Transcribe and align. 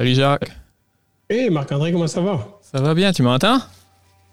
Salut 0.00 0.14
Jacques. 0.14 0.50
Hey 1.28 1.50
Marc-André, 1.50 1.92
comment 1.92 2.06
ça 2.06 2.22
va? 2.22 2.38
Ça 2.62 2.80
va 2.80 2.94
bien, 2.94 3.12
tu 3.12 3.22
m'entends? 3.22 3.58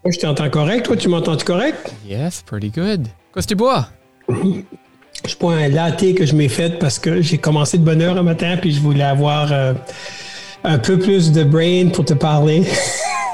Moi, 0.05 0.13
je 0.13 0.17
t'entends 0.17 0.50
correct. 0.50 0.86
Toi, 0.86 0.96
tu 0.96 1.09
m'entends 1.09 1.36
correct? 1.36 1.93
Yes, 2.08 2.42
pretty 2.42 2.70
good. 2.70 3.05
Qu'est-ce 3.33 3.47
que 3.47 3.51
tu 3.51 3.55
bois? 3.57 3.89
je 4.29 5.35
bois 5.38 5.55
un 5.55 5.67
latte 5.67 6.15
que 6.15 6.25
je 6.25 6.35
m'ai 6.35 6.47
fait 6.47 6.79
parce 6.79 6.99
que 6.99 7.21
j'ai 7.21 7.38
commencé 7.38 7.77
de 7.77 7.83
bonne 7.83 8.01
heure 8.01 8.15
un 8.15 8.23
matin 8.23 8.55
puis 8.55 8.71
je 8.71 8.79
voulais 8.79 9.03
avoir 9.03 9.51
euh, 9.51 9.73
un 10.63 10.79
peu 10.79 10.97
plus 10.97 11.33
de 11.33 11.43
brain 11.43 11.89
pour 11.89 12.05
te 12.05 12.13
parler. 12.13 12.63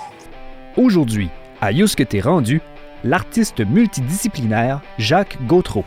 Aujourd'hui, 0.75 1.29
à 1.61 1.71
Yous 1.71 1.89
que 1.95 2.02
t'es 2.02 2.20
rendu, 2.20 2.61
l'artiste 3.04 3.59
multidisciplinaire 3.59 4.81
Jacques 4.97 5.38
Gautreau. 5.45 5.86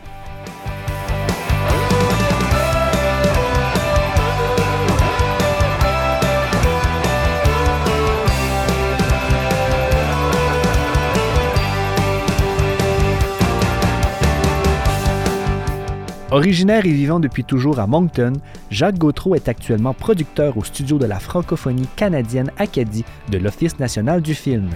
Originaire 16.29 16.85
et 16.85 16.91
vivant 16.91 17.21
depuis 17.21 17.45
toujours 17.45 17.79
à 17.79 17.87
Moncton, 17.87 18.33
Jacques 18.69 18.97
Gautreau 18.97 19.35
est 19.35 19.47
actuellement 19.47 19.93
producteur 19.93 20.57
au 20.57 20.63
studio 20.65 20.97
de 20.97 21.05
la 21.05 21.19
francophonie 21.19 21.87
canadienne 21.95 22.51
Acadie 22.57 23.05
de 23.31 23.37
l'Office 23.37 23.79
national 23.79 24.21
du 24.21 24.35
film. 24.35 24.69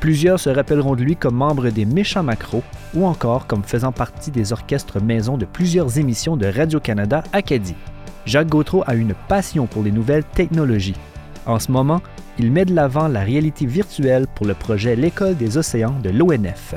Plusieurs 0.00 0.38
se 0.38 0.50
rappelleront 0.50 0.96
de 0.96 1.02
lui 1.02 1.16
comme 1.16 1.36
membre 1.36 1.70
des 1.70 1.86
Méchants 1.86 2.22
Macros 2.22 2.62
ou 2.94 3.06
encore 3.06 3.46
comme 3.46 3.64
faisant 3.64 3.92
partie 3.92 4.30
des 4.30 4.52
orchestres 4.52 5.00
maison 5.00 5.38
de 5.38 5.46
plusieurs 5.46 5.98
émissions 5.98 6.36
de 6.36 6.46
Radio-Canada 6.46 7.22
Acadie. 7.32 7.76
Jacques 8.26 8.50
Gautreau 8.50 8.84
a 8.86 8.94
une 8.94 9.14
passion 9.26 9.66
pour 9.66 9.82
les 9.82 9.92
nouvelles 9.92 10.24
technologies. 10.24 10.96
En 11.46 11.58
ce 11.58 11.72
moment, 11.72 12.02
il 12.38 12.52
met 12.52 12.66
de 12.66 12.74
l'avant 12.74 13.08
la 13.08 13.20
réalité 13.20 13.64
virtuelle 13.64 14.26
pour 14.34 14.46
le 14.46 14.52
projet 14.52 14.96
L'École 14.96 15.36
des 15.36 15.56
océans 15.56 15.96
de 16.02 16.10
l'ONF. 16.10 16.74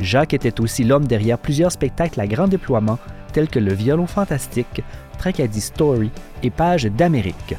Jacques 0.00 0.34
était 0.34 0.60
aussi 0.60 0.84
l'homme 0.84 1.06
derrière 1.06 1.38
plusieurs 1.38 1.72
spectacles 1.72 2.20
à 2.20 2.26
grand 2.26 2.48
déploiement 2.48 2.98
tels 3.32 3.48
que 3.48 3.58
le 3.58 3.72
violon 3.72 4.06
fantastique, 4.06 4.82
Tracadie 5.18 5.60
Story 5.60 6.10
et 6.42 6.50
Page 6.50 6.84
d'Amérique. 6.84 7.56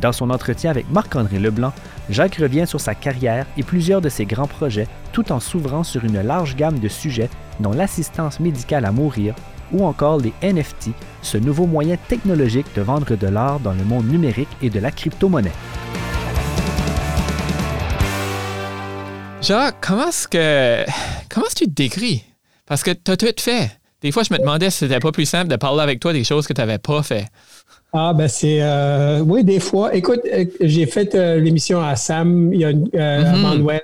Dans 0.00 0.12
son 0.12 0.30
entretien 0.30 0.70
avec 0.70 0.90
Marc-André 0.90 1.38
Leblanc, 1.38 1.72
Jacques 2.08 2.36
revient 2.36 2.66
sur 2.66 2.80
sa 2.80 2.94
carrière 2.94 3.46
et 3.56 3.62
plusieurs 3.62 4.00
de 4.00 4.08
ses 4.08 4.24
grands 4.24 4.46
projets 4.46 4.86
tout 5.12 5.30
en 5.32 5.40
s'ouvrant 5.40 5.82
sur 5.82 6.04
une 6.04 6.22
large 6.22 6.56
gamme 6.56 6.78
de 6.78 6.88
sujets 6.88 7.30
dont 7.60 7.72
l'assistance 7.72 8.40
médicale 8.40 8.84
à 8.84 8.92
mourir 8.92 9.34
ou 9.72 9.84
encore 9.84 10.18
les 10.18 10.32
NFT, 10.42 10.90
ce 11.20 11.36
nouveau 11.36 11.66
moyen 11.66 11.96
technologique 12.08 12.74
de 12.74 12.80
vendre 12.80 13.16
de 13.16 13.26
l'art 13.26 13.60
dans 13.60 13.74
le 13.74 13.84
monde 13.84 14.08
numérique 14.08 14.48
et 14.62 14.70
de 14.70 14.80
la 14.80 14.90
crypto-monnaie. 14.90 15.52
Jacques, 19.40 19.76
comment 19.80 20.08
est-ce 20.08 20.26
que. 20.26 20.84
Comment 21.28 21.46
est-ce 21.46 21.54
que 21.54 21.60
tu 21.60 21.70
te 21.70 21.74
décris? 21.74 22.24
Parce 22.66 22.82
que 22.82 22.90
tu 22.90 23.10
as 23.10 23.16
tout 23.16 23.26
fait. 23.38 23.70
Des 24.02 24.12
fois, 24.12 24.22
je 24.22 24.32
me 24.32 24.38
demandais 24.38 24.70
si 24.70 24.78
c'était 24.78 24.98
pas 24.98 25.12
plus 25.12 25.26
simple 25.26 25.48
de 25.48 25.56
parler 25.56 25.82
avec 25.82 26.00
toi 26.00 26.12
des 26.12 26.24
choses 26.24 26.46
que 26.46 26.52
tu 26.52 26.60
n'avais 26.60 26.78
pas 26.78 27.02
fait. 27.02 27.26
Ah, 27.92 28.12
ben 28.14 28.28
c'est. 28.28 28.58
Euh, 28.60 29.20
oui, 29.20 29.44
des 29.44 29.60
fois. 29.60 29.94
Écoute, 29.94 30.20
euh, 30.32 30.44
j'ai 30.60 30.86
fait 30.86 31.14
euh, 31.14 31.40
l'émission 31.40 31.80
à 31.80 31.96
Sam, 31.96 32.52
il 32.52 32.60
y 32.60 32.64
a 32.64 32.72
mm-hmm. 32.72 33.40
Manuel, 33.40 33.80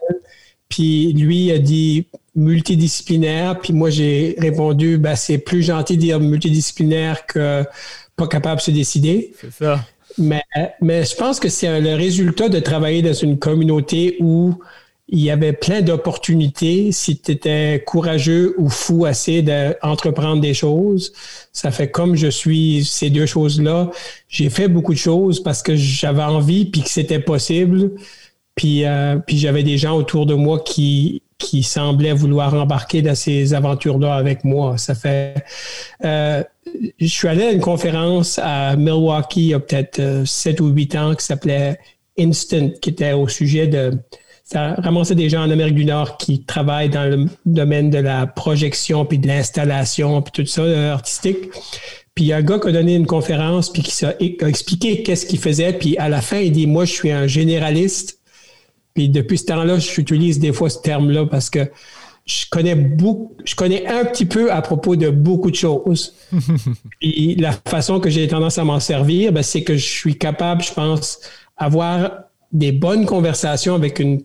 puis 0.69 1.13
lui 1.13 1.53
a 1.53 1.59
dit 1.59 2.07
multidisciplinaire, 2.35 3.61
puis 3.61 3.73
moi 3.73 3.91
j'ai 3.91 4.35
répondu, 4.39 4.99
ben, 4.99 5.15
c'est 5.15 5.39
plus 5.39 5.63
gentil 5.63 5.97
de 5.97 6.01
dire 6.01 6.21
multidisciplinaire 6.21 7.27
que 7.27 7.65
pas 8.17 8.27
capable 8.27 8.57
de 8.57 8.65
se 8.65 8.71
décider. 8.73 9.33
C'est 9.41 9.53
ça. 9.53 9.81
Mais, 10.19 10.43
mais 10.81 11.05
je 11.05 11.15
pense 11.15 11.41
que 11.41 11.49
c'est 11.49 11.81
le 11.81 11.95
résultat 11.95 12.49
de 12.49 12.59
travailler 12.59 13.03
dans 13.03 13.15
une 13.15 13.39
communauté 13.39 14.17
où 14.21 14.55
il 15.09 15.21
y 15.21 15.31
avait 15.31 15.53
plein 15.53 15.83
d'opportunités 15.83 16.91
si 16.91 17.19
tu 17.21 17.33
étais 17.33 17.83
courageux 17.87 18.55
ou 18.59 18.71
fou 18.71 19.05
assez 19.05 19.43
d'entreprendre 19.43 20.41
des 20.41 20.55
choses. 20.55 21.13
Ça 21.53 21.71
fait 21.71 21.91
comme 21.91 22.17
je 22.17 22.29
suis 22.29 22.85
ces 22.85 23.11
deux 23.11 23.27
choses-là. 23.27 23.91
J'ai 24.29 24.49
fait 24.49 24.69
beaucoup 24.69 24.95
de 24.95 24.99
choses 24.99 25.43
parce 25.43 25.63
que 25.63 25.77
j'avais 25.77 26.23
envie 26.23 26.65
puis 26.65 26.83
que 26.83 26.89
c'était 26.89 27.21
possible. 27.21 27.93
Puis, 28.55 28.87
euh, 28.87 29.19
puis 29.19 29.37
j'avais 29.37 29.63
des 29.63 29.79
gens 29.79 29.97
autour 29.97 30.27
de 30.27 30.35
moi 30.35 30.61
qui, 30.61 31.23
qui 31.39 31.63
semblaient 31.63 32.15
vouloir 32.15 32.55
embarquer 32.55 33.03
dans 33.03 33.15
ces 33.15 33.53
aventures-là 33.53 34.15
avec 34.15 34.45
moi. 34.45 34.79
Ça 34.79 34.95
fait. 34.95 35.45
Euh, 36.05 36.43
je 36.99 37.07
suis 37.07 37.29
allé 37.29 37.45
à 37.45 37.51
une 37.53 37.61
conférence 37.61 38.41
à 38.43 38.75
Milwaukee 38.77 39.41
il 39.41 39.49
y 39.49 39.55
a 39.55 39.61
peut-être 39.61 39.99
euh, 39.99 40.25
sept 40.25 40.61
ou 40.61 40.69
huit 40.69 40.95
ans 40.95 41.15
qui 41.15 41.25
s'appelait 41.25 41.79
Instant, 42.17 42.71
qui 42.81 42.91
était 42.91 43.13
au 43.13 43.27
sujet 43.27 43.67
de 43.67 43.99
ça 44.45 44.75
ramassait 44.75 45.15
des 45.15 45.31
gens 45.31 45.43
en 45.43 45.51
Amérique 45.51 45.75
du 45.75 45.87
Nord 45.87 46.19
qui 46.19 46.43
travaillent 46.43 46.91
dans 46.91 47.11
le 47.11 47.27
domaine 47.47 47.89
de 47.89 47.99
la 47.99 48.27
projection 48.27 49.07
puis 49.07 49.19
de 49.19 49.27
l'installation 49.27 50.21
puis 50.21 50.33
tout 50.33 50.47
ça 50.47 50.63
euh, 50.63 50.93
artistique. 50.93 51.39
Puis 52.15 52.27
il 52.27 52.29
y 52.29 52.33
a 52.33 52.37
un 52.37 52.43
gars 52.43 52.59
qui 52.59 52.69
a 52.69 52.73
donné 52.73 52.95
une 52.95 53.07
conférence 53.07 53.73
puis 53.73 53.83
qui 53.83 54.05
a 54.05 54.15
expliqué 54.21 55.03
qu'est-ce 55.03 55.27
qu'il 55.27 55.41
faisait. 55.41 55.73
Puis 55.73 55.97
à 55.97 56.09
la 56.09 56.21
fin, 56.21 56.39
il 56.39 56.53
dit 56.53 56.67
Moi, 56.67 56.85
je 56.85 56.93
suis 56.93 57.11
un 57.11 57.27
généraliste. 57.27 58.21
Puis 58.95 59.09
depuis 59.09 59.39
ce 59.39 59.47
temps-là, 59.47 59.79
j'utilise 59.79 60.39
des 60.39 60.53
fois 60.53 60.71
ce 60.71 60.79
terme-là 60.79 61.27
parce 61.27 61.51
que 61.51 61.71
je 62.27 62.45
connais 62.51 62.75
beaucoup, 62.75 63.37
je 63.45 63.55
connais 63.55 63.87
un 63.87 64.05
petit 64.05 64.25
peu 64.25 64.53
à 64.53 64.63
propos 64.63 64.95
de 64.95 65.11
beaucoup 65.11 65.51
de 65.51 65.57
choses. 65.57 66.15
puis 67.01 67.35
la 67.37 67.53
façon 67.53 67.99
que 67.99 68.11
j'ai 68.11 68.29
tendance 68.29 68.59
à 68.59 68.65
m'en 68.65 68.79
servir, 68.79 69.33
ben, 69.33 69.43
c'est 69.43 69.65
que 69.65 69.77
je 69.77 69.85
suis 69.85 70.17
capable, 70.17 70.63
je 70.63 70.73
pense, 70.73 71.19
avoir 71.57 72.25
des 72.53 72.71
bonnes 72.71 73.05
conversations 73.05 73.75
avec 73.75 73.99
une 73.99 74.23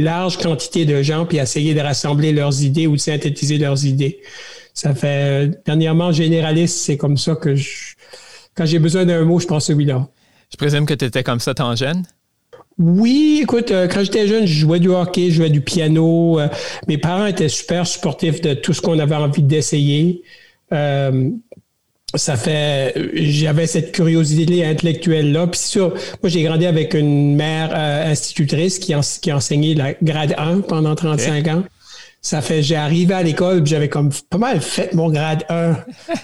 large 0.00 0.38
quantité 0.38 0.84
de 0.84 1.02
gens 1.02 1.26
puis 1.26 1.38
essayer 1.38 1.74
de 1.74 1.80
rassembler 1.80 2.32
leurs 2.32 2.62
idées 2.62 2.86
ou 2.86 2.96
de 2.96 3.00
synthétiser 3.00 3.58
leurs 3.58 3.84
idées. 3.84 4.20
Ça 4.74 4.94
fait 4.94 5.62
dernièrement 5.66 6.12
généraliste, 6.12 6.78
c'est 6.78 6.96
comme 6.96 7.16
ça 7.16 7.34
que 7.34 7.54
je, 7.54 7.94
quand 8.54 8.66
j'ai 8.66 8.78
besoin 8.78 9.04
d'un 9.04 9.24
mot, 9.24 9.38
je 9.38 9.46
prends 9.46 9.60
celui-là. 9.60 10.08
Je 10.50 10.56
présume 10.56 10.86
que 10.86 10.94
tu 10.94 11.04
étais 11.04 11.22
comme 11.22 11.40
ça 11.40 11.54
tant 11.54 11.74
jeune? 11.76 12.04
Oui, 12.78 13.40
écoute, 13.42 13.70
euh, 13.70 13.88
quand 13.88 14.02
j'étais 14.02 14.26
jeune, 14.26 14.46
je 14.46 14.58
jouais 14.60 14.80
du 14.80 14.88
hockey, 14.88 15.30
je 15.30 15.36
jouais 15.36 15.50
du 15.50 15.60
piano. 15.60 16.40
Euh, 16.40 16.48
mes 16.88 16.98
parents 16.98 17.26
étaient 17.26 17.48
super 17.48 17.86
supportifs 17.86 18.40
de 18.40 18.54
tout 18.54 18.72
ce 18.72 18.80
qu'on 18.80 18.98
avait 18.98 19.14
envie 19.14 19.42
d'essayer. 19.42 20.22
Ça 22.14 22.36
fait 22.36 23.10
j'avais 23.14 23.66
cette 23.66 23.92
curiosité 23.92 24.64
intellectuelle 24.64 25.32
là 25.32 25.46
puis 25.46 25.60
sûr 25.60 25.94
moi 26.22 26.28
j'ai 26.28 26.42
grandi 26.42 26.66
avec 26.66 26.94
une 26.94 27.36
mère 27.36 27.70
euh, 27.72 28.10
institutrice 28.10 28.78
qui 28.78 28.94
a, 28.94 29.00
qui 29.20 29.32
enseigné 29.32 29.74
la 29.74 29.94
grade 30.02 30.34
1 30.36 30.62
pendant 30.62 30.94
35 30.94 31.48
ans. 31.48 31.62
Ça 32.20 32.42
fait 32.42 32.62
j'ai 32.62 32.76
arrivé 32.76 33.14
à 33.14 33.22
l'école 33.22 33.64
j'avais 33.64 33.88
comme 33.88 34.10
pas 34.28 34.38
mal 34.38 34.60
fait 34.60 34.92
mon 34.92 35.08
grade 35.08 35.44
1 35.48 35.76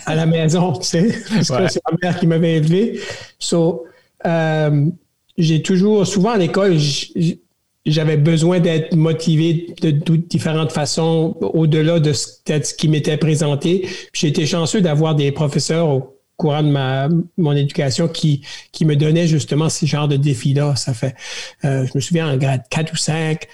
à 0.07 0.15
la 0.15 0.27
maison 0.27 0.73
tu 0.73 0.89
sais 0.89 1.07
parce 1.31 1.51
que 1.51 1.69
c'est 1.69 1.83
ma 1.91 1.97
mère 2.03 2.19
qui 2.19 2.27
m'avait 2.27 2.55
élevé 2.55 3.01
so 3.39 3.85
euh, 4.27 4.87
j'ai 5.39 5.63
toujours 5.63 6.07
souvent 6.07 6.31
à 6.31 6.39
l'école 6.39 6.77
j'avais 7.87 8.17
besoin 8.17 8.61
d'être 8.61 8.95
motivé 8.95 9.75
de, 9.81 9.91
différentes 9.91 10.73
façons 10.73 11.37
au-delà 11.41 12.01
de 12.01 12.13
ce, 12.13 12.75
qui 12.75 12.89
m'était 12.89 13.17
présenté. 13.17 13.89
J'ai 14.13 14.29
été 14.29 14.47
chanceux 14.47 14.81
d'avoir 14.81 15.15
des 15.15 15.33
professeurs 15.33 15.89
au 15.89 16.19
courant 16.37 16.63
de 16.63 16.69
ma 16.69 17.09
mon 17.39 17.53
éducation 17.53 18.09
qui 18.09 18.43
qui 18.73 18.85
me 18.85 18.95
donnaient 18.95 19.27
justement 19.27 19.69
ce 19.69 19.87
genre 19.87 20.09
de 20.09 20.17
défis-là. 20.17 20.77
Ça 20.77 20.93
fait, 20.93 21.15
euh, 21.65 21.87
je 21.87 21.93
me 21.95 22.01
souviens 22.01 22.31
en 22.31 22.37
grade 22.37 22.63
4 22.69 22.93
ou 22.93 22.97
5, 22.97 23.47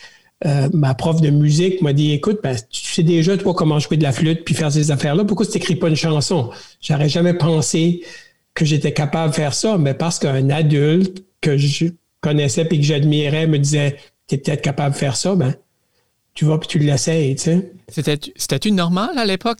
euh, 0.44 0.68
ma 0.72 0.94
prof 0.94 1.20
de 1.20 1.30
musique 1.30 1.80
m'a 1.82 1.92
dit 1.92 2.12
écoute, 2.12 2.40
ben, 2.42 2.56
tu 2.70 2.92
sais 2.92 3.02
déjà 3.04 3.36
toi 3.36 3.54
comment 3.54 3.78
jouer 3.78 3.96
de 3.96 4.02
la 4.02 4.12
flûte 4.12 4.44
puis 4.44 4.54
faire 4.54 4.72
ces 4.72 4.90
affaires-là. 4.90 5.24
Pourquoi 5.24 5.46
tu 5.46 5.52
n'écris 5.52 5.76
pas 5.76 5.88
une 5.88 5.96
chanson? 5.96 6.50
J'aurais 6.80 7.08
jamais 7.08 7.34
pensé 7.34 8.02
que 8.54 8.64
j'étais 8.64 8.92
capable 8.92 9.30
de 9.30 9.36
faire 9.36 9.54
ça, 9.54 9.78
mais 9.78 9.94
parce 9.94 10.18
qu'un 10.18 10.50
adulte 10.50 11.24
que 11.40 11.56
je 11.56 11.86
connaissais 12.20 12.66
et 12.70 12.78
que 12.78 12.84
j'admirais 12.84 13.46
me 13.46 13.58
disait 13.58 13.96
tu 14.36 14.36
es 14.36 14.38
peut-être 14.38 14.62
capable 14.62 14.94
de 14.94 14.98
faire 14.98 15.16
ça, 15.16 15.34
ben, 15.34 15.54
tu 16.34 16.44
vas 16.44 16.58
puis 16.58 16.68
tu 16.68 16.78
l'essayes, 16.78 17.36
tu 17.36 17.42
sais. 17.42 17.72
C'était-tu 17.88 18.72
normal 18.72 19.18
à 19.18 19.26
l'époque 19.26 19.58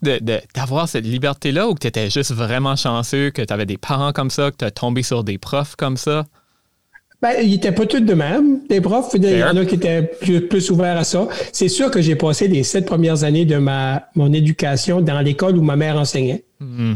d'avoir 0.55 0.89
cette 0.89 1.05
liberté-là 1.05 1.69
ou 1.69 1.75
que 1.75 1.81
tu 1.81 1.87
étais 1.89 2.09
juste 2.09 2.33
vraiment 2.33 2.77
chanceux, 2.77 3.31
que 3.31 3.43
tu 3.43 3.53
avais 3.53 3.67
des 3.67 3.77
parents 3.77 4.13
comme 4.13 4.31
ça, 4.31 4.51
que 4.51 4.57
tu 4.57 4.65
as 4.65 4.71
tombé 4.71 5.03
sur 5.03 5.23
des 5.23 5.37
profs 5.37 5.77
comme 5.77 5.97
ça? 5.97 6.25
Ben, 7.21 7.35
ils 7.41 7.51
n'étaient 7.51 7.73
pas 7.73 7.87
tous 7.87 8.01
de 8.01 8.15
même, 8.15 8.67
des 8.69 8.81
profs. 8.81 9.11
Il 9.15 9.25
y 9.25 9.45
en 9.45 9.57
a 9.57 9.65
qui 9.65 9.77
étaient 9.77 10.03
plus, 10.03 10.71
ouverts 10.71 10.97
à 10.97 11.05
ça. 11.05 11.29
C'est 11.53 11.69
sûr 11.69 11.91
que 11.91 12.01
j'ai 12.01 12.17
passé 12.17 12.49
les 12.49 12.65
sept 12.65 12.85
premières 12.85 13.23
années 13.23 13.45
de 13.45 13.59
ma, 13.59 14.09
mon 14.17 14.33
éducation 14.33 15.01
dans 15.01 15.21
l'école 15.21 15.57
où 15.57 15.63
ma 15.63 15.77
mère 15.77 15.97
enseignait. 15.97 16.45
Hmm. 16.59 16.95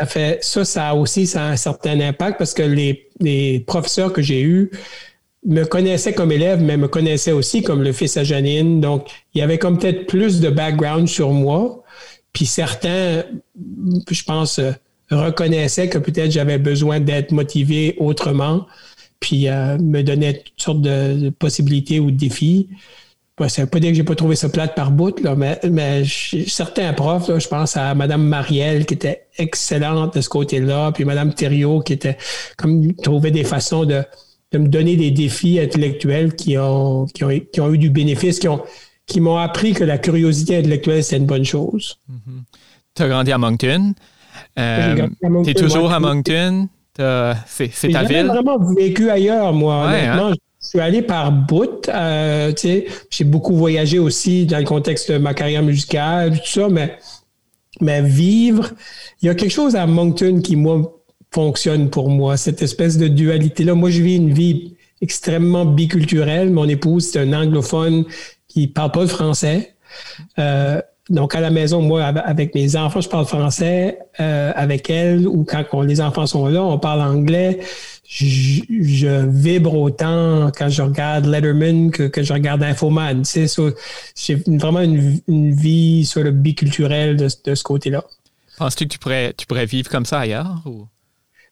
Ça 0.00 0.06
fait 0.06 0.38
ça, 0.42 0.64
ça 0.64 0.88
a 0.88 0.94
aussi 0.94 1.26
ça 1.26 1.44
a 1.44 1.48
un 1.50 1.56
certain 1.56 2.00
impact 2.00 2.38
parce 2.38 2.54
que 2.54 2.62
les, 2.62 3.08
les 3.20 3.60
professeurs 3.60 4.12
que 4.12 4.22
j'ai 4.22 4.42
eus, 4.42 4.70
me 5.48 5.64
connaissait 5.64 6.12
comme 6.12 6.30
élève, 6.30 6.62
mais 6.62 6.76
me 6.76 6.88
connaissait 6.88 7.32
aussi 7.32 7.62
comme 7.62 7.82
le 7.82 7.92
fils 7.92 8.16
à 8.18 8.22
Janine. 8.22 8.80
Donc, 8.80 9.08
il 9.34 9.38
y 9.38 9.42
avait 9.42 9.58
comme 9.58 9.78
peut-être 9.78 10.06
plus 10.06 10.40
de 10.40 10.50
background 10.50 11.08
sur 11.08 11.30
moi. 11.30 11.82
Puis 12.34 12.44
certains, 12.44 13.24
je 14.10 14.22
pense, 14.24 14.60
reconnaissaient 15.10 15.88
que 15.88 15.96
peut-être 15.96 16.30
j'avais 16.30 16.58
besoin 16.58 17.00
d'être 17.00 17.32
motivé 17.32 17.96
autrement. 17.98 18.66
puis 19.20 19.48
me 19.48 20.02
donnait 20.02 20.34
toutes 20.34 20.60
sortes 20.60 20.82
de, 20.82 21.30
possibilités 21.30 21.98
ou 21.98 22.10
de 22.10 22.16
défis. 22.16 22.68
ça 23.48 23.62
ne 23.62 23.66
veut 23.66 23.70
pas 23.70 23.80
dire 23.80 23.90
que 23.90 23.96
j'ai 23.96 24.04
pas 24.04 24.14
trouvé 24.14 24.36
ça 24.36 24.50
plate 24.50 24.74
par 24.74 24.90
bout, 24.90 25.18
là, 25.22 25.34
mais, 25.34 25.58
mais 25.70 26.02
certains 26.46 26.92
profs, 26.92 27.30
je 27.38 27.48
pense 27.48 27.74
à 27.78 27.94
Mme 27.94 28.22
Marielle, 28.22 28.84
qui 28.84 28.94
était 28.94 29.28
excellente 29.38 30.14
de 30.14 30.20
ce 30.20 30.28
côté-là, 30.28 30.92
puis 30.92 31.06
Mme 31.06 31.32
Thériault, 31.32 31.80
qui 31.80 31.94
était 31.94 32.18
comme 32.58 32.94
trouvait 32.96 33.30
des 33.30 33.44
façons 33.44 33.86
de, 33.86 34.04
de 34.52 34.58
me 34.58 34.68
donner 34.68 34.96
des 34.96 35.10
défis 35.10 35.60
intellectuels 35.60 36.34
qui 36.34 36.56
ont, 36.56 37.06
qui 37.06 37.24
ont, 37.24 37.30
qui 37.52 37.60
ont 37.60 37.72
eu 37.72 37.78
du 37.78 37.90
bénéfice, 37.90 38.38
qui 38.38 38.48
ont, 38.48 38.62
qui 39.06 39.20
m'ont 39.20 39.36
appris 39.36 39.72
que 39.72 39.84
la 39.84 39.98
curiosité 39.98 40.56
intellectuelle, 40.56 41.04
c'est 41.04 41.16
une 41.16 41.26
bonne 41.26 41.44
chose. 41.44 41.98
Mm-hmm. 42.10 42.42
Tu 42.94 43.02
as 43.02 43.08
grandi 43.08 43.32
à 43.32 43.38
Moncton. 43.38 43.94
Euh, 44.58 45.08
tu 45.44 45.50
es 45.50 45.54
toujours 45.54 45.92
à 45.92 46.00
Moncton? 46.00 46.68
C'est 46.96 47.68
ta 47.92 48.02
ville? 48.02 48.16
J'ai 48.16 48.22
vraiment 48.22 48.58
vécu 48.74 49.10
ailleurs, 49.10 49.52
moi. 49.52 49.88
Hein? 49.88 50.34
Je 50.60 50.66
suis 50.66 50.80
allé 50.80 51.02
par 51.02 51.30
bout. 51.30 51.88
Euh, 51.88 52.52
j'ai 52.56 53.24
beaucoup 53.24 53.54
voyagé 53.54 53.98
aussi 54.00 54.46
dans 54.46 54.58
le 54.58 54.64
contexte 54.64 55.12
de 55.12 55.18
ma 55.18 55.32
carrière 55.32 55.62
musicale, 55.62 56.40
tout 56.40 56.46
ça, 56.46 56.68
mais, 56.68 56.98
mais 57.80 58.02
vivre, 58.02 58.70
il 59.22 59.26
y 59.26 59.28
a 59.28 59.36
quelque 59.36 59.52
chose 59.52 59.76
à 59.76 59.86
Moncton 59.86 60.40
qui, 60.40 60.56
moi, 60.56 60.97
fonctionne 61.30 61.90
pour 61.90 62.08
moi, 62.08 62.36
cette 62.36 62.62
espèce 62.62 62.98
de 62.98 63.08
dualité-là. 63.08 63.74
Moi, 63.74 63.90
je 63.90 64.02
vis 64.02 64.16
une 64.16 64.32
vie 64.32 64.74
extrêmement 65.00 65.64
biculturelle. 65.64 66.50
Mon 66.50 66.68
épouse, 66.68 67.10
c'est 67.10 67.20
un 67.20 67.32
anglophone 67.32 68.04
qui 68.48 68.66
parle 68.66 68.92
pas 68.92 69.02
le 69.02 69.08
français. 69.08 69.74
Euh, 70.38 70.80
donc, 71.10 71.34
à 71.34 71.40
la 71.40 71.50
maison, 71.50 71.80
moi, 71.80 72.04
avec 72.04 72.54
mes 72.54 72.76
enfants, 72.76 73.00
je 73.00 73.08
parle 73.08 73.24
français 73.24 73.98
euh, 74.20 74.52
avec 74.54 74.90
elle 74.90 75.26
ou 75.26 75.44
quand 75.44 75.80
les 75.80 76.00
enfants 76.02 76.26
sont 76.26 76.46
là, 76.48 76.62
on 76.62 76.78
parle 76.78 77.00
anglais. 77.00 77.60
Je, 78.06 79.26
vibre 79.26 79.74
autant 79.74 80.50
quand 80.56 80.68
je 80.68 80.82
regarde 80.82 81.26
Letterman 81.26 81.90
que, 81.90 82.04
que 82.04 82.22
je 82.22 82.32
regarde 82.32 82.62
Infoman. 82.62 83.24
C'est 83.24 83.46
j'ai 84.16 84.42
vraiment 84.46 84.80
une, 84.80 85.52
vie 85.54 86.04
sur 86.04 86.22
le 86.22 86.30
biculturel 86.30 87.16
de, 87.16 87.54
ce 87.54 87.62
côté-là. 87.62 88.04
Penses-tu 88.58 88.84
que 88.84 88.92
tu 88.92 88.98
pourrais, 88.98 89.34
tu 89.36 89.46
pourrais 89.46 89.66
vivre 89.66 89.90
comme 89.90 90.06
ça 90.06 90.20
ailleurs? 90.20 90.62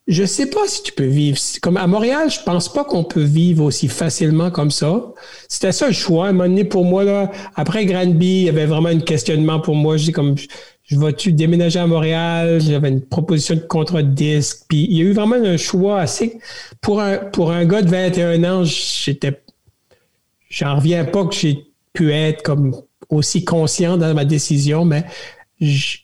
Je 0.07 0.25
sais 0.25 0.49
pas 0.49 0.69
si 0.69 0.85
tu 0.85 0.93
peux 0.93 1.07
vivre. 1.07 1.37
Comme 1.61 1.77
à 1.77 1.87
Montréal, 1.89 2.31
je 2.31 2.41
pense 2.45 2.73
pas 2.73 2.85
qu'on 2.85 3.03
peut 3.03 3.25
vivre 3.25 3.65
aussi 3.65 3.89
facilement 3.89 4.53
comme 4.53 4.71
ça. 4.71 5.03
C'était 5.49 5.73
ça 5.73 5.89
le 5.89 5.93
choix. 5.93 6.27
À 6.27 6.29
un 6.29 6.33
moment 6.33 6.49
donné, 6.49 6.65
pour 6.65 6.85
moi, 6.85 7.03
là, 7.03 7.33
après 7.57 7.87
Granby, 7.87 8.27
il 8.27 8.43
y 8.45 8.49
avait 8.49 8.67
vraiment 8.67 8.89
un 8.89 9.01
questionnement 9.01 9.59
pour 9.59 9.75
moi. 9.75 9.97
Dis 9.97 10.13
comme, 10.13 10.37
je 10.85 10.97
vais-tu 10.97 11.33
déménager 11.33 11.81
à 11.81 11.89
Montréal? 11.89 12.61
J'avais 12.61 12.89
une 12.89 13.01
proposition 13.01 13.57
de 13.57 13.61
contrat 13.61 14.05
de 14.05 14.13
disque. 14.13 14.67
Puis 14.69 14.87
il 14.89 14.97
y 14.97 15.01
a 15.01 15.05
eu 15.05 15.13
vraiment 15.13 15.35
un 15.35 15.57
choix 15.57 16.01
assez. 16.01 16.39
Pour 16.81 17.01
un, 17.01 17.17
pour 17.17 17.51
un 17.51 17.65
gars 17.65 17.83
de 17.83 17.91
21 17.91 18.45
ans, 18.45 18.65
j'étais. 18.65 19.43
J'en 20.49 20.77
reviens 20.77 21.05
pas 21.05 21.27
que 21.27 21.35
j'ai 21.35 21.67
pu 21.93 22.13
être 22.13 22.43
comme 22.45 22.77
aussi 23.09 23.45
conscient 23.45 23.97
dans 23.97 24.15
ma 24.15 24.25
décision, 24.25 24.85
mais 24.85 25.05
je, 25.61 25.99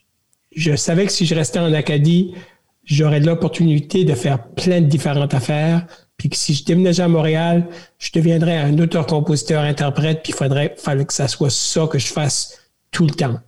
je 0.50 0.74
savais 0.74 1.06
que 1.06 1.12
si 1.12 1.24
je 1.24 1.36
restais 1.36 1.60
en 1.60 1.72
Acadie, 1.72 2.34
j'aurais 2.84 3.20
l'opportunité 3.20 4.04
de 4.04 4.14
faire 4.14 4.42
plein 4.48 4.80
de 4.80 4.86
différentes 4.86 5.34
affaires. 5.34 5.86
Puis 6.16 6.28
que 6.28 6.36
si 6.36 6.54
je 6.54 6.64
déménageais 6.64 7.02
à 7.02 7.08
Montréal, 7.08 7.66
je 7.98 8.10
deviendrais 8.12 8.58
un 8.58 8.78
auteur-compositeur-interprète, 8.78 10.22
puis 10.22 10.32
il 10.32 10.36
faudrait, 10.36 10.74
fallait 10.78 11.04
que 11.04 11.12
ça 11.12 11.26
soit 11.26 11.50
ça 11.50 11.86
que 11.86 11.98
je 11.98 12.06
fasse 12.06 12.60
tout 12.90 13.04
le 13.04 13.10
temps, 13.10 13.40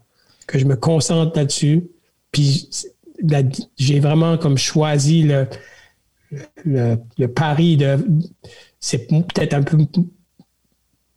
que 0.47 0.59
je 0.59 0.65
me 0.65 0.75
concentre 0.75 1.37
là-dessus. 1.37 1.85
Puis 2.33 2.69
j'ai 3.79 4.01
vraiment 4.01 4.39
comme 4.39 4.59
choisi 4.59 5.23
le, 5.23 5.47
le, 6.65 7.27
pari 7.27 7.77
de. 7.77 7.99
C'est 8.81 9.07
peut-être 9.07 9.55
un 9.55 9.63
peu 9.63 9.79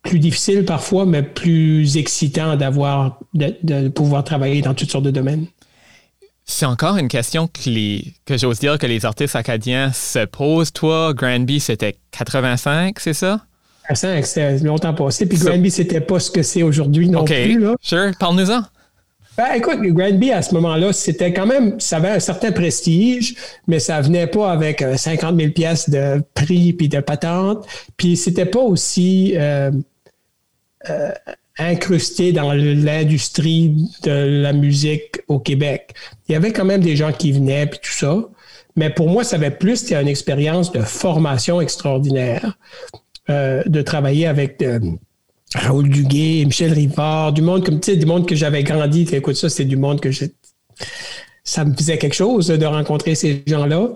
plus 0.02 0.20
difficile 0.20 0.64
parfois, 0.64 1.06
mais 1.06 1.22
plus 1.22 1.96
excitant 1.96 2.56
d'avoir, 2.56 3.20
de 3.34 3.88
pouvoir 3.88 4.22
travailler 4.22 4.62
dans 4.62 4.74
toutes 4.74 4.90
sortes 4.90 5.04
de 5.04 5.10
domaines. 5.10 5.46
C'est 6.50 6.64
encore 6.64 6.96
une 6.96 7.08
question 7.08 7.46
que, 7.46 8.00
que 8.24 8.38
j'ose 8.38 8.58
dire 8.58 8.78
que 8.78 8.86
les 8.86 9.04
artistes 9.04 9.36
acadiens 9.36 9.92
se 9.92 10.24
posent. 10.24 10.72
Toi, 10.72 11.12
Granby, 11.14 11.60
c'était 11.60 11.96
85, 12.10 12.98
c'est 12.98 13.12
ça? 13.12 13.42
85, 13.88 14.26
c'est 14.26 14.58
longtemps 14.64 14.94
passé. 14.94 15.26
Puis 15.26 15.38
Granby, 15.38 15.70
c'était 15.70 16.00
pas 16.00 16.18
ce 16.18 16.30
que 16.30 16.42
c'est 16.42 16.62
aujourd'hui 16.62 17.10
non 17.10 17.24
plus. 17.24 17.60
Là. 17.60 17.74
Sure, 17.82 18.12
parle-nous-en. 18.18 18.62
Ben, 19.36 19.52
écoute, 19.56 19.78
Granby, 19.82 20.32
à 20.32 20.40
ce 20.40 20.54
moment-là, 20.54 20.92
c'était 20.94 21.34
quand 21.34 21.46
même, 21.46 21.78
ça 21.78 21.98
avait 21.98 22.08
un 22.08 22.18
certain 22.18 22.50
prestige, 22.50 23.36
mais 23.66 23.78
ça 23.78 24.00
venait 24.00 24.26
pas 24.26 24.50
avec 24.50 24.82
50 24.96 25.38
000 25.38 25.52
pièces 25.52 25.90
de 25.90 26.22
prix 26.32 26.72
puis 26.72 26.88
de 26.88 27.00
patente. 27.00 27.66
Puis 27.98 28.16
c'était 28.16 28.46
pas 28.46 28.60
aussi 28.60 29.34
euh, 29.36 29.70
euh, 30.88 31.12
incrusté 31.58 32.32
dans 32.32 32.52
l'industrie 32.52 33.74
de 34.04 34.42
la 34.42 34.52
musique 34.52 35.20
au 35.28 35.38
Québec. 35.38 35.94
Il 36.28 36.32
y 36.32 36.36
avait 36.36 36.52
quand 36.52 36.64
même 36.64 36.80
des 36.80 36.96
gens 36.96 37.12
qui 37.12 37.32
venaient 37.32 37.66
puis 37.66 37.80
tout 37.82 37.92
ça, 37.92 38.28
mais 38.76 38.90
pour 38.90 39.08
moi, 39.08 39.24
ça 39.24 39.36
avait 39.36 39.50
plus 39.50 39.76
c'était 39.76 40.00
une 40.00 40.08
expérience 40.08 40.70
de 40.70 40.80
formation 40.80 41.60
extraordinaire, 41.60 42.56
euh, 43.28 43.62
de 43.66 43.82
travailler 43.82 44.26
avec 44.26 44.62
euh, 44.62 44.78
Raoul 45.54 45.88
Duguay, 45.88 46.44
Michel 46.44 46.72
Rivard, 46.72 47.32
du 47.32 47.42
monde 47.42 47.64
comme 47.64 47.80
tu 47.80 47.96
du 47.96 48.06
monde 48.06 48.26
que 48.26 48.36
j'avais 48.36 48.62
grandi. 48.62 49.08
Écoute, 49.12 49.36
ça, 49.36 49.48
c'est 49.48 49.64
du 49.64 49.76
monde 49.76 50.00
que 50.00 50.10
j'ai. 50.10 50.32
Ça 51.42 51.64
me 51.64 51.74
faisait 51.74 51.98
quelque 51.98 52.14
chose 52.14 52.46
de 52.46 52.66
rencontrer 52.66 53.14
ces 53.14 53.42
gens-là. 53.46 53.88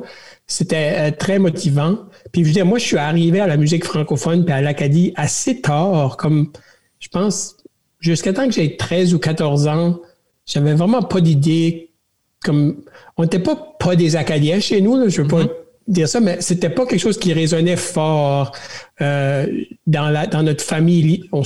C'était 0.47 0.95
euh, 0.97 1.11
très 1.11 1.39
motivant. 1.39 1.99
Puis 2.33 2.45
je 2.45 2.59
veux 2.59 2.65
moi, 2.65 2.79
je 2.79 2.85
suis 2.85 2.97
arrivé 2.97 3.41
à 3.41 3.47
la 3.47 3.57
musique 3.57 3.85
francophone 3.85 4.45
puis 4.45 4.55
à 4.55 4.61
l'Acadie 4.61 5.13
assez 5.17 5.61
tard, 5.61 6.17
comme 6.17 6.51
je 7.03 7.09
pense, 7.09 7.57
jusqu'à 7.99 8.33
temps 8.33 8.47
que 8.47 8.55
j'ai 8.55 8.77
13 8.77 9.13
ou 9.13 9.19
14 9.19 9.67
ans, 9.67 10.01
j'avais 10.47 10.75
vraiment 10.75 11.03
pas 11.03 11.21
d'idée. 11.21 11.91
Comme, 12.45 12.77
on 13.17 13.25
n'était 13.25 13.41
pas, 13.41 13.75
pas 13.79 13.97
des 13.97 14.17
Acadiens 14.17 14.61
chez 14.61 14.81
nous, 14.81 14.97
là, 14.97 15.09
je 15.09 15.23
veux 15.23 15.29
pas 15.29 15.43
mm-hmm. 15.43 15.51
dire 15.89 16.09
ça, 16.09 16.21
mais 16.21 16.41
c'était 16.41 16.71
pas 16.71 16.87
quelque 16.87 17.01
chose 17.01 17.19
qui 17.19 17.33
résonnait 17.33 17.77
fort 17.77 18.53
euh, 19.01 19.47
dans, 19.87 20.09
la, 20.11 20.27
dans 20.27 20.45
notre 20.45 20.65
famille. 20.65 21.25
On, 21.33 21.43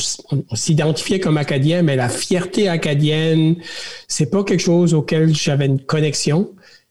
s'identifiait 0.54 1.20
comme 1.20 1.38
Acadien, 1.38 1.82
mais 1.82 1.96
la 1.96 2.10
fierté 2.10 2.68
acadienne, 2.68 3.56
c'est 4.08 4.30
pas 4.30 4.44
quelque 4.44 4.62
chose 4.62 4.92
auquel 4.92 5.34
j'avais 5.34 5.66
une 5.66 5.80
connexion. 5.80 6.50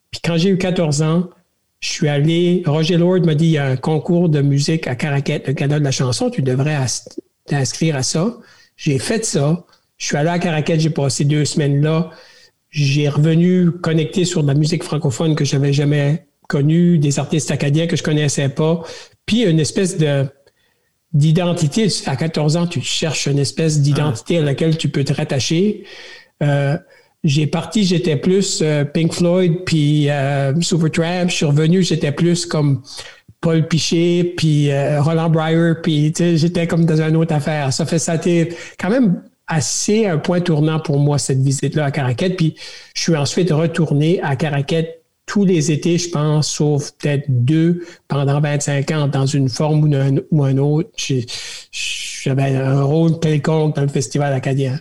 Puis 0.10 0.22
quand 0.24 0.38
j'ai 0.38 0.50
eu 0.50 0.58
14 0.58 1.04
ans, 1.04 1.30
je 1.82 1.90
suis 1.90 2.08
allé, 2.08 2.64
Roger 2.66 2.98
Lord 2.98 3.22
m'a 3.26 3.36
dit, 3.36 3.46
il 3.46 3.52
y 3.52 3.58
a 3.60 3.68
un 3.68 3.78
concours 3.78 4.30
de 4.30 4.42
musique 4.42 4.88
à 4.88 4.96
Caracat, 4.96 5.40
le 5.46 5.54
Canada 5.54 5.80
de 5.80 5.84
la 5.84 5.92
chanson, 5.92 6.32
tu 6.32 6.42
devrais 6.42 6.78
t'inscrire 7.46 7.96
à 7.96 8.02
ça. 8.04 8.38
J'ai 8.76 9.00
fait 9.00 9.26
ça. 9.26 9.66
Je 9.98 10.08
suis 10.08 10.18
allé 10.18 10.30
à 10.30 10.40
Caracat, 10.40 10.78
j'ai 10.78 10.90
passé 10.90 11.26
deux 11.26 11.46
semaines 11.46 11.82
là. 11.82 12.12
J'ai 12.70 13.08
revenu 13.08 13.72
connecté 13.72 14.26
sur 14.26 14.44
de 14.44 14.48
la 14.48 14.54
musique 14.54 14.84
francophone 14.84 15.36
que 15.36 15.46
j'avais 15.46 15.72
jamais 15.72 16.28
connue, 16.50 16.98
des 16.98 17.20
artistes 17.20 17.52
acadiens 17.52 17.88
que 17.88 17.96
je 17.96 18.04
connaissais 18.04 18.50
pas. 18.50 18.84
Puis 19.26 19.44
une 19.44 19.60
espèce 19.60 19.98
de 19.98 20.26
d'identité. 21.14 21.88
À 22.06 22.16
14 22.18 22.58
ans, 22.58 22.68
tu 22.68 22.82
cherches 22.82 23.28
une 23.28 23.40
espèce 23.40 23.80
d'identité 23.82 24.38
à 24.38 24.42
laquelle 24.42 24.78
tu 24.78 24.90
peux 24.90 25.04
te 25.04 25.14
rattacher. 25.14 25.86
Euh, 26.44 26.78
j'ai 27.24 27.48
parti, 27.48 27.86
j'étais 27.86 28.18
plus 28.18 28.60
euh, 28.62 28.84
Pink 28.84 29.14
Floyd, 29.14 29.64
puis 29.66 30.10
euh, 30.10 30.54
Supertramp. 30.62 31.30
Je 31.30 31.36
suis 31.36 31.46
revenu, 31.46 31.82
j'étais 31.82 32.12
plus 32.12 32.46
comme 32.46 32.84
Paul 33.46 33.68
Piché, 33.68 34.34
puis 34.36 34.72
euh, 34.72 35.00
Roland 35.00 35.30
Breyer, 35.30 35.74
puis 35.84 36.12
j'étais 36.18 36.66
comme 36.66 36.84
dans 36.84 37.00
une 37.00 37.16
autre 37.16 37.36
affaire. 37.36 37.72
Ça 37.72 37.86
fait 37.86 38.00
ça 38.00 38.16
été 38.16 38.50
quand 38.80 38.90
même 38.90 39.22
assez 39.46 40.08
un 40.08 40.18
point 40.18 40.42
tournant 40.42 40.80
pour 40.80 40.98
moi, 40.98 41.20
cette 41.20 41.44
visite-là 41.44 41.86
à 41.86 41.92
Caracat. 41.92 42.32
Puis 42.32 42.56
je 42.96 43.04
suis 43.04 43.16
ensuite 43.16 43.52
retourné 43.52 44.20
à 44.24 44.36
Caracat 44.36 44.82
tous 45.28 45.46
les 45.46 45.72
étés, 45.72 46.00
je 46.00 46.10
pense, 46.10 46.48
sauf 46.48 46.94
peut-être 46.94 47.26
deux 47.28 47.86
pendant 48.08 48.42
25 48.42 48.90
ans, 48.90 49.08
dans 49.08 49.28
une 49.28 49.48
forme 49.48 49.84
ou 49.84 49.96
un, 49.96 50.16
ou 50.32 50.44
un 50.44 50.58
autre. 50.58 50.90
J'avais 51.72 52.56
un 52.56 52.82
rôle 52.82 53.20
quelconque 53.20 53.76
dans 53.76 53.84
le 53.84 53.90
festival 53.90 54.34
acadien. 54.34 54.80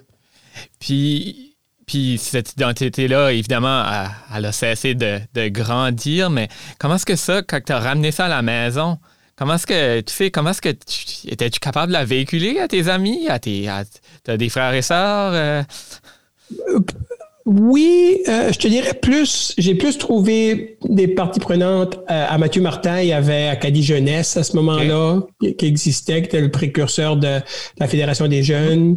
Puis 0.81 1.44
puis 1.87 2.19
cette 2.19 2.53
identité-là, 2.53 3.33
évidemment, 3.33 3.85
elle, 4.35 4.45
a 4.45 4.53
cessé 4.53 4.95
de, 4.95 5.49
grandir, 5.49 6.31
mais 6.31 6.49
comment 6.79 6.97
est-ce 6.97 7.07
que 7.07 7.17
ça, 7.17 7.43
quand 7.43 7.61
tu 7.65 7.73
as 7.73 7.79
ramené 7.79 8.11
ça 8.11 8.27
à 8.27 8.29
la 8.29 8.43
maison, 8.43 8.99
comment 9.37 9.55
est-ce 9.55 9.67
que 9.67 10.01
tu 10.01 10.13
sais, 10.13 10.31
comment 10.31 10.51
est-ce 10.51 10.63
que 10.63 10.71
tu 10.71 11.29
étais-tu 11.29 11.61
capable 11.61 11.89
de 11.89 11.93
la 11.95 12.05
véhiculer 12.05 12.59
à 12.61 12.69
tes 12.69 12.89
amis, 12.89 13.29
à 13.29 13.39
tes 13.39 13.69
as 13.69 13.85
des 14.37 14.49
frères 14.49 14.75
et 14.75 14.83
sœurs? 14.83 15.33
Euh? 15.35 15.63
Oui, 17.47 18.23
euh, 18.27 18.51
je 18.53 18.59
te 18.59 18.69
dirais 18.69 18.95
plus, 18.95 19.53
j'ai 19.59 19.75
plus 19.75 19.99
trouvé 19.99 20.79
des 20.89 21.09
parties 21.09 21.41
prenantes 21.41 21.97
euh, 22.11 22.27
à 22.27 22.39
Mathieu 22.39 22.63
Martin. 22.63 23.03
Il 23.03 23.09
y 23.09 23.13
avait 23.13 23.49
Acadie 23.49 23.83
Jeunesse 23.83 24.39
à 24.39 24.45
ce 24.45 24.57
moment-là 24.57 25.21
qui, 25.41 25.67
existait, 25.67 26.23
qui 26.23 26.29
était 26.29 26.41
le 26.41 26.51
précurseur 26.51 27.19
de 27.19 27.41
la 27.79 27.87
Fédération 27.87 28.29
des 28.29 28.43
jeunes. 28.43 28.97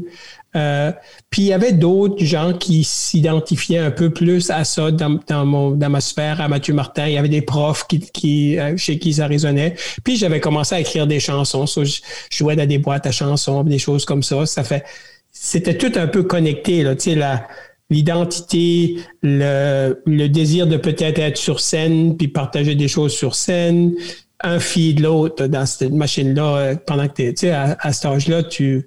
Euh, 0.55 0.91
puis 1.29 1.43
il 1.43 1.45
y 1.45 1.53
avait 1.53 1.73
d'autres 1.73 2.23
gens 2.23 2.53
qui 2.53 2.83
s'identifiaient 2.83 3.79
un 3.79 3.91
peu 3.91 4.09
plus 4.09 4.49
à 4.49 4.63
ça 4.63 4.91
dans, 4.91 5.45
mon, 5.45 5.71
dans 5.71 5.89
ma 5.89 6.01
sphère, 6.01 6.41
à 6.41 6.47
Mathieu 6.47 6.73
Martin. 6.73 7.07
Il 7.07 7.13
y 7.13 7.17
avait 7.17 7.29
des 7.29 7.41
profs 7.41 7.85
qui, 7.87 7.99
qui 7.99 8.57
euh, 8.57 8.75
chez 8.77 8.97
qui 8.97 9.13
ça 9.13 9.27
résonnait. 9.27 9.75
Puis 10.03 10.15
j'avais 10.15 10.39
commencé 10.39 10.75
à 10.75 10.79
écrire 10.79 11.05
des 11.05 11.19
chansons. 11.19 11.65
je 11.65 12.01
jouais 12.31 12.55
dans 12.55 12.67
des 12.67 12.77
boîtes 12.77 13.05
à 13.05 13.11
chansons, 13.11 13.63
des 13.63 13.79
choses 13.79 14.05
comme 14.05 14.23
ça. 14.23 14.45
Ça 14.45 14.63
fait, 14.63 14.83
c'était 15.31 15.77
tout 15.77 15.91
un 15.95 16.07
peu 16.07 16.23
connecté, 16.23 16.83
là, 16.83 16.95
la, 17.15 17.47
l'identité, 17.89 18.97
le, 19.21 20.01
le, 20.05 20.27
désir 20.27 20.67
de 20.67 20.77
peut-être 20.77 21.19
être 21.19 21.37
sur 21.37 21.59
scène, 21.59 22.17
puis 22.17 22.27
partager 22.27 22.75
des 22.75 22.87
choses 22.87 23.13
sur 23.13 23.35
scène, 23.35 23.93
un 24.41 24.57
de 24.57 25.01
l'autre 25.01 25.47
dans 25.47 25.65
cette 25.65 25.91
machine-là, 25.91 26.57
euh, 26.57 26.75
pendant 26.75 27.07
que 27.07 27.31
tu 27.31 27.45
es, 27.45 27.51
à, 27.51 27.77
à 27.79 27.93
cet 27.93 28.05
âge-là, 28.05 28.43
tu, 28.43 28.85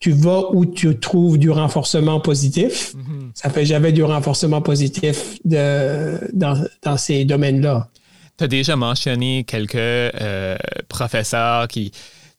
tu 0.00 0.12
vas 0.12 0.44
où 0.52 0.64
tu 0.64 0.98
trouves 0.98 1.38
du 1.38 1.50
renforcement 1.50 2.20
positif. 2.20 2.94
Mm-hmm. 2.94 3.30
Ça 3.34 3.50
fait 3.50 3.66
j'avais 3.66 3.92
du 3.92 4.02
renforcement 4.02 4.62
positif 4.62 5.38
de, 5.44 6.18
dans, 6.32 6.64
dans 6.82 6.96
ces 6.96 7.24
domaines-là. 7.26 7.88
Tu 8.38 8.44
as 8.44 8.48
déjà 8.48 8.76
mentionné 8.76 9.44
quelques 9.44 9.74
euh, 9.74 10.56
professeurs 10.88 11.68
qui, 11.68 11.92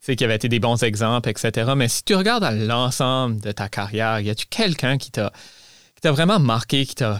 qui 0.03 0.23
avaient 0.23 0.35
été 0.35 0.49
des 0.49 0.59
bons 0.59 0.83
exemples, 0.83 1.29
etc. 1.29 1.73
Mais 1.77 1.87
si 1.87 2.03
tu 2.03 2.15
regardes 2.15 2.43
à 2.43 2.51
l'ensemble 2.51 3.39
de 3.39 3.51
ta 3.51 3.69
carrière, 3.69 4.19
y 4.19 4.31
a-tu 4.31 4.47
quelqu'un 4.47 4.97
qui 4.97 5.11
t'a 5.11 5.31
vraiment 6.03 6.39
marqué, 6.39 6.87
qui 6.87 6.95
t'a. 6.95 7.19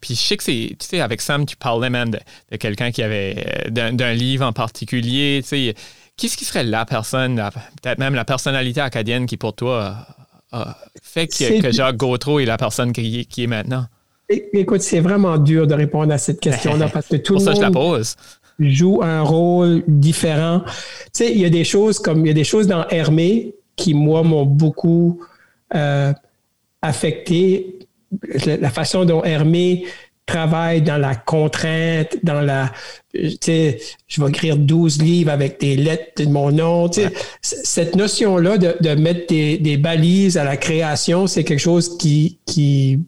puis 0.00 0.14
je 0.14 0.20
sais 0.20 0.38
que 0.38 0.44
c'est, 0.44 0.76
tu 0.80 0.86
sais, 0.86 1.00
avec 1.02 1.20
Sam, 1.20 1.44
tu 1.44 1.56
parlais 1.56 1.90
même 1.90 2.10
de, 2.10 2.20
de 2.52 2.56
quelqu'un 2.56 2.90
qui 2.90 3.02
avait, 3.02 3.68
euh, 3.68 3.90
d'un 3.92 4.12
livre 4.14 4.46
en 4.46 4.54
particulier, 4.54 5.40
tu 5.42 5.48
sais, 5.48 5.74
Qu'est-ce 6.16 6.36
qui 6.36 6.44
serait 6.46 6.64
la 6.64 6.86
personne, 6.86 7.36
peut-être 7.82 7.98
même 7.98 8.14
la 8.14 8.24
personnalité 8.24 8.80
acadienne 8.80 9.26
qui 9.26 9.36
pour 9.36 9.54
toi 9.54 10.06
a, 10.50 10.76
fait 11.02 11.26
que, 11.26 11.70
Jacques 11.70 11.96
Gautreau 11.96 12.40
est 12.40 12.46
la 12.46 12.56
personne 12.56 12.92
qui, 12.92 13.26
est 13.36 13.46
maintenant? 13.46 13.86
Écoute, 14.28 14.80
c'est 14.80 15.00
vraiment 15.00 15.36
dur 15.36 15.66
de 15.66 15.74
répondre 15.74 16.12
à 16.12 16.18
cette 16.18 16.40
question-là 16.40 16.88
parce 16.88 17.08
que 17.08 17.16
tout 17.16 17.36
le 17.36 17.44
monde 17.44 18.02
joue 18.58 19.02
un 19.02 19.20
rôle 19.20 19.82
différent. 19.86 20.62
Tu 20.64 20.72
sais, 21.12 21.32
il 21.32 21.38
y 21.38 21.44
a 21.44 21.50
des 21.50 21.64
choses 21.64 21.98
comme 21.98 22.20
il 22.20 22.28
y 22.28 22.30
a 22.30 22.34
des 22.34 22.44
choses 22.44 22.66
dans 22.66 22.88
Hermé 22.88 23.54
qui 23.76 23.92
moi 23.92 24.22
m'ont 24.22 24.46
beaucoup 24.46 25.20
euh, 25.74 26.12
affecté. 26.80 27.78
La 28.46 28.70
façon 28.70 29.04
dont 29.04 29.22
Hermé 29.24 29.84
travaille 30.26 30.82
dans 30.82 30.98
la 30.98 31.14
contrainte, 31.14 32.16
dans 32.24 32.40
la, 32.40 32.72
tu 33.14 33.30
sais, 33.40 33.78
je 34.08 34.20
vais 34.20 34.28
écrire 34.28 34.56
12 34.56 35.00
livres 35.00 35.30
avec 35.30 35.60
des 35.60 35.76
lettres 35.76 36.24
de 36.24 36.28
mon 36.28 36.50
nom. 36.50 36.88
Tu 36.88 37.02
sais, 37.02 37.12
Cette 37.40 37.94
notion-là 37.94 38.58
de, 38.58 38.76
de 38.80 38.94
mettre 38.94 39.28
des, 39.28 39.56
des, 39.58 39.76
balises 39.76 40.36
à 40.36 40.44
la 40.44 40.56
création, 40.56 41.26
c'est 41.26 41.44
quelque 41.44 41.60
chose 41.60 41.96
qui, 41.96 42.40
qui, 42.44 42.98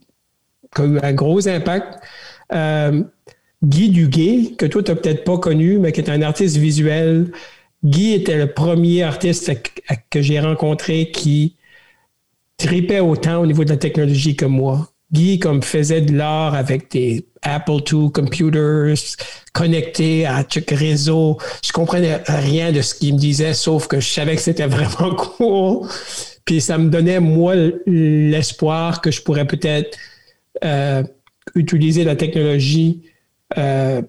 a 0.77 0.85
eu 0.85 0.99
un 1.03 1.13
gros 1.13 1.47
impact. 1.49 1.99
Euh, 2.53 3.03
Guy 3.65 3.91
Duguay, 3.91 4.55
que 4.57 4.67
toi, 4.67 4.83
tu 4.83 4.93
n'as 4.93 4.97
peut-être 4.97 5.25
pas 5.25 5.39
connu, 5.39 5.79
mais 5.79 5.91
qui 5.91 6.01
est 6.01 6.11
un 6.11 6.23
artiste 6.23 6.57
visuel. 6.57 7.33
Guy 7.85 8.13
était 8.15 8.37
le 8.37 8.53
premier 8.53 9.03
artiste 9.03 9.53
que 10.11 10.23
j'ai 10.23 10.39
rencontré 10.39 11.11
qui 11.11 11.57
tripait 12.57 13.01
autant 13.01 13.41
au 13.41 13.47
niveau 13.47 13.65
de 13.65 13.71
la 13.71 13.77
technologie 13.77 14.37
que 14.37 14.45
moi. 14.45 14.89
Guy 15.13 15.39
comme 15.39 15.63
faisait 15.63 16.03
de 16.03 16.15
l'art 16.15 16.55
avec 16.55 16.91
des 16.91 17.27
Apple 17.43 17.81
II 17.91 18.11
computers 18.13 18.95
connectés 19.53 20.27
à 20.27 20.45
chaque 20.49 20.71
réseau. 20.71 21.39
Je 21.65 21.73
comprenais 21.73 22.21
rien 22.27 22.73
de 22.73 22.83
ce 22.83 22.95
qu'il 22.95 23.15
me 23.15 23.19
disait, 23.19 23.55
sauf 23.55 23.87
que 23.87 24.01
je 24.01 24.09
savais 24.09 24.37
que 24.37 24.43
c'était 24.43 24.67
vraiment 24.67 25.15
cool. 25.39 25.89
Puis 26.45 26.61
ça 26.61 26.79
me 26.79 26.91
donnait, 26.91 27.21
moi, 27.21 27.55
l'espoir 27.87 29.01
que 29.01 29.11
je 29.11 29.23
pourrais 29.23 29.47
peut-être 29.47 29.97
euh, 30.65 31.03
utiliser 31.55 32.05
la 32.05 32.17
technologie 32.17 33.03
euh, 33.57 34.03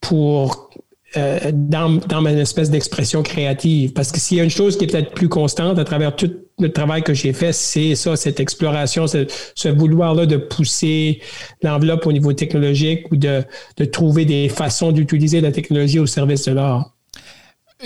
pour 0.00 0.70
euh, 1.16 1.50
dans, 1.52 1.96
dans 1.96 2.20
ma 2.20 2.32
espèce 2.32 2.70
d'expression 2.70 3.22
créative. 3.22 3.92
Parce 3.92 4.12
que 4.12 4.20
s'il 4.20 4.36
y 4.36 4.40
a 4.40 4.44
une 4.44 4.50
chose 4.50 4.76
qui 4.76 4.84
est 4.84 4.86
peut-être 4.88 5.12
plus 5.12 5.28
constante 5.28 5.78
à 5.78 5.84
travers 5.84 6.14
tout 6.14 6.30
le 6.58 6.72
travail 6.72 7.02
que 7.02 7.14
j'ai 7.14 7.32
fait, 7.32 7.52
c'est 7.52 7.94
ça, 7.94 8.16
cette 8.16 8.40
exploration, 8.40 9.06
ce, 9.06 9.68
vouloir-là 9.68 10.26
de 10.26 10.36
pousser 10.36 11.20
l'enveloppe 11.62 12.06
au 12.06 12.12
niveau 12.12 12.32
technologique 12.32 13.10
ou 13.10 13.16
de, 13.16 13.44
trouver 13.92 14.24
des 14.24 14.48
façons 14.48 14.92
d'utiliser 14.92 15.40
la 15.40 15.52
technologie 15.52 15.98
au 15.98 16.06
service 16.06 16.44
de 16.46 16.52
l'art. 16.52 16.92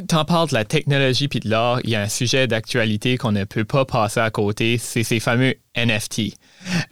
T'en 0.07 0.25
parles 0.25 0.49
de 0.49 0.55
la 0.55 0.65
technologie 0.65 1.27
puis 1.27 1.41
de 1.41 1.51
l'art, 1.51 1.81
il 1.83 1.91
y 1.91 1.97
a 1.97 2.03
un 2.03 2.09
sujet 2.09 2.47
d'actualité 2.47 3.17
qu'on 3.17 3.33
ne 3.33 3.43
peut 3.43 3.65
pas 3.65 3.85
passer 3.85 4.21
à 4.21 4.31
côté, 4.31 4.79
c'est 4.79 5.03
ces 5.03 5.19
fameux 5.19 5.55
NFT. 5.77 6.35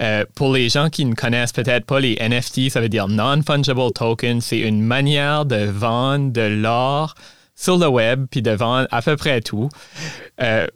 Euh, 0.01 0.25
pour 0.35 0.53
les 0.53 0.69
gens 0.69 0.91
qui 0.91 1.05
ne 1.05 1.15
connaissent 1.15 1.53
peut-être 1.53 1.87
pas 1.87 2.01
les 2.01 2.17
NFT, 2.17 2.71
ça 2.71 2.81
veut 2.81 2.89
dire 2.89 3.07
Non-Fungible 3.07 3.93
Token. 3.95 4.41
C'est 4.41 4.59
une 4.59 4.83
manière 4.83 5.45
de 5.45 5.65
vendre 5.65 6.33
de 6.33 6.41
l'art 6.41 7.15
sur 7.55 7.79
le 7.79 7.87
web 7.87 8.27
puis 8.29 8.43
de 8.43 8.51
vendre 8.51 8.89
à 8.91 9.01
peu 9.01 9.17
près 9.17 9.43
tout. 9.43 9.69
Euh, 10.41 10.67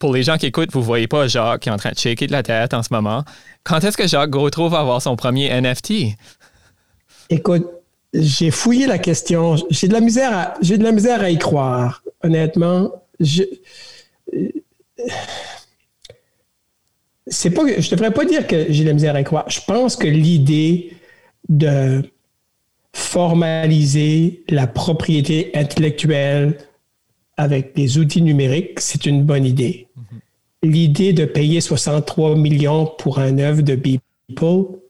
pour 0.00 0.14
les 0.14 0.24
gens 0.24 0.36
qui 0.38 0.46
écoutent, 0.46 0.72
vous 0.72 0.82
voyez 0.82 1.06
pas 1.06 1.28
Jacques 1.28 1.60
qui 1.60 1.68
est 1.68 1.72
en 1.72 1.76
train 1.76 1.92
de 1.92 1.98
shaker 1.98 2.26
de 2.26 2.32
la 2.32 2.42
tête 2.42 2.74
en 2.74 2.82
ce 2.82 2.88
moment. 2.90 3.22
Quand 3.62 3.84
est-ce 3.84 3.96
que 3.96 4.08
Jacques 4.08 4.30
Gautreau 4.30 4.68
va 4.68 4.80
avoir 4.80 5.00
son 5.00 5.14
premier 5.14 5.48
NFT? 5.48 6.16
Écoute, 7.28 7.66
j'ai 8.12 8.50
fouillé 8.50 8.86
la 8.86 8.98
question. 8.98 9.56
J'ai 9.68 9.86
de 9.86 9.92
la 9.92 10.00
misère 10.00 10.36
à, 10.36 10.54
j'ai 10.62 10.78
de 10.78 10.82
la 10.82 10.92
misère 10.92 11.20
à 11.20 11.30
y 11.30 11.38
croire. 11.38 12.02
Honnêtement, 12.24 12.90
je, 13.20 13.42
c'est 17.26 17.50
pas, 17.50 17.62
je 17.78 17.90
devrais 17.90 18.10
pas 18.10 18.24
dire 18.24 18.46
que 18.46 18.66
j'ai 18.72 18.82
de 18.82 18.88
la 18.88 18.94
misère 18.94 19.14
à 19.14 19.20
y 19.20 19.24
croire. 19.24 19.44
Je 19.48 19.60
pense 19.66 19.96
que 19.96 20.06
l'idée 20.06 20.94
de 21.48 22.02
formaliser 22.94 24.42
la 24.48 24.66
propriété 24.66 25.50
intellectuelle 25.54 26.56
avec 27.36 27.74
des 27.74 27.98
outils 27.98 28.22
numériques, 28.22 28.80
c'est 28.80 29.06
une 29.06 29.24
bonne 29.24 29.44
idée. 29.46 29.86
L'idée 30.62 31.12
de 31.12 31.24
payer 31.24 31.60
63 31.60 32.36
millions 32.36 32.86
pour 32.86 33.18
un 33.18 33.38
œuvre 33.38 33.62
de 33.62 33.74
Beeple, 33.74 34.02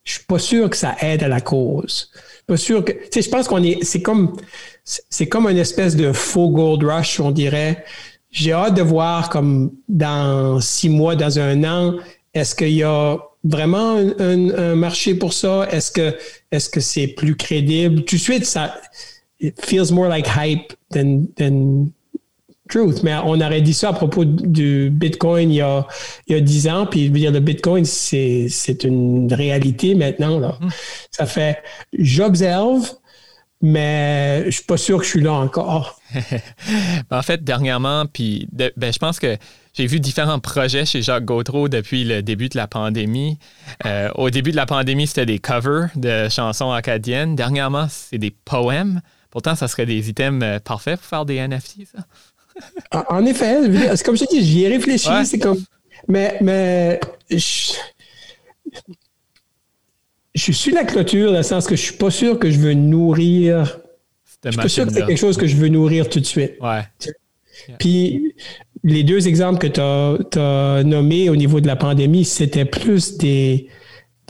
je 0.05 0.13
suis 0.13 0.25
pas 0.25 0.39
sûr 0.39 0.69
que 0.69 0.77
ça 0.77 0.97
aide 1.01 1.23
à 1.23 1.29
la 1.29 1.41
cause 1.41 2.11
pas 2.51 2.57
sûr 2.57 2.85
que. 2.85 2.93
Tu 2.93 2.99
sais, 3.13 3.23
je 3.23 3.31
pense 3.31 3.47
qu'on 3.47 3.63
est. 3.63 3.83
C'est 3.85 4.03
comme. 4.03 4.37
C'est 4.85 5.29
comme 5.29 5.47
une 5.47 5.59
espèce 5.59 5.95
de 5.95 6.13
faux 6.13 6.49
gold 6.49 6.83
rush, 6.83 7.21
on 7.21 7.31
dirait. 7.31 7.85
J'ai 8.31 8.53
hâte 8.53 8.75
de 8.75 8.83
voir, 8.83 9.29
comme 9.29 9.73
dans 9.89 10.61
six 10.61 10.89
mois, 10.89 11.15
dans 11.15 11.39
un 11.39 11.63
an, 11.65 11.97
est-ce 12.35 12.55
qu'il 12.55 12.73
y 12.73 12.83
a 12.83 13.19
vraiment 13.45 13.97
un, 14.19 14.75
marché 14.75 15.15
pour 15.15 15.33
ça? 15.33 15.69
Est-ce 15.71 15.93
que 15.93 16.17
est-ce 16.51 16.69
que 16.69 16.81
c'est 16.81 17.07
plus 17.09 17.37
crédible? 17.37 18.05
Tout 18.05 18.17
de 18.17 18.21
suite, 18.21 18.45
ça. 18.45 18.75
It 19.39 19.65
feels 19.65 19.93
more 19.93 20.09
like 20.09 20.27
hype 20.27 20.73
than, 20.93 21.27
than 21.39 21.87
truth. 22.71 23.03
Mais 23.03 23.15
on 23.25 23.41
aurait 23.41 23.61
dit 23.61 23.75
ça 23.75 23.91
à 23.91 23.93
propos 23.93 24.25
du 24.25 24.91
Bitcoin 24.91 25.51
il 25.51 25.57
y 25.57 25.61
a, 25.61 25.87
il 26.27 26.37
y 26.37 26.39
a 26.39 26.41
10 26.41 26.69
ans. 26.69 26.87
Puis 26.87 27.11
dire, 27.11 27.33
le 27.33 27.41
Bitcoin, 27.41 27.85
c'est, 27.85 28.47
c'est 28.49 28.85
une 28.85 29.33
réalité 29.33 29.95
maintenant. 29.95 30.39
Là. 30.39 30.57
Hmm. 30.61 30.69
Ça 31.11 31.27
fait, 31.27 31.59
j'observe, 31.93 32.91
mais 33.63 34.45
je 34.47 34.51
suis 34.51 34.65
pas 34.65 34.77
sûr 34.77 34.99
que 34.99 35.05
je 35.05 35.11
suis 35.11 35.23
là 35.23 35.33
encore. 35.33 36.01
Ben, 37.09 37.19
en 37.19 37.23
fait, 37.23 37.43
dernièrement, 37.43 38.07
puis 38.07 38.49
ben, 38.53 38.93
je 38.93 38.99
pense 38.99 39.19
que 39.19 39.37
j'ai 39.75 39.87
vu 39.87 40.01
différents 40.01 40.39
projets 40.39 40.85
chez 40.85 41.03
Jacques 41.03 41.25
Gautreau 41.25 41.69
depuis 41.69 42.05
le 42.05 42.23
début 42.23 42.49
de 42.49 42.57
la 42.57 42.67
pandémie. 42.67 43.39
Euh, 43.87 44.11
au 44.15 44.31
début 44.31 44.51
de 44.51 44.57
la 44.57 44.67
pandémie, 44.67 45.07
c'était 45.07 45.27
des 45.27 45.39
covers 45.39 45.89
de 45.97 46.29
chansons 46.29 46.73
acadiennes. 46.73 47.37
Dernièrement, 47.37 47.87
c'est 47.89 48.19
des 48.19 48.31
poèmes. 48.31 49.01
Pourtant, 49.31 49.55
ça 49.55 49.69
serait 49.69 49.87
des 49.87 50.09
items 50.09 50.43
euh, 50.45 50.59
parfaits 50.59 50.99
pour 50.99 51.07
faire 51.07 51.25
des 51.25 51.47
NFT, 51.47 51.87
ça. 51.93 52.05
En 53.09 53.25
effet, 53.27 53.59
c'est 53.97 54.05
comme 54.05 54.17
je 54.17 54.25
dis, 54.25 54.45
j'y 54.45 54.65
ai 54.65 54.69
réfléchi. 54.69 55.09
C'est 55.25 55.39
comme. 55.39 55.59
Mais, 56.09 56.39
mais 56.41 57.01
je, 57.31 57.73
je, 60.35 60.53
suis 60.53 60.73
la 60.73 60.85
clôture 60.85 61.31
dans 61.31 61.39
le 61.39 61.43
sens 61.43 61.67
que 61.67 61.77
je 61.77 61.83
suis 61.83 61.97
pas 61.97 62.11
sûr 62.11 62.39
que 62.39 62.51
je 62.51 62.59
veux 62.59 62.75
nourrir. 62.75 63.81
Je 64.45 64.51
suis 64.51 64.61
pas 64.61 64.69
sûr 64.69 64.87
que 64.87 64.93
c'est 64.93 65.05
quelque 65.05 65.19
chose 65.19 65.37
que 65.37 65.47
je 65.47 65.57
veux 65.57 65.69
nourrir 65.69 66.09
tout 66.09 66.21
de 66.21 66.27
suite. 66.27 66.53
Ouais. 66.61 66.83
Puis 67.79 68.35
les 68.83 69.05
deux 69.05 69.29
exemples 69.29 69.59
que 69.59 69.67
tu 69.67 70.39
as, 70.41 70.83
nommés 70.85 71.29
au 71.29 71.37
niveau 71.37 71.61
de 71.61 71.67
la 71.67 71.77
pandémie, 71.77 72.25
c'était 72.25 72.65
plus 72.65 73.19
des, 73.19 73.69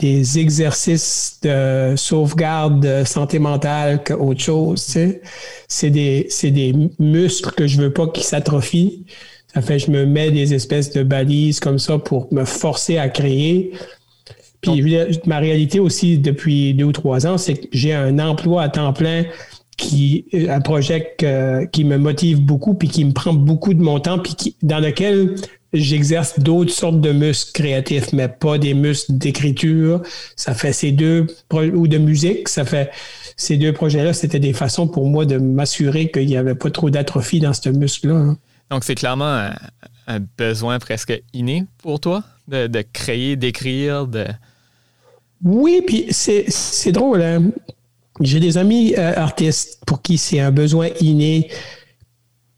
des 0.01 0.39
exercices 0.39 1.37
de 1.43 1.93
sauvegarde 1.95 2.81
de 2.81 3.03
santé 3.05 3.39
mentale 3.39 4.03
qu'autre 4.03 4.41
chose. 4.41 4.83
Tu 4.83 4.91
sais. 4.91 5.21
C'est 5.67 5.89
des, 5.91 6.27
des 6.43 6.73
muscles 6.99 7.51
que 7.51 7.67
je 7.67 7.79
veux 7.79 7.93
pas 7.93 8.07
qu'ils 8.07 8.23
s'atrophient. 8.23 9.05
Ça 9.53 9.61
fait 9.61 9.79
je 9.79 9.91
me 9.91 10.05
mets 10.05 10.31
des 10.31 10.53
espèces 10.53 10.91
de 10.91 11.03
balises 11.03 11.59
comme 11.59 11.77
ça 11.77 11.99
pour 11.99 12.27
me 12.33 12.45
forcer 12.45 12.97
à 12.97 13.09
créer. 13.09 13.71
Puis 14.61 14.83
ma 15.25 15.39
réalité 15.39 15.79
aussi 15.79 16.17
depuis 16.17 16.73
deux 16.73 16.85
ou 16.85 16.91
trois 16.91 17.27
ans, 17.27 17.37
c'est 17.37 17.55
que 17.55 17.67
j'ai 17.71 17.93
un 17.93 18.19
emploi 18.19 18.63
à 18.63 18.69
temps 18.69 18.93
plein 18.93 19.25
qui 19.77 20.25
un 20.49 20.61
projet 20.61 21.15
qui 21.71 21.83
me 21.83 21.97
motive 21.97 22.41
beaucoup 22.41 22.73
puis 22.73 22.87
qui 22.87 23.05
me 23.05 23.13
prend 23.13 23.33
beaucoup 23.33 23.73
de 23.73 23.81
mon 23.81 23.99
temps 23.99 24.19
puis 24.19 24.35
qui, 24.35 24.55
dans 24.61 24.79
lequel 24.79 25.35
j'exerce 25.73 26.39
d'autres 26.39 26.71
sortes 26.71 26.99
de 26.99 27.11
muscles 27.11 27.51
créatifs, 27.53 28.13
mais 28.13 28.27
pas 28.27 28.57
des 28.57 28.73
muscles 28.73 29.13
d'écriture. 29.13 30.01
Ça 30.35 30.53
fait 30.53 30.73
ces 30.73 30.91
deux, 30.91 31.27
ou 31.53 31.87
de 31.87 31.97
musique, 31.97 32.49
ça 32.49 32.65
fait 32.65 32.91
ces 33.37 33.57
deux 33.57 33.73
projets-là, 33.73 34.13
c'était 34.13 34.39
des 34.39 34.53
façons 34.53 34.87
pour 34.87 35.07
moi 35.07 35.25
de 35.25 35.37
m'assurer 35.37 36.11
qu'il 36.11 36.27
n'y 36.27 36.37
avait 36.37 36.55
pas 36.55 36.69
trop 36.69 36.89
d'atrophie 36.89 37.39
dans 37.39 37.53
ce 37.53 37.69
muscle-là. 37.69 38.15
Hein. 38.15 38.37
Donc, 38.69 38.83
c'est 38.83 38.95
clairement 38.95 39.49
un, 40.07 40.19
besoin 40.37 40.79
presque 40.79 41.21
inné 41.33 41.65
pour 41.77 41.99
toi 41.99 42.23
de, 42.47 42.83
créer, 42.93 43.37
d'écrire, 43.37 44.07
de. 44.07 44.25
Oui, 45.43 45.81
puis 45.85 46.07
c'est 46.09 46.91
drôle. 46.91 47.21
Hein. 47.21 47.51
J'ai 48.19 48.39
des 48.39 48.57
amis 48.57 48.93
euh, 48.97 49.13
artistes 49.15 49.81
pour 49.87 50.01
qui 50.01 50.17
c'est 50.17 50.39
un 50.39 50.51
besoin 50.51 50.89
inné 50.99 51.49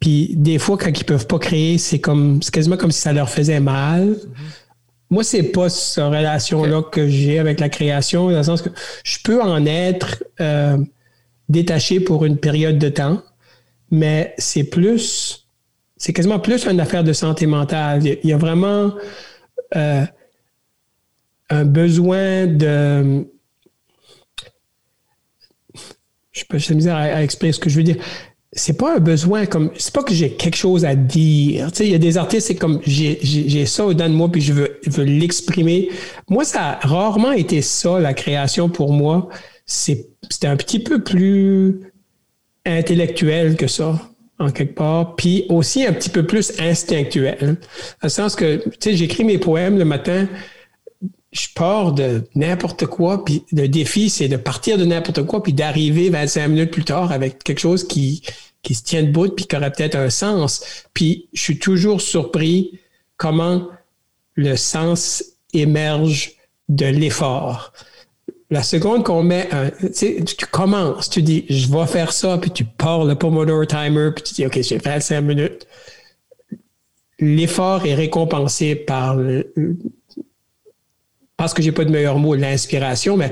puis 0.03 0.31
des 0.35 0.59
fois, 0.59 0.77
quand 0.77 0.89
ils 0.89 1.05
peuvent 1.05 1.27
pas 1.27 1.39
créer, 1.39 1.77
c'est 1.77 2.01
comme 2.01 2.41
c'est 2.41 2.53
quasiment 2.53 2.75
comme 2.75 2.91
si 2.91 2.99
ça 2.99 3.13
leur 3.13 3.29
faisait 3.29 3.61
mal. 3.61 4.07
Moi, 4.07 4.17
Moi, 5.09 5.23
c'est 5.23 5.43
pas 5.43 5.69
cette 5.69 6.03
relation-là 6.03 6.81
que 6.81 7.07
j'ai 7.07 7.39
avec 7.39 7.61
la 7.61 7.69
création, 7.69 8.29
dans 8.29 8.35
le 8.35 8.43
sens 8.43 8.61
que 8.61 8.69
je 9.05 9.19
peux 9.23 9.41
en 9.41 9.65
être 9.65 10.21
euh, 10.41 10.77
détaché 11.47 12.01
pour 12.01 12.25
une 12.25 12.37
période 12.37 12.79
de 12.79 12.89
temps, 12.89 13.23
mais 13.91 14.35
c'est 14.37 14.65
plus, 14.65 15.47
c'est 15.95 16.11
quasiment 16.11 16.39
plus 16.39 16.65
une 16.65 16.81
affaire 16.81 17.05
de 17.05 17.13
santé 17.13 17.45
mentale. 17.45 18.05
Il 18.05 18.29
y 18.29 18.33
a 18.33 18.37
vraiment 18.37 18.91
euh, 19.77 20.03
un 21.49 21.63
besoin 21.63 22.45
de. 22.45 23.25
Je 26.33 26.43
peux 26.49 26.57
pas 26.57 26.73
misère 26.73 26.97
à 26.97 27.23
expliquer 27.23 27.53
ce 27.53 27.59
que 27.59 27.69
je 27.69 27.77
veux 27.77 27.83
dire 27.83 28.03
c'est 28.55 28.77
pas 28.77 28.95
un 28.95 28.99
besoin 28.99 29.45
comme 29.45 29.71
c'est 29.77 29.93
pas 29.93 30.03
que 30.03 30.13
j'ai 30.13 30.31
quelque 30.31 30.55
chose 30.55 30.85
à 30.85 30.95
dire. 30.95 31.71
Tu 31.71 31.77
sais, 31.77 31.85
il 31.85 31.91
y 31.91 31.95
a 31.95 31.99
des 31.99 32.17
artistes, 32.17 32.47
c'est 32.47 32.55
comme 32.55 32.79
j'ai 32.85 33.65
ça 33.65 33.85
au 33.85 33.93
dedans 33.93 34.09
de 34.09 34.13
moi 34.13 34.31
puis 34.31 34.41
je 34.41 34.53
veux, 34.53 34.79
veux 34.85 35.03
l'exprimer. 35.03 35.89
Moi, 36.29 36.45
ça 36.45 36.79
a 36.81 36.87
rarement 36.87 37.31
été 37.31 37.61
ça, 37.61 37.99
la 37.99 38.13
création 38.13 38.69
pour 38.69 38.93
moi. 38.93 39.29
C'était 39.65 40.47
un 40.47 40.55
petit 40.55 40.79
peu 40.79 41.03
plus 41.03 41.81
intellectuel 42.65 43.55
que 43.55 43.67
ça, 43.67 43.99
en 44.39 44.51
quelque 44.51 44.75
part, 44.75 45.15
puis 45.15 45.45
aussi 45.49 45.85
un 45.85 45.93
petit 45.93 46.09
peu 46.09 46.25
plus 46.25 46.53
instinctuel. 46.59 47.37
Dans 47.41 47.55
le 48.03 48.09
sens 48.09 48.35
que, 48.35 48.57
tu 48.57 48.71
sais, 48.79 48.95
j'écris 48.95 49.23
mes 49.23 49.37
poèmes 49.37 49.77
le 49.77 49.85
matin, 49.85 50.27
je 51.33 51.47
pars 51.55 51.91
de 51.91 52.23
n'importe 52.35 52.85
quoi, 52.85 53.25
puis 53.25 53.43
le 53.51 53.67
défi, 53.67 54.09
c'est 54.09 54.27
de 54.27 54.37
partir 54.37 54.77
de 54.77 54.85
n'importe 54.85 55.23
quoi, 55.23 55.41
puis 55.41 55.51
d'arriver 55.51 56.09
25 56.09 56.47
minutes 56.47 56.71
plus 56.71 56.83
tard 56.83 57.11
avec 57.11 57.43
quelque 57.43 57.59
chose 57.59 57.87
qui, 57.87 58.21
qui 58.61 58.75
se 58.75 58.83
tient 58.83 59.03
debout, 59.03 59.29
puis 59.29 59.45
qui 59.45 59.55
aurait 59.55 59.71
peut-être 59.71 59.95
un 59.95 60.11
sens. 60.11 60.85
Puis 60.93 61.27
je 61.33 61.41
suis 61.41 61.59
toujours 61.59 62.01
surpris 62.01 62.79
comment 63.17 63.67
le 64.35 64.55
sens 64.55 65.23
émerge 65.53 66.33
de 66.69 66.85
l'effort. 66.85 67.73
La 68.51 68.61
seconde 68.61 69.03
qu'on 69.03 69.23
met 69.23 69.49
un, 69.51 69.71
tu 69.71 70.45
commences, 70.51 71.09
tu 71.09 71.23
dis, 71.23 71.45
je 71.49 71.67
vais 71.71 71.87
faire 71.87 72.13
ça, 72.13 72.37
puis 72.37 72.51
tu 72.51 72.63
pars 72.63 73.05
le 73.05 73.15
Pomodoro 73.15 73.65
Timer, 73.65 74.11
puis 74.15 74.23
tu 74.23 74.33
dis, 74.35 74.45
OK, 74.45 74.61
j'ai 74.61 74.77
fait 74.77 74.99
5 74.99 75.21
minutes. 75.21 75.67
L'effort 77.19 77.85
est 77.87 77.95
récompensé 77.95 78.75
par 78.75 79.15
le, 79.15 79.51
parce 81.37 81.53
que 81.53 81.61
j'ai 81.61 81.71
pas 81.71 81.85
de 81.85 81.91
meilleur 81.91 82.19
mot, 82.19 82.35
l'inspiration, 82.35 83.17
mais 83.17 83.31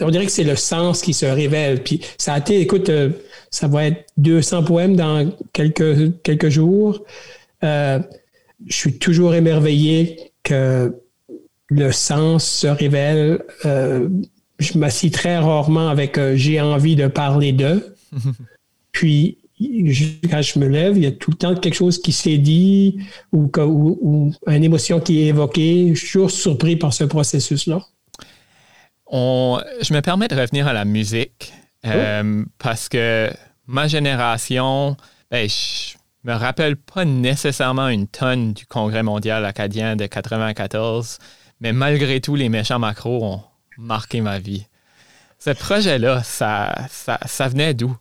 on 0.00 0.10
dirait 0.10 0.26
que 0.26 0.32
c'est 0.32 0.44
le 0.44 0.56
sens 0.56 1.00
qui 1.00 1.14
se 1.14 1.26
révèle. 1.26 1.82
Puis 1.82 2.00
ça 2.18 2.34
a 2.34 2.38
été, 2.38 2.60
écoute, 2.60 2.88
euh, 2.90 3.10
ça 3.50 3.66
va 3.66 3.86
être 3.86 4.04
200 4.18 4.64
poèmes 4.64 4.96
dans 4.96 5.30
quelques, 5.52 6.22
quelques 6.22 6.48
jours. 6.48 7.02
Euh, 7.64 7.98
je 8.66 8.74
suis 8.74 8.98
toujours 8.98 9.34
émerveillé 9.34 10.32
que 10.42 10.94
le 11.68 11.92
sens 11.92 12.44
se 12.44 12.66
révèle. 12.66 13.42
Euh, 13.64 14.08
je 14.58 14.76
m'assis 14.76 15.10
très 15.10 15.38
rarement 15.38 15.88
avec 15.88 16.18
j'ai 16.34 16.60
envie 16.60 16.94
de 16.96 17.06
parler 17.06 17.52
d'eux. 17.52 17.94
Puis 18.92 19.38
quand 20.30 20.42
je 20.42 20.58
me 20.58 20.68
lève, 20.68 20.96
il 20.96 21.02
y 21.02 21.06
a 21.06 21.12
tout 21.12 21.30
le 21.30 21.36
temps 21.36 21.54
quelque 21.54 21.74
chose 21.74 22.00
qui 22.00 22.12
s'est 22.12 22.38
dit 22.38 22.98
ou, 23.32 23.50
ou, 23.58 24.32
une 24.46 24.64
émotion 24.64 25.00
qui 25.00 25.22
est 25.22 25.26
évoquée. 25.26 25.90
Je 25.94 25.98
suis 25.98 26.12
toujours 26.12 26.30
surpris 26.30 26.76
par 26.76 26.94
ce 26.94 27.04
processus-là. 27.04 27.80
je 29.12 29.92
me 29.92 30.00
permets 30.00 30.28
de 30.28 30.36
revenir 30.36 30.66
à 30.66 30.72
la 30.72 30.84
musique 30.84 31.52
euh, 31.84 32.44
parce 32.58 32.88
que 32.88 33.30
ma 33.66 33.86
génération, 33.86 34.96
ben, 35.30 35.48
je 35.48 35.96
me 36.24 36.32
rappelle 36.32 36.76
pas 36.76 37.04
nécessairement 37.04 37.88
une 37.88 38.06
tonne 38.06 38.54
du 38.54 38.64
Congrès 38.66 39.02
mondial 39.02 39.44
acadien 39.44 39.94
de 39.94 40.06
94, 40.06 41.18
mais 41.60 41.72
malgré 41.72 42.20
tout, 42.20 42.34
les 42.34 42.48
méchants 42.48 42.78
macros 42.78 43.22
ont 43.24 43.42
marqué 43.76 44.22
ma 44.22 44.38
vie. 44.38 44.66
Ce 45.38 45.50
projet-là, 45.50 46.22
ça, 46.22 46.74
ça 46.88 47.48
venait 47.48 47.74
d'où? 47.74 47.96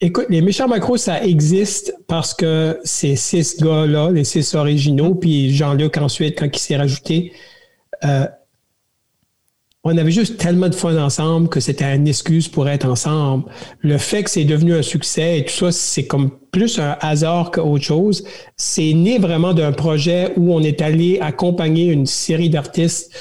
Écoute, 0.00 0.26
les 0.28 0.40
méchants 0.40 0.68
macros, 0.68 0.96
ça 0.96 1.24
existe 1.24 1.94
parce 2.06 2.34
que 2.34 2.78
ces 2.84 3.16
six 3.16 3.60
gars-là, 3.60 4.10
les 4.10 4.24
six 4.24 4.54
originaux, 4.54 5.14
puis 5.14 5.54
Jean-Luc 5.54 5.96
ensuite, 5.96 6.38
quand 6.38 6.48
il 6.52 6.58
s'est 6.58 6.76
rajouté, 6.76 7.32
euh, 8.04 8.26
on 9.84 9.96
avait 9.98 10.10
juste 10.10 10.38
tellement 10.38 10.70
de 10.70 10.74
fun 10.74 10.96
ensemble 10.96 11.50
que 11.50 11.60
c'était 11.60 11.94
une 11.94 12.08
excuse 12.08 12.48
pour 12.48 12.68
être 12.68 12.88
ensemble. 12.88 13.44
Le 13.80 13.98
fait 13.98 14.22
que 14.22 14.30
c'est 14.30 14.44
devenu 14.44 14.74
un 14.74 14.82
succès 14.82 15.38
et 15.38 15.44
tout 15.44 15.52
ça, 15.52 15.72
c'est 15.72 16.06
comme 16.06 16.30
plus 16.50 16.78
un 16.78 16.96
hasard 17.00 17.50
qu'autre 17.50 17.84
chose. 17.84 18.24
C'est 18.56 18.94
né 18.94 19.18
vraiment 19.18 19.52
d'un 19.52 19.72
projet 19.72 20.32
où 20.36 20.54
on 20.54 20.60
est 20.60 20.80
allé 20.80 21.18
accompagner 21.20 21.92
une 21.92 22.06
série 22.06 22.48
d'artistes. 22.48 23.12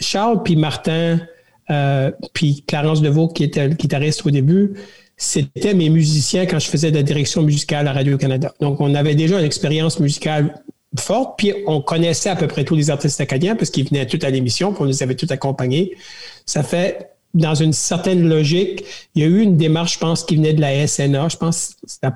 Charles 0.00 0.42
puis 0.42 0.56
Martin, 0.56 1.20
euh, 1.68 2.10
puis 2.32 2.64
Clarence 2.66 3.02
Deveau, 3.02 3.28
qui 3.28 3.44
était 3.44 3.68
le 3.68 3.74
guitariste 3.74 4.24
au 4.24 4.30
début, 4.30 4.74
c'était 5.16 5.74
mes 5.74 5.88
musiciens 5.88 6.46
quand 6.46 6.58
je 6.58 6.68
faisais 6.68 6.90
de 6.90 6.96
la 6.96 7.02
direction 7.02 7.42
musicale 7.42 7.88
à 7.88 7.92
Radio-Canada. 7.92 8.52
Donc, 8.60 8.80
on 8.80 8.94
avait 8.94 9.14
déjà 9.14 9.38
une 9.38 9.46
expérience 9.46 9.98
musicale 9.98 10.62
forte, 10.98 11.38
puis 11.38 11.54
on 11.66 11.80
connaissait 11.80 12.30
à 12.30 12.36
peu 12.36 12.46
près 12.46 12.64
tous 12.64 12.76
les 12.76 12.90
artistes 12.90 13.20
acadiens 13.20 13.56
parce 13.56 13.70
qu'ils 13.70 13.88
venaient 13.88 14.06
tous 14.06 14.24
à 14.24 14.30
l'émission, 14.30 14.72
puis 14.72 14.82
on 14.82 14.86
les 14.86 15.02
avait 15.02 15.14
tous 15.14 15.30
accompagnés. 15.30 15.96
Ça 16.44 16.62
fait, 16.62 17.10
dans 17.34 17.54
une 17.54 17.72
certaine 17.72 18.28
logique, 18.28 18.84
il 19.14 19.22
y 19.22 19.24
a 19.24 19.28
eu 19.28 19.40
une 19.40 19.56
démarche, 19.56 19.94
je 19.94 19.98
pense, 19.98 20.24
qui 20.24 20.36
venait 20.36 20.52
de 20.52 20.60
la 20.60 20.86
SNA. 20.86 21.28
Je 21.28 21.36
pense 21.36 21.76
que 22.02 22.08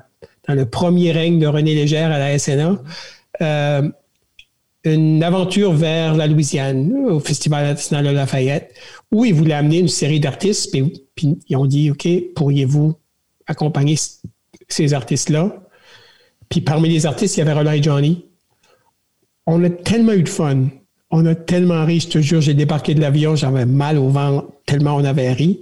dans 0.47 0.53
le 0.55 0.65
premier 0.65 1.11
règne 1.11 1.39
de 1.39 1.47
René 1.47 1.75
Légère 1.75 2.11
à 2.11 2.19
la 2.19 2.37
SNA. 2.37 2.79
Euh, 3.41 3.89
une 4.83 5.23
aventure 5.23 5.73
vers 5.73 6.15
la 6.15 6.27
Louisiane, 6.27 6.91
au 7.07 7.19
Festival 7.19 7.65
national 7.65 8.05
de 8.05 8.11
Lafayette, 8.11 8.73
où 9.11 9.25
ils 9.25 9.33
voulaient 9.33 9.53
amener 9.53 9.79
une 9.79 9.87
série 9.87 10.19
d'artistes, 10.19 10.71
puis, 10.71 11.37
ils 11.47 11.55
ont 11.55 11.65
dit, 11.65 11.91
OK, 11.91 12.07
pourriez-vous 12.35 12.95
accompagner 13.45 13.95
ces 14.67 14.93
artistes-là? 14.93 15.63
Puis 16.49 16.61
parmi 16.61 16.89
les 16.89 17.05
artistes, 17.05 17.37
il 17.37 17.39
y 17.39 17.43
avait 17.43 17.53
Roland 17.53 17.71
et 17.71 17.83
Johnny. 17.83 18.25
On 19.45 19.63
a 19.63 19.69
tellement 19.69 20.13
eu 20.13 20.23
de 20.23 20.29
fun. 20.29 20.67
On 21.11 21.25
a 21.25 21.35
tellement 21.35 21.85
ri, 21.85 21.99
je 21.99 22.07
te 22.07 22.19
jure, 22.19 22.41
j'ai 22.41 22.53
débarqué 22.53 22.93
de 22.93 23.01
l'avion, 23.01 23.35
j'avais 23.35 23.65
mal 23.65 23.97
au 23.97 24.07
ventre, 24.07 24.47
tellement 24.65 24.95
on 24.95 25.03
avait 25.03 25.33
ri, 25.33 25.59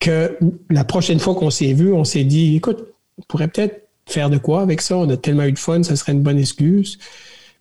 que 0.00 0.38
la 0.68 0.84
prochaine 0.84 1.18
fois 1.18 1.34
qu'on 1.34 1.50
s'est 1.50 1.72
vu, 1.72 1.92
on 1.92 2.04
s'est 2.04 2.24
dit, 2.24 2.56
écoute, 2.56 2.84
on 3.18 3.22
pourrait 3.22 3.48
peut-être 3.48 3.88
faire 4.06 4.28
de 4.28 4.36
quoi 4.36 4.60
avec 4.60 4.82
ça? 4.82 4.96
On 4.98 5.08
a 5.08 5.16
tellement 5.16 5.44
eu 5.44 5.52
de 5.52 5.58
fun, 5.58 5.82
ça 5.82 5.96
serait 5.96 6.12
une 6.12 6.22
bonne 6.22 6.38
excuse. 6.38 6.98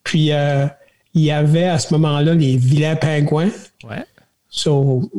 Puis, 0.04 0.34
euh, 0.34 0.68
il 1.14 1.24
y 1.24 1.32
avait 1.32 1.66
à 1.66 1.80
ce 1.80 1.94
moment-là 1.94 2.34
les 2.34 2.58
vilains 2.58 2.96
pingouins. 2.96 3.50
Ouais. 3.84 4.06
So, 4.50 5.10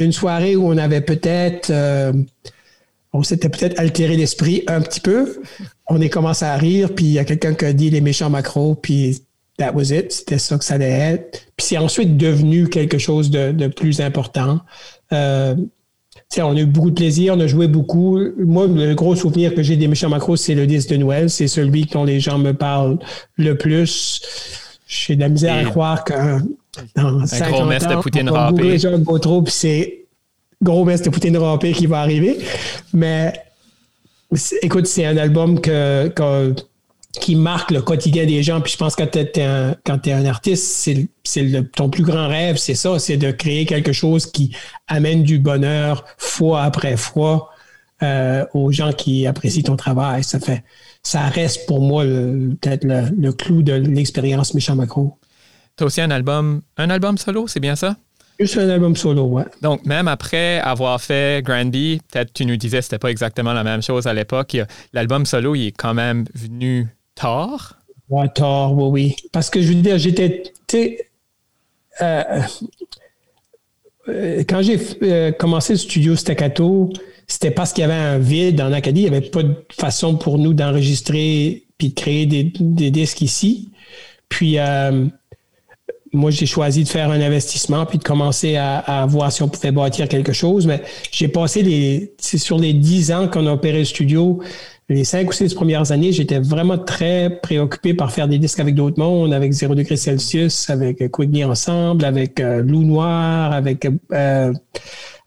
une 0.00 0.12
soirée 0.12 0.56
où 0.56 0.66
on 0.66 0.78
avait 0.78 1.02
peut-être, 1.02 1.70
euh, 1.70 2.12
on 3.12 3.22
s'était 3.22 3.50
peut-être 3.50 3.78
altéré 3.78 4.16
l'esprit 4.16 4.64
un 4.66 4.80
petit 4.80 5.00
peu. 5.00 5.42
On 5.88 6.00
est 6.00 6.08
commencé 6.08 6.44
à 6.44 6.56
rire, 6.56 6.94
puis 6.94 7.04
il 7.04 7.12
y 7.12 7.18
a 7.18 7.24
quelqu'un 7.24 7.54
qui 7.54 7.64
a 7.66 7.72
dit 7.74 7.90
les 7.90 8.00
méchants 8.00 8.30
macros, 8.30 8.74
puis 8.74 9.22
that 9.58 9.72
was 9.74 9.92
it. 9.92 10.12
C'était 10.12 10.38
ça 10.38 10.56
que 10.56 10.64
ça 10.64 10.74
allait 10.74 10.88
être. 10.88 11.46
Puis 11.56 11.66
c'est 11.66 11.76
ensuite 11.76 12.16
devenu 12.16 12.68
quelque 12.68 12.98
chose 12.98 13.30
de, 13.30 13.68
plus 13.68 14.00
important. 14.00 14.60
Euh, 15.12 15.54
on 16.38 16.56
a 16.56 16.60
eu 16.60 16.66
beaucoup 16.66 16.88
de 16.88 16.94
plaisir, 16.94 17.34
on 17.36 17.40
a 17.40 17.46
joué 17.46 17.68
beaucoup. 17.68 18.18
Moi, 18.38 18.66
le 18.66 18.94
gros 18.94 19.14
souvenir 19.14 19.54
que 19.54 19.62
j'ai 19.62 19.76
des 19.76 19.86
méchants 19.86 20.08
macros, 20.08 20.36
c'est 20.36 20.54
le 20.54 20.66
disque 20.66 20.88
de 20.88 20.96
Noël. 20.96 21.28
C'est 21.28 21.46
celui 21.46 21.84
dont 21.84 22.04
les 22.04 22.20
gens 22.20 22.38
me 22.38 22.52
parlent 22.52 22.98
le 23.36 23.58
plus. 23.58 24.22
J'ai 24.92 25.16
de 25.16 25.20
la 25.20 25.30
misère 25.30 25.66
à 25.66 25.70
croire 25.70 26.04
que 26.04 26.12
dans 26.94 27.24
50 27.26 27.50
gros 27.50 27.64
mess 27.64 27.86
de 27.86 27.94
poutine 27.96 28.28
râpée. 28.28 28.78
c'est 29.46 30.04
gros 30.62 30.84
mess 30.84 31.02
de 31.02 31.08
poutine 31.08 31.36
râpée 31.38 31.72
qui 31.72 31.86
va 31.86 32.00
arriver. 32.00 32.38
Mais 32.92 33.32
écoute, 34.60 34.86
c'est 34.86 35.06
un 35.06 35.16
album 35.16 35.60
que, 35.60 36.12
qui 37.14 37.36
marque 37.36 37.70
le 37.70 37.80
quotidien 37.80 38.26
des 38.26 38.42
gens. 38.42 38.60
Puis 38.60 38.72
je 38.72 38.76
pense 38.76 38.94
que 38.94 39.04
quand 39.84 39.98
tu 39.98 40.10
es, 40.10 40.12
un 40.12 40.26
artiste, 40.26 40.86
c'est 41.24 41.70
ton 41.74 41.88
plus 41.88 42.04
grand 42.04 42.28
rêve, 42.28 42.58
c'est 42.58 42.74
ça, 42.74 42.98
c'est 42.98 43.16
de 43.16 43.30
créer 43.30 43.64
quelque 43.64 43.92
chose 43.92 44.26
qui 44.26 44.54
amène 44.88 45.22
du 45.22 45.38
bonheur 45.38 46.04
fois 46.18 46.64
après 46.64 46.98
fois 46.98 47.51
euh, 48.02 48.44
aux 48.54 48.72
gens 48.72 48.92
qui 48.92 49.26
apprécient 49.26 49.62
ton 49.62 49.76
travail. 49.76 50.24
Ça 50.24 50.40
fait, 50.40 50.64
ça 51.02 51.28
reste 51.28 51.66
pour 51.66 51.80
moi 51.80 52.04
peut-être 52.04 52.84
le, 52.84 53.32
clou 53.32 53.62
de 53.62 53.72
l'expérience 53.72 54.54
Méchant 54.54 54.76
Macro. 54.76 55.18
Tu 55.76 55.84
as 55.84 55.86
aussi 55.86 56.00
un 56.00 56.10
album, 56.10 56.62
un 56.76 56.90
album 56.90 57.16
solo, 57.18 57.46
c'est 57.46 57.60
bien 57.60 57.76
ça? 57.76 57.96
Juste 58.38 58.58
un 58.58 58.68
album 58.68 58.96
solo, 58.96 59.24
ouais. 59.24 59.44
Donc, 59.60 59.84
même 59.86 60.08
après 60.08 60.58
avoir 60.60 61.00
fait 61.00 61.44
Granby, 61.44 62.00
peut-être 62.10 62.32
tu 62.32 62.44
nous 62.44 62.56
disais 62.56 62.78
que 62.78 62.84
c'était 62.84 62.98
pas 62.98 63.10
exactement 63.10 63.52
la 63.52 63.62
même 63.62 63.82
chose 63.82 64.06
à 64.06 64.14
l'époque. 64.14 64.56
L'album 64.92 65.26
solo, 65.26 65.54
il 65.54 65.68
est 65.68 65.72
quand 65.72 65.94
même 65.94 66.24
venu 66.34 66.88
tard? 67.14 67.78
Ouais, 68.08 68.28
tard, 68.28 68.74
oui, 68.74 68.88
oui. 68.90 69.16
Parce 69.32 69.48
que 69.48 69.60
je 69.62 69.68
veux 69.68 69.74
dire, 69.74 69.98
j'étais. 69.98 70.42
Euh, 72.00 72.42
euh, 74.08 74.44
quand 74.48 74.62
j'ai 74.62 74.78
euh, 75.02 75.32
commencé 75.32 75.74
le 75.74 75.78
studio 75.78 76.16
Staccato, 76.16 76.92
c'était 77.32 77.50
parce 77.50 77.72
qu'il 77.72 77.80
y 77.80 77.84
avait 77.86 77.94
un 77.94 78.18
vide 78.18 78.60
en 78.60 78.74
Acadie. 78.74 79.00
Il 79.00 79.10
n'y 79.10 79.16
avait 79.16 79.26
pas 79.26 79.42
de 79.42 79.54
façon 79.72 80.16
pour 80.16 80.36
nous 80.36 80.52
d'enregistrer 80.52 81.64
puis 81.78 81.88
de 81.88 81.94
créer 81.94 82.26
des, 82.26 82.90
disques 82.90 83.22
ici. 83.22 83.70
Puis, 84.28 84.58
moi, 86.12 86.30
j'ai 86.30 86.44
choisi 86.44 86.84
de 86.84 86.88
faire 86.90 87.10
un 87.10 87.22
investissement 87.22 87.86
puis 87.86 87.96
de 87.96 88.04
commencer 88.04 88.56
à, 88.56 89.06
voir 89.08 89.32
si 89.32 89.42
on 89.42 89.48
pouvait 89.48 89.72
bâtir 89.72 90.08
quelque 90.08 90.34
chose. 90.34 90.66
Mais 90.66 90.82
j'ai 91.10 91.28
passé 91.28 91.62
les, 91.62 92.12
sur 92.18 92.58
les 92.58 92.74
dix 92.74 93.10
ans 93.12 93.28
qu'on 93.28 93.46
a 93.46 93.52
opéré 93.52 93.78
le 93.78 93.86
studio, 93.86 94.42
les 94.90 95.04
cinq 95.04 95.30
ou 95.30 95.32
six 95.32 95.54
premières 95.54 95.90
années, 95.90 96.12
j'étais 96.12 96.38
vraiment 96.38 96.76
très 96.76 97.40
préoccupé 97.42 97.94
par 97.94 98.12
faire 98.12 98.28
des 98.28 98.38
disques 98.38 98.60
avec 98.60 98.74
d'autres 98.74 98.98
mondes, 98.98 99.32
avec 99.32 99.52
Zéro 99.52 99.74
degré 99.74 99.96
Celsius, 99.96 100.68
avec 100.68 101.10
Quickney 101.10 101.44
Ensemble, 101.44 102.04
avec 102.04 102.40
euh, 102.40 102.62
Loup 102.62 102.82
Noir, 102.82 103.52
avec, 103.52 103.88
euh, 104.12 104.52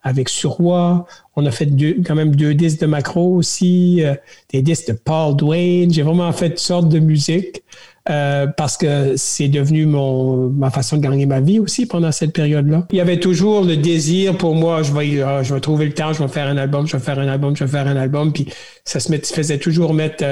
avec 0.03 0.29
Surroi. 0.29 1.07
On 1.37 1.45
a 1.45 1.51
fait 1.51 1.69
quand 2.05 2.15
même 2.15 2.35
deux 2.35 2.53
disques 2.53 2.79
de 2.79 2.85
macro 2.85 3.35
aussi, 3.35 4.01
euh, 4.03 4.15
des 4.53 4.61
disques 4.61 4.87
de 4.87 4.93
Paul 4.93 5.35
Dwayne. 5.35 5.91
J'ai 5.91 6.01
vraiment 6.01 6.31
fait 6.31 6.49
toutes 6.49 6.59
sortes 6.59 6.89
de 6.89 6.99
musique. 6.99 7.63
Euh, 8.07 8.45
parce 8.45 8.77
que 8.77 9.15
c'est 9.17 9.47
devenu 9.47 9.87
ma 9.87 10.69
façon 10.69 10.97
de 10.97 11.01
gagner 11.01 11.25
ma 11.25 11.41
vie 11.41 11.57
aussi 11.57 11.87
pendant 11.87 12.11
cette 12.11 12.33
période-là. 12.33 12.85
Il 12.91 12.97
y 12.97 13.01
avait 13.01 13.19
toujours 13.19 13.63
le 13.63 13.77
désir 13.77 14.37
pour 14.37 14.53
moi, 14.53 14.83
je 14.83 14.93
vais, 14.93 15.23
euh, 15.23 15.41
je 15.41 15.55
vais 15.55 15.59
trouver 15.59 15.87
le 15.87 15.93
temps, 15.93 16.13
je 16.13 16.21
vais 16.21 16.29
faire 16.29 16.47
un 16.47 16.57
album, 16.57 16.85
je 16.85 16.95
vais 16.95 17.03
faire 17.03 17.17
un 17.17 17.27
album, 17.27 17.55
je 17.55 17.63
vais 17.63 17.71
faire 17.71 17.87
un 17.87 17.95
album, 17.95 18.31
puis 18.31 18.45
ça 18.83 18.99
se 18.99 19.11
faisait 19.11 19.57
toujours 19.57 19.95
mettre 19.95 20.23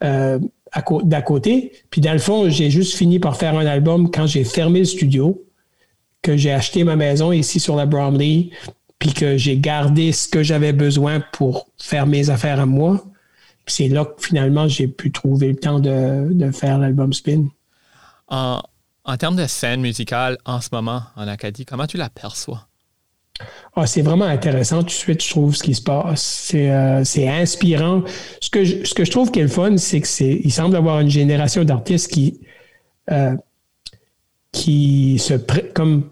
d'à 0.00 1.22
côté. 1.22 1.72
Puis 1.90 2.00
dans 2.00 2.12
le 2.12 2.20
fond, 2.20 2.48
j'ai 2.48 2.70
juste 2.70 2.94
fini 2.94 3.18
par 3.18 3.36
faire 3.36 3.58
un 3.58 3.66
album 3.66 4.08
quand 4.08 4.28
j'ai 4.28 4.44
fermé 4.44 4.78
le 4.78 4.84
studio, 4.84 5.42
que 6.22 6.36
j'ai 6.36 6.52
acheté 6.52 6.84
ma 6.84 6.94
maison 6.94 7.32
ici 7.32 7.58
sur 7.58 7.74
la 7.74 7.86
Bromley, 7.86 8.50
puis 9.00 9.12
que 9.12 9.36
j'ai 9.36 9.58
gardé 9.58 10.12
ce 10.12 10.28
que 10.28 10.44
j'avais 10.44 10.72
besoin 10.72 11.20
pour 11.32 11.68
faire 11.76 12.06
mes 12.06 12.30
affaires 12.30 12.60
à 12.60 12.66
moi 12.66 13.04
c'est 13.70 13.88
là 13.88 14.04
que 14.04 14.22
finalement 14.22 14.68
j'ai 14.68 14.88
pu 14.88 15.10
trouver 15.12 15.48
le 15.48 15.56
temps 15.56 15.80
de, 15.80 16.50
faire 16.52 16.78
l'album 16.78 17.12
Spin. 17.12 17.46
En, 18.28 18.62
termes 19.18 19.36
de 19.36 19.46
scène 19.46 19.80
musicale 19.80 20.38
en 20.44 20.60
ce 20.60 20.68
moment 20.72 21.02
en 21.16 21.26
Acadie, 21.26 21.64
comment 21.64 21.86
tu 21.86 21.96
l'aperçois? 21.96 22.66
Ah, 23.74 23.86
c'est 23.86 24.02
vraiment 24.02 24.26
intéressant 24.26 24.80
tout 24.80 24.86
de 24.86 24.90
suite, 24.90 25.24
je 25.24 25.30
trouve, 25.30 25.56
ce 25.56 25.62
qui 25.62 25.74
se 25.74 25.80
passe. 25.80 26.22
C'est, 26.22 26.70
euh, 26.70 27.02
inspirant. 27.26 28.02
Ce 28.40 28.50
que, 28.50 28.64
je, 28.64 28.84
ce 28.84 28.92
que 28.92 29.04
je 29.04 29.10
trouve 29.10 29.30
qui 29.30 29.38
est 29.38 29.44
le 29.44 29.48
fun, 29.48 29.78
c'est 29.78 30.02
qu'il 30.02 30.52
semble 30.52 30.76
avoir 30.76 31.00
une 31.00 31.08
génération 31.08 31.64
d'artistes 31.64 32.12
qui, 32.12 32.40
euh, 33.10 33.34
qui 34.52 35.18
se 35.18 35.34
comme 35.72 36.10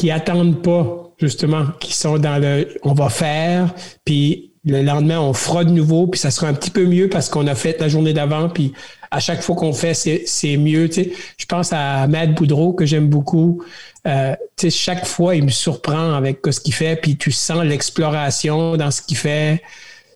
qui 0.00 0.10
attendent 0.10 0.62
pas, 0.62 1.12
justement, 1.18 1.66
qui 1.78 1.92
sont 1.92 2.16
dans 2.16 2.40
le 2.40 2.66
on 2.84 2.94
va 2.94 3.10
faire, 3.10 3.74
puis 4.06 4.52
le 4.64 4.80
lendemain, 4.80 5.20
on 5.20 5.34
fera 5.34 5.62
de 5.62 5.70
nouveau, 5.70 6.06
puis 6.06 6.18
ça 6.18 6.30
sera 6.30 6.48
un 6.48 6.54
petit 6.54 6.70
peu 6.70 6.86
mieux 6.86 7.10
parce 7.10 7.28
qu'on 7.28 7.46
a 7.46 7.54
fait 7.54 7.78
la 7.78 7.88
journée 7.88 8.14
d'avant, 8.14 8.48
puis 8.48 8.72
à 9.10 9.20
chaque 9.20 9.42
fois 9.42 9.56
qu'on 9.56 9.74
fait, 9.74 9.92
c'est 9.92 10.56
mieux. 10.56 10.88
Tu 10.88 11.04
sais. 11.04 11.12
Je 11.36 11.44
pense 11.44 11.74
à 11.74 12.06
Matt 12.06 12.34
Boudreau, 12.34 12.72
que 12.72 12.86
j'aime 12.86 13.08
beaucoup. 13.08 13.62
Euh, 14.06 14.34
tu 14.56 14.70
sais, 14.70 14.78
chaque 14.78 15.04
fois, 15.04 15.36
il 15.36 15.44
me 15.44 15.50
surprend 15.50 16.14
avec 16.14 16.38
ce 16.50 16.60
qu'il 16.60 16.72
fait, 16.72 16.96
puis 16.96 17.18
tu 17.18 17.30
sens 17.30 17.62
l'exploration 17.62 18.78
dans 18.78 18.90
ce 18.90 19.02
qu'il 19.02 19.18
fait. 19.18 19.62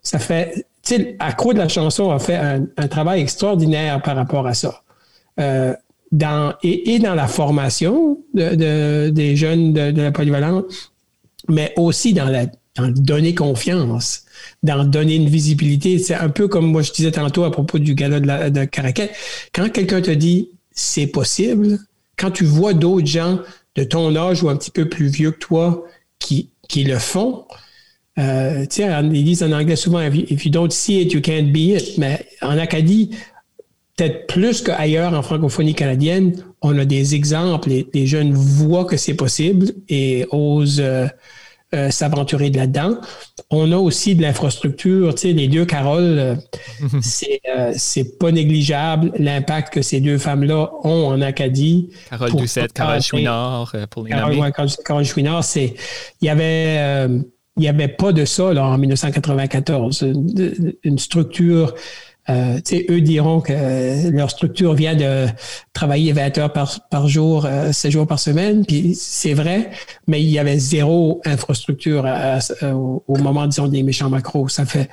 Ça 0.02 0.18
fait... 0.18 0.66
Tu 0.82 0.96
sais, 0.96 1.16
Accro 1.18 1.52
de 1.52 1.58
la 1.58 1.68
chanson 1.68 2.10
a 2.10 2.18
fait 2.18 2.36
un, 2.36 2.88
travail 2.88 3.20
extraordinaire 3.20 4.00
par 4.00 4.16
rapport 4.16 4.46
à 4.46 4.54
ça. 4.54 4.82
Euh, 5.40 5.74
et, 6.62 6.98
dans 6.98 7.14
la 7.14 7.26
formation 7.26 8.18
de, 8.34 9.10
des 9.10 9.36
jeunes 9.36 9.72
de, 9.72 9.90
de 9.90 10.02
la 10.02 10.12
polyvalente, 10.12 10.66
mais 11.48 11.72
aussi 11.76 12.12
dans 12.12 12.28
la 12.28 12.46
donner 12.76 13.34
confiance, 13.34 14.24
dans 14.62 14.84
donner 14.84 15.16
une 15.16 15.28
visibilité. 15.28 15.98
C'est 15.98 16.14
un 16.14 16.28
peu 16.28 16.48
comme 16.48 16.66
moi 16.66 16.82
je 16.82 16.92
disais 16.92 17.12
tantôt 17.12 17.44
à 17.44 17.52
propos 17.52 17.78
du 17.78 17.94
gala 17.94 18.20
de, 18.20 18.26
la. 18.26 18.92
Quand 19.52 19.70
quelqu'un 19.70 20.00
te 20.00 20.10
dit 20.10 20.50
c'est 20.72 21.06
possible, 21.06 21.78
quand 22.16 22.30
tu 22.30 22.44
vois 22.44 22.74
d'autres 22.74 23.06
gens 23.06 23.40
de 23.76 23.84
ton 23.84 24.14
âge 24.16 24.42
ou 24.42 24.48
un 24.48 24.56
petit 24.56 24.70
peu 24.70 24.88
plus 24.88 25.06
vieux 25.06 25.30
que 25.30 25.38
toi 25.38 25.84
qui, 26.18 26.50
qui 26.68 26.84
le 26.84 26.98
font, 26.98 27.44
euh, 28.18 28.62
tu 28.66 28.82
sais, 28.82 28.88
ils 29.12 29.24
disent 29.24 29.42
en 29.42 29.52
anglais 29.52 29.76
souvent 29.76 30.00
if 30.00 30.44
you 30.44 30.50
don't 30.50 30.70
see 30.70 31.00
it, 31.00 31.12
you 31.12 31.20
can't 31.20 31.52
be 31.52 31.76
it. 31.76 31.98
Mais 31.98 32.26
en 32.42 32.58
Acadie, 32.58 33.10
peut-être 33.96 34.26
plus 34.26 34.62
qu'ailleurs 34.62 35.14
en 35.14 35.22
francophonie 35.22 35.74
canadienne, 35.74 36.34
on 36.62 36.78
a 36.78 36.84
des 36.84 37.14
exemples. 37.14 37.68
Les, 37.68 37.86
les 37.92 38.06
jeunes 38.06 38.32
voient 38.32 38.84
que 38.84 38.96
c'est 38.96 39.14
possible 39.14 39.72
et 39.88 40.26
osent. 40.30 40.80
Euh, 40.80 41.06
euh, 41.74 41.90
s'aventurer 41.90 42.50
de 42.50 42.58
là-dedans. 42.58 42.98
On 43.50 43.72
a 43.72 43.76
aussi 43.76 44.14
de 44.14 44.22
l'infrastructure, 44.22 45.12
tu 45.14 45.22
sais, 45.22 45.32
les 45.32 45.48
deux 45.48 45.64
Carole, 45.64 46.18
euh, 46.18 46.36
euh, 47.56 47.72
c'est, 47.74 48.18
pas 48.18 48.30
négligeable 48.30 49.10
l'impact 49.18 49.74
que 49.74 49.82
ces 49.82 50.00
deux 50.00 50.18
femmes-là 50.18 50.70
ont 50.84 51.06
en 51.06 51.20
Acadie. 51.20 51.90
Carole 52.10 52.30
Doucette, 52.30 52.72
Carole 52.72 53.02
Chouinard, 53.02 53.74
pour 53.90 54.04
les 54.04 54.10
Carole, 54.10 54.38
ouais, 54.38 54.52
Carole 54.84 55.04
Chouinard, 55.04 55.42
c'est, 55.42 55.74
il 56.20 56.26
y 56.26 56.28
avait, 56.28 57.08
il 57.56 57.60
n'y 57.60 57.68
avait 57.68 57.88
pas 57.88 58.12
de 58.12 58.24
ça 58.24 58.52
là, 58.52 58.66
en 58.66 58.78
1994. 58.78 60.04
une 60.84 60.98
structure 60.98 61.74
euh, 62.28 62.58
eux 62.90 63.00
diront 63.00 63.40
que 63.40 64.10
leur 64.10 64.30
structure 64.30 64.74
vient 64.74 64.94
de 64.94 65.26
travailler 65.72 66.12
20 66.12 66.38
heures 66.38 66.52
par, 66.52 67.08
jour, 67.08 67.44
euh, 67.44 67.72
7 67.72 67.90
jours 67.90 68.06
par 68.06 68.18
semaine, 68.18 68.64
puis 68.64 68.94
c'est 68.94 69.34
vrai, 69.34 69.70
mais 70.06 70.22
il 70.22 70.30
y 70.30 70.38
avait 70.38 70.58
zéro 70.58 71.20
infrastructure 71.24 72.06
au, 72.62 73.18
moment, 73.18 73.46
disons, 73.46 73.68
des 73.68 73.82
méchants 73.82 74.10
macros. 74.10 74.48
Ça 74.48 74.64
fait 74.64 74.88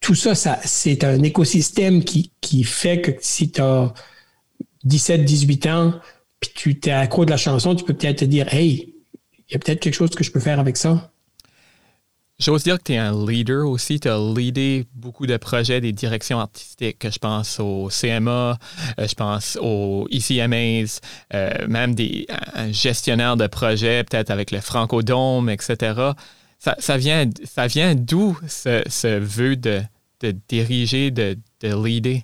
tout 0.00 0.14
ça, 0.14 0.34
ça 0.34 0.58
c'est 0.64 1.04
un 1.04 1.22
écosystème 1.22 2.02
qui, 2.02 2.32
qui 2.40 2.64
fait 2.64 3.00
que 3.00 3.12
si 3.20 3.50
tu 3.50 3.60
as 3.60 3.92
17, 4.84 5.24
18 5.24 5.66
ans, 5.66 5.94
puis 6.40 6.50
tu 6.54 6.80
t'es 6.80 6.90
accro 6.90 7.24
de 7.24 7.30
la 7.30 7.36
chanson, 7.36 7.74
tu 7.74 7.84
peux 7.84 7.94
peut-être 7.94 8.18
te 8.18 8.24
dire 8.24 8.52
Hey, 8.52 8.94
il 9.48 9.52
y 9.52 9.56
a 9.56 9.58
peut-être 9.58 9.80
quelque 9.80 9.94
chose 9.94 10.10
que 10.10 10.24
je 10.24 10.32
peux 10.32 10.40
faire 10.40 10.58
avec 10.58 10.76
ça. 10.76 11.11
J'ose 12.42 12.64
dire 12.64 12.78
que 12.78 12.82
tu 12.82 12.94
es 12.94 12.98
un 12.98 13.24
leader 13.24 13.68
aussi. 13.68 14.00
Tu 14.00 14.08
as 14.08 14.18
leadé 14.18 14.84
beaucoup 14.94 15.26
de 15.26 15.36
projets, 15.36 15.80
des 15.80 15.92
directions 15.92 16.40
artistiques. 16.40 17.08
Je 17.08 17.18
pense 17.18 17.60
au 17.60 17.88
CMA, 17.88 18.58
euh, 18.98 19.06
je 19.06 19.14
pense 19.14 19.56
aux 19.60 20.08
ICMAs, 20.10 20.98
euh, 21.34 21.68
même 21.68 21.94
des 21.94 22.26
un 22.54 22.72
gestionnaire 22.72 23.36
de 23.36 23.46
projets, 23.46 24.02
peut-être 24.02 24.30
avec 24.30 24.50
le 24.50 24.58
Francodome, 24.60 25.50
etc. 25.50 26.10
Ça, 26.58 26.74
ça 26.80 26.96
vient, 26.96 27.30
ça 27.44 27.68
vient 27.68 27.94
d'où 27.94 28.36
ce, 28.48 28.82
ce, 28.88 29.18
vœu 29.20 29.54
de, 29.54 29.80
de 30.20 30.34
diriger, 30.48 31.12
de, 31.12 31.38
de 31.60 31.84
leader? 31.84 32.22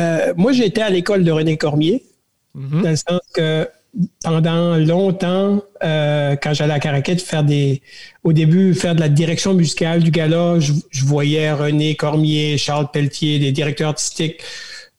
Euh, 0.00 0.34
moi, 0.36 0.52
j'étais 0.52 0.82
à 0.82 0.90
l'école 0.90 1.24
de 1.24 1.32
René 1.32 1.56
Cormier, 1.56 2.04
mm-hmm. 2.54 2.82
dans 2.82 2.90
le 2.90 2.96
sens 2.96 3.20
que 3.32 3.66
pendant 4.24 4.76
longtemps, 4.76 5.62
euh, 5.82 6.36
quand 6.42 6.54
j'allais 6.54 6.72
à 6.72 6.80
Caraquette 6.80 7.20
faire 7.20 7.44
des, 7.44 7.82
au 8.24 8.32
début, 8.32 8.74
faire 8.74 8.94
de 8.94 9.00
la 9.00 9.08
direction 9.08 9.54
musicale 9.54 10.02
du 10.02 10.10
gala, 10.10 10.58
je, 10.60 10.72
voyais 11.04 11.52
René 11.52 11.94
Cormier, 11.94 12.56
Charles 12.56 12.90
Pelletier, 12.90 13.38
des 13.38 13.52
directeurs 13.52 13.90
artistiques. 13.90 14.42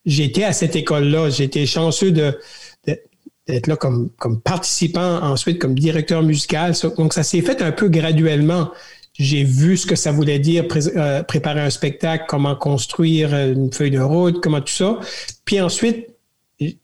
J'étais 0.05 0.43
à 0.43 0.53
cette 0.53 0.75
école-là. 0.75 1.29
J'étais 1.29 1.65
chanceux 1.65 2.11
d'être 2.11 3.67
là 3.67 3.75
comme, 3.75 4.09
comme 4.19 4.41
participant, 4.41 5.21
ensuite 5.23 5.59
comme 5.59 5.77
directeur 5.77 6.21
musical. 6.21 6.73
Donc, 6.97 7.13
ça 7.13 7.23
s'est 7.23 7.41
fait 7.41 7.61
un 7.61 7.71
peu 7.71 7.89
graduellement. 7.89 8.71
J'ai 9.13 9.43
vu 9.43 9.77
ce 9.77 9.85
que 9.85 9.95
ça 9.95 10.11
voulait 10.11 10.39
dire 10.39 10.65
euh, 10.95 11.23
préparer 11.23 11.61
un 11.61 11.69
spectacle, 11.69 12.25
comment 12.27 12.55
construire 12.55 13.33
une 13.35 13.71
feuille 13.71 13.91
de 13.91 13.99
route, 13.99 14.41
comment 14.41 14.59
tout 14.59 14.73
ça. 14.73 14.99
Puis 15.45 15.61
ensuite, 15.61 16.12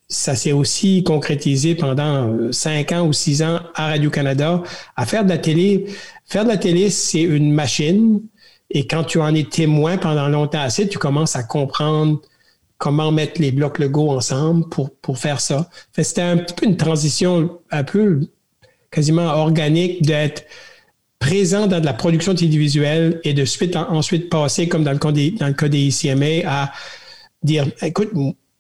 ça 0.08 0.36
s'est 0.36 0.52
aussi 0.52 1.04
concrétisé 1.04 1.76
pendant 1.76 2.28
euh, 2.28 2.52
cinq 2.52 2.92
ans 2.92 3.06
ou 3.06 3.14
six 3.14 3.44
ans 3.44 3.60
à 3.76 3.88
Radio-Canada 3.88 4.64
à 4.96 5.06
faire 5.06 5.24
de 5.24 5.30
la 5.30 5.38
télé. 5.38 5.86
Faire 6.26 6.44
de 6.44 6.50
la 6.50 6.58
télé, 6.58 6.90
c'est 6.90 7.22
une 7.22 7.52
machine. 7.52 8.22
Et 8.72 8.88
quand 8.88 9.04
tu 9.04 9.20
en 9.20 9.34
es 9.34 9.44
témoin 9.44 9.98
pendant 9.98 10.28
longtemps 10.28 10.62
assez, 10.62 10.88
tu 10.88 10.98
commences 10.98 11.36
à 11.36 11.44
comprendre 11.44 12.22
comment 12.78 13.12
mettre 13.12 13.42
les 13.42 13.52
blocs 13.52 13.80
Lego 13.80 14.10
ensemble 14.10 14.68
pour, 14.70 14.96
pour 14.96 15.18
faire 15.18 15.42
ça. 15.42 15.70
C'était 15.98 16.22
un 16.22 16.38
petit 16.38 16.54
peu 16.54 16.66
une 16.66 16.78
transition 16.78 17.60
un 17.72 17.84
peu 17.84 18.22
quasiment 18.92 19.26
organique 19.26 20.02
d'être 20.02 20.46
présent 21.20 21.68
dans 21.68 21.80
de 21.80 21.86
la 21.86 21.94
production 21.94 22.34
télévisuelle 22.34 23.20
et 23.24 23.34
de 23.34 23.46
suite 23.46 23.76
ensuite 23.76 24.30
passer, 24.30 24.68
comme 24.68 24.84
dans 24.84 24.94
le, 24.94 25.12
des, 25.12 25.32
dans 25.32 25.48
le 25.48 25.54
cas 25.54 25.68
des 25.68 25.80
ICMA, 25.80 26.50
à 26.50 26.72
dire 27.44 27.68
écoute, 27.82 28.10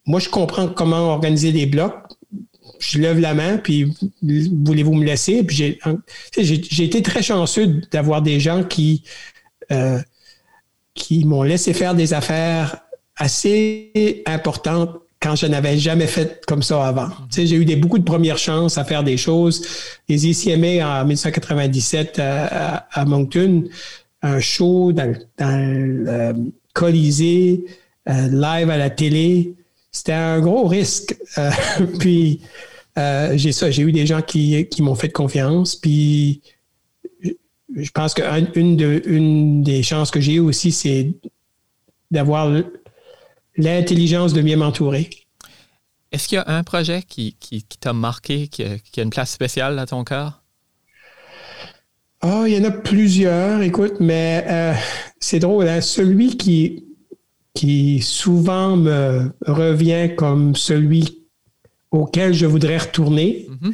moi, 0.09 0.19
je 0.19 0.27
comprends 0.27 0.67
comment 0.67 1.13
organiser 1.13 1.51
des 1.51 1.67
blocs. 1.67 1.93
Je 2.79 2.97
lève 2.97 3.19
la 3.19 3.35
main, 3.35 3.57
puis 3.57 3.93
voulez-vous 4.23 4.95
me 4.95 5.05
laisser? 5.05 5.43
Puis 5.43 5.55
j'ai, 5.55 5.79
j'ai, 6.35 6.83
été 6.83 7.03
très 7.03 7.21
chanceux 7.21 7.67
d'avoir 7.91 8.23
des 8.23 8.39
gens 8.39 8.63
qui, 8.63 9.03
euh, 9.71 9.99
qui 10.95 11.25
m'ont 11.25 11.43
laissé 11.43 11.73
faire 11.73 11.93
des 11.93 12.15
affaires 12.15 12.77
assez 13.17 14.23
importantes 14.25 14.97
quand 15.21 15.35
je 15.35 15.45
n'avais 15.45 15.77
jamais 15.77 16.07
fait 16.07 16.43
comme 16.47 16.63
ça 16.63 16.87
avant. 16.87 17.09
j'ai 17.31 17.55
eu 17.55 17.75
beaucoup 17.75 17.99
de 17.99 18.03
premières 18.03 18.39
chances 18.39 18.79
à 18.79 18.85
faire 18.85 19.03
des 19.03 19.17
choses. 19.17 19.63
Les 20.07 20.25
ICMA 20.25 21.01
en 21.01 21.05
1997 21.05 22.17
à, 22.17 22.87
à, 22.91 23.05
Moncton, 23.05 23.65
un 24.23 24.39
show 24.39 24.91
dans, 24.91 25.05
le 25.05 26.05
euh, 26.07 26.33
Colisée, 26.73 27.65
euh, 28.09 28.27
live 28.29 28.71
à 28.71 28.77
la 28.77 28.89
télé, 28.89 29.53
c'était 29.91 30.13
un 30.13 30.39
gros 30.39 30.67
risque. 30.67 31.17
Euh, 31.37 31.51
puis 31.99 32.41
euh, 32.97 33.33
j'ai 33.35 33.51
ça, 33.51 33.71
j'ai 33.71 33.83
eu 33.83 33.91
des 33.91 34.05
gens 34.05 34.21
qui, 34.21 34.67
m'ont 34.79 34.95
fait 34.95 35.09
confiance. 35.09 35.75
Puis 35.75 36.41
je 37.75 37.91
pense 37.91 38.13
qu'une 38.13 38.75
de, 38.75 39.01
une 39.05 39.63
des 39.63 39.83
chances 39.83 40.11
que 40.11 40.19
j'ai 40.19 40.33
eues 40.33 40.39
aussi, 40.39 40.71
c'est 40.71 41.13
d'avoir 42.11 42.51
l'intelligence 43.57 44.33
de 44.33 44.41
bien 44.41 44.57
m'entourer. 44.57 45.09
Est-ce 46.11 46.27
qu'il 46.27 46.37
y 46.37 46.39
a 46.39 46.49
un 46.49 46.63
projet 46.63 47.03
qui, 47.03 47.35
t'a 47.79 47.93
marqué, 47.93 48.47
qui 48.47 48.63
a, 48.63 49.03
une 49.03 49.11
place 49.11 49.31
spéciale 49.31 49.75
dans 49.75 49.85
ton 49.85 50.03
cœur? 50.03 50.41
Oh, 52.23 52.43
il 52.45 52.53
y 52.53 52.57
en 52.59 52.63
a 52.65 52.71
plusieurs, 52.71 53.61
écoute, 53.61 53.93
mais 54.01 54.43
euh, 54.47 54.73
c'est 55.19 55.39
drôle. 55.39 55.69
Hein? 55.69 55.79
Celui 55.79 56.35
qui, 56.35 56.88
qui 57.53 58.01
souvent 58.01 58.77
me 58.77 59.31
revient 59.45 60.15
comme 60.15 60.55
celui 60.55 61.25
auquel 61.91 62.33
je 62.33 62.45
voudrais 62.45 62.77
retourner. 62.77 63.47
Mhm. 63.61 63.73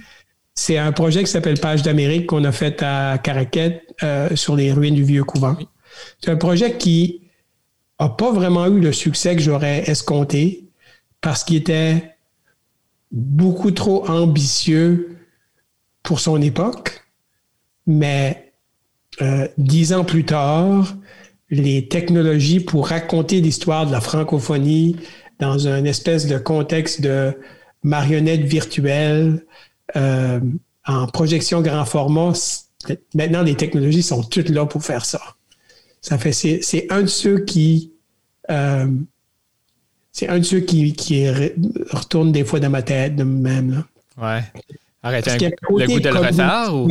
C'est 0.53 0.77
un 0.77 0.91
projet 0.93 1.23
qui 1.23 1.29
s'appelle 1.29 1.59
Page 1.59 1.83
d'Amérique 1.83 2.27
qu'on 2.27 2.45
a 2.45 2.51
fait 2.51 2.81
à 2.81 3.17
Caraquet 3.17 3.83
euh, 4.03 4.33
sur 4.35 4.55
les 4.55 4.71
ruines 4.71 4.95
du 4.95 5.03
vieux 5.03 5.25
couvent. 5.25 5.57
C'est 6.21 6.31
un 6.31 6.38
projet 6.38 6.77
qui 6.77 7.21
n'a 7.99 8.09
pas 8.09 8.31
vraiment 8.31 8.65
eu 8.67 8.79
le 8.79 8.93
succès 8.93 9.35
que 9.35 9.41
j'aurais 9.41 9.89
escompté 9.89 10.69
parce 11.21 11.43
qu'il 11.43 11.57
était 11.57 12.15
beaucoup 13.11 13.71
trop 13.71 14.07
ambitieux 14.09 15.17
pour 16.03 16.19
son 16.19 16.41
époque. 16.41 17.03
Mais 17.88 18.53
euh, 19.21 19.47
dix 19.57 19.93
ans 19.93 20.05
plus 20.05 20.25
tard, 20.25 20.95
les 21.49 21.88
technologies 21.88 22.60
pour 22.60 22.88
raconter 22.88 23.41
l'histoire 23.41 23.86
de 23.86 23.91
la 23.91 24.01
francophonie 24.01 24.95
dans 25.39 25.67
un 25.67 25.84
espèce 25.84 26.27
de 26.27 26.38
contexte 26.38 27.01
de 27.01 27.34
marionnette 27.84 28.41
virtuelle 28.41 29.45
euh, 29.95 30.39
en 30.86 31.08
projection 31.08 31.62
grand 31.62 31.86
format. 31.86 32.34
Maintenant, 33.13 33.43
les 33.43 33.55
technologies 33.55 34.03
sont 34.03 34.23
toutes 34.23 34.49
là 34.49 34.65
pour 34.65 34.84
faire 34.84 35.05
ça. 35.05 35.21
Ça 36.01 36.17
fait, 36.17 36.34
c'est 36.34 36.88
un 36.91 37.01
de 37.01 37.08
ceux 37.08 37.39
qui, 37.39 37.91
euh, 38.49 38.88
c'est 40.12 40.27
un 40.27 40.39
de 40.39 40.43
ceux 40.43 40.60
qui, 40.60 40.93
qui 40.93 41.27
retourne 41.29 42.31
des 42.31 42.43
fois 42.43 42.60
dans 42.60 42.69
ma 42.69 42.84
tête 42.84 43.15
de 43.15 43.23
même. 43.23 43.71
Là. 44.17 44.36
Ouais. 44.36 44.43
Arrêtez 45.06 45.38
le 45.38 45.86
goût 45.86 46.00
de 46.00 46.10
le 46.10 46.18
refaire 46.18 46.74
ou... 46.74 46.88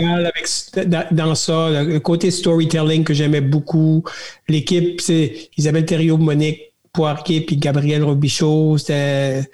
dans 1.11 1.35
ça, 1.35 1.83
le 1.83 1.99
côté 1.99 2.31
storytelling 2.31 3.03
que 3.03 3.13
j'aimais 3.13 3.41
beaucoup. 3.41 4.05
L'équipe, 4.49 5.01
c'est 5.01 5.51
Isabelle 5.57 5.85
Thériault, 5.85 6.19
Monique 6.19 6.61
Poirier 6.93 7.41
puis 7.41 7.57
Gabriel 7.57 8.05
Robichaud. 8.05 8.79
C'était 8.79 9.51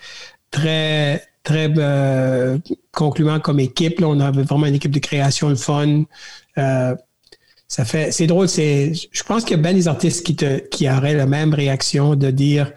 très, 0.51 1.23
très 1.43 1.73
euh, 1.79 2.59
concluant 2.93 3.41
comme 3.41 3.61
équipe. 3.61 3.99
Là. 3.99 4.09
On 4.09 4.21
avait 4.21 4.43
vraiment 4.43 4.67
une 4.67 4.75
équipe 4.75 4.93
de 4.93 4.99
création, 4.99 5.49
le 5.49 5.55
fun. 5.55 6.03
Euh, 6.59 6.95
ça 7.67 7.87
fait, 7.87 8.13
c'est 8.13 8.27
drôle. 8.27 8.47
C'est, 8.47 8.93
je 9.11 9.23
pense 9.23 9.45
qu'il 9.45 9.57
y 9.57 9.59
a 9.59 9.63
bien 9.63 9.73
des 9.73 9.89
artistes 9.89 10.23
qui, 10.27 10.37
te, 10.37 10.59
qui 10.69 10.87
auraient 10.91 11.15
la 11.15 11.25
même 11.25 11.55
réaction 11.55 12.15
de 12.15 12.31
dire 12.31 12.71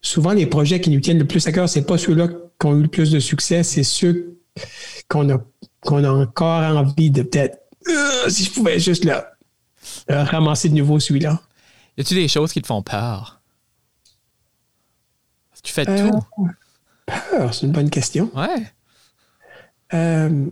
souvent 0.00 0.32
les 0.32 0.46
projets 0.46 0.80
qui 0.80 0.88
nous 0.88 1.00
tiennent 1.00 1.18
le 1.18 1.26
plus 1.26 1.46
à 1.46 1.52
cœur, 1.52 1.68
c'est 1.68 1.84
pas 1.84 1.98
ceux-là 1.98 2.28
qui 2.28 2.66
ont 2.66 2.78
eu 2.78 2.82
le 2.82 2.88
plus 2.88 3.10
de 3.10 3.18
succès, 3.18 3.62
c'est 3.62 3.82
ceux 3.82 4.38
qu'on 5.08 5.30
a, 5.30 5.38
qu'on 5.80 6.04
a 6.04 6.10
encore 6.10 6.62
envie 6.62 7.10
de 7.10 7.22
peut-être, 7.22 7.58
euh, 7.88 8.28
si 8.28 8.44
je 8.44 8.52
pouvais 8.52 8.78
juste 8.78 9.04
là, 9.04 9.34
euh, 10.10 10.24
ramasser 10.24 10.68
de 10.68 10.74
nouveau 10.74 11.00
celui-là. 11.00 11.40
Y 11.96 12.00
a-tu 12.00 12.14
des 12.14 12.28
choses 12.28 12.52
qui 12.52 12.60
te 12.60 12.66
font 12.66 12.82
peur? 12.82 13.40
Tu 15.62 15.72
fais 15.72 15.88
euh, 15.88 16.10
tout? 16.10 16.48
Peur, 17.06 17.54
c'est 17.54 17.64
une 17.64 17.72
bonne 17.72 17.88
question. 17.88 18.30
Ouais. 18.34 18.66
Euh, 19.94 20.46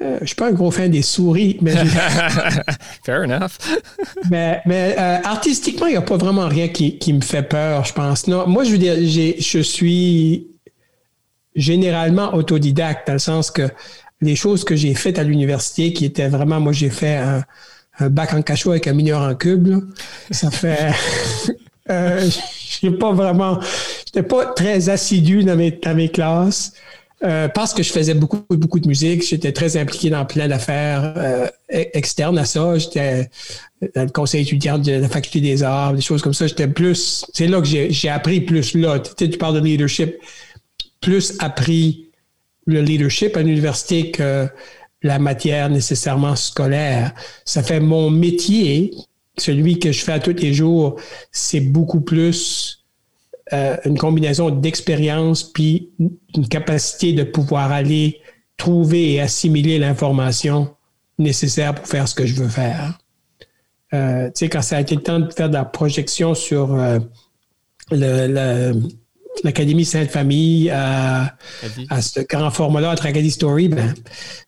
je 0.00 0.26
suis 0.26 0.36
pas 0.36 0.48
un 0.48 0.52
gros 0.52 0.70
fan 0.70 0.90
des 0.90 1.02
souris, 1.02 1.58
mais. 1.60 1.74
Fair 3.04 3.22
enough. 3.22 3.58
mais, 4.30 4.62
mais 4.64 4.96
artistiquement, 4.96 5.86
il 5.86 5.92
n'y 5.92 5.96
a 5.96 6.02
pas 6.02 6.16
vraiment 6.16 6.46
rien 6.46 6.68
qui, 6.68 6.98
qui, 6.98 7.12
me 7.12 7.20
fait 7.20 7.42
peur, 7.42 7.84
je 7.84 7.92
pense. 7.92 8.28
Non, 8.28 8.46
moi, 8.46 8.62
je 8.62 8.70
veux 8.70 8.78
dire, 8.78 8.94
je 8.96 9.58
suis 9.60 10.49
généralement 11.54 12.34
autodidacte, 12.34 13.06
dans 13.06 13.14
le 13.14 13.18
sens 13.18 13.50
que 13.50 13.68
les 14.20 14.36
choses 14.36 14.64
que 14.64 14.76
j'ai 14.76 14.94
faites 14.94 15.18
à 15.18 15.22
l'université, 15.22 15.92
qui 15.92 16.04
étaient 16.04 16.28
vraiment, 16.28 16.60
moi 16.60 16.72
j'ai 16.72 16.90
fait 16.90 17.16
un, 17.16 17.44
bac 18.08 18.32
en 18.32 18.40
cachot 18.42 18.70
avec 18.70 18.86
un 18.86 18.94
mineur 18.94 19.20
en 19.22 19.34
cube, 19.34 19.68
ça 20.30 20.50
fait... 20.50 20.92
euh, 21.90 22.28
j'ai 22.80 22.90
pas 22.90 23.12
vraiment... 23.12 23.60
J'étais 24.06 24.22
pas 24.22 24.46
très 24.46 24.88
assidu 24.88 25.44
dans 25.44 25.56
mes, 25.56 25.70
dans 25.70 25.94
mes 25.94 26.08
classes. 26.08 26.72
Euh, 27.22 27.48
parce 27.48 27.74
que 27.74 27.82
je 27.82 27.92
faisais 27.92 28.14
beaucoup, 28.14 28.42
beaucoup 28.48 28.80
de 28.80 28.88
musique, 28.88 29.22
j'étais 29.22 29.52
très 29.52 29.76
impliqué 29.76 30.08
dans 30.08 30.24
plein 30.24 30.48
d'affaires 30.48 31.12
euh, 31.18 31.46
externes 31.68 32.38
à 32.38 32.46
ça. 32.46 32.78
J'étais 32.78 33.28
dans 33.94 34.04
le 34.04 34.08
conseil 34.08 34.42
étudiant 34.42 34.78
de 34.78 34.92
la 34.92 35.08
faculté 35.08 35.42
des 35.42 35.62
arts, 35.62 35.92
des 35.92 36.00
choses 36.00 36.22
comme 36.22 36.32
ça. 36.32 36.46
J'étais 36.46 36.68
plus, 36.68 37.26
c'est 37.34 37.46
là 37.46 37.60
que 37.60 37.66
j'ai 37.66 38.08
appris 38.08 38.40
plus 38.40 38.74
là. 38.74 38.98
Tu, 39.00 39.28
tu 39.28 39.36
parles 39.36 39.60
de 39.60 39.60
leadership 39.60 40.16
plus 41.00 41.36
appris 41.38 42.10
le 42.66 42.82
leadership 42.82 43.36
à 43.36 43.42
l'université 43.42 44.10
que 44.10 44.48
la 45.02 45.18
matière 45.18 45.70
nécessairement 45.70 46.36
scolaire. 46.36 47.12
Ça 47.44 47.62
fait 47.62 47.80
mon 47.80 48.10
métier, 48.10 48.92
celui 49.38 49.78
que 49.78 49.92
je 49.92 50.04
fais 50.04 50.12
à 50.12 50.20
tous 50.20 50.34
les 50.34 50.52
jours, 50.52 51.00
c'est 51.32 51.60
beaucoup 51.60 52.02
plus 52.02 52.84
euh, 53.52 53.76
une 53.84 53.98
combinaison 53.98 54.50
d'expérience 54.50 55.42
puis 55.42 55.90
une 55.98 56.48
capacité 56.48 57.12
de 57.12 57.24
pouvoir 57.24 57.72
aller 57.72 58.20
trouver 58.56 59.14
et 59.14 59.20
assimiler 59.20 59.78
l'information 59.78 60.74
nécessaire 61.18 61.74
pour 61.74 61.86
faire 61.86 62.06
ce 62.06 62.14
que 62.14 62.26
je 62.26 62.34
veux 62.34 62.48
faire. 62.48 62.98
Euh, 63.92 64.26
tu 64.26 64.32
sais, 64.34 64.48
quand 64.48 64.62
ça 64.62 64.76
a 64.76 64.80
été 64.80 64.94
le 64.94 65.02
temps 65.02 65.18
de 65.18 65.32
faire 65.32 65.48
de 65.48 65.54
la 65.54 65.64
projection 65.64 66.34
sur 66.34 66.74
euh, 66.74 66.98
le, 67.90 68.72
l'Académie 69.44 69.84
Sainte-Famille 69.84 70.70
à, 70.70 71.34
ce 72.00 72.20
grand 72.20 72.50
format-là, 72.50 72.90
à 72.90 72.96
Tragedy 72.96 73.30
Story, 73.30 73.68
ben, 73.68 73.94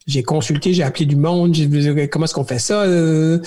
j'ai 0.07 0.23
consulté, 0.23 0.75
j'ai 0.75 0.83
appelé 0.83 1.07
du 1.07 1.17
monde, 1.17 1.55
j'ai 1.55 1.67
dit 1.67 2.09
comment 2.09 2.25
est-ce 2.25 2.35
qu'on 2.35 2.45
fait 2.45 2.59
ça? 2.59 2.83
Euh, 2.83 3.39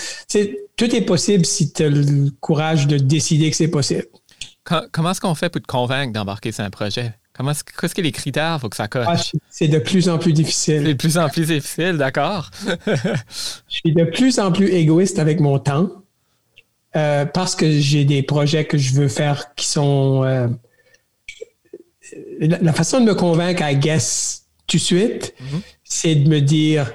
tout 0.77 0.95
est 0.95 1.01
possible 1.01 1.45
si 1.45 1.71
tu 1.71 1.83
as 1.83 1.89
le 1.89 2.31
courage 2.39 2.87
de 2.87 2.97
décider 2.97 3.49
que 3.49 3.57
c'est 3.57 3.67
possible. 3.67 4.05
comment 4.91 5.11
est-ce 5.11 5.21
qu'on 5.21 5.35
fait 5.35 5.49
pour 5.49 5.61
te 5.61 5.67
convaincre 5.67 6.13
d'embarquer 6.13 6.51
sur 6.51 6.63
un 6.63 6.69
projet? 6.69 7.13
Comment 7.35 7.51
est-ce, 7.51 7.63
qu'est-ce 7.63 7.93
que 7.93 8.01
les 8.01 8.13
critères 8.13 8.59
faut 8.61 8.69
que 8.69 8.77
ça 8.77 8.87
coche? 8.87 9.05
Ah, 9.07 9.39
c'est 9.49 9.67
de 9.67 9.79
plus 9.79 10.07
en 10.07 10.17
plus 10.17 10.31
difficile. 10.31 10.83
C'est 10.85 10.93
de 10.93 10.97
plus 10.97 11.17
en 11.17 11.27
plus 11.27 11.47
difficile, 11.47 11.97
d'accord. 11.97 12.49
je 12.87 12.93
suis 13.67 13.93
de 13.93 14.05
plus 14.05 14.39
en 14.39 14.53
plus 14.53 14.69
égoïste 14.69 15.19
avec 15.19 15.41
mon 15.41 15.59
temps 15.59 15.89
euh, 16.95 17.25
parce 17.25 17.55
que 17.55 17.69
j'ai 17.69 18.05
des 18.05 18.23
projets 18.23 18.63
que 18.63 18.77
je 18.77 18.93
veux 18.93 19.09
faire 19.09 19.53
qui 19.55 19.67
sont 19.67 20.23
euh, 20.23 20.47
la, 22.39 22.73
façon 22.73 22.99
de 22.99 23.05
me 23.05 23.15
convaincre 23.15 23.63
à 23.63 23.73
guess 23.73 24.45
tout 24.67 24.77
de 24.77 24.81
suite, 24.81 25.33
mhm. 25.39 25.61
c'est 25.83 26.15
de 26.15 26.29
me 26.29 26.39
dire 26.39 26.91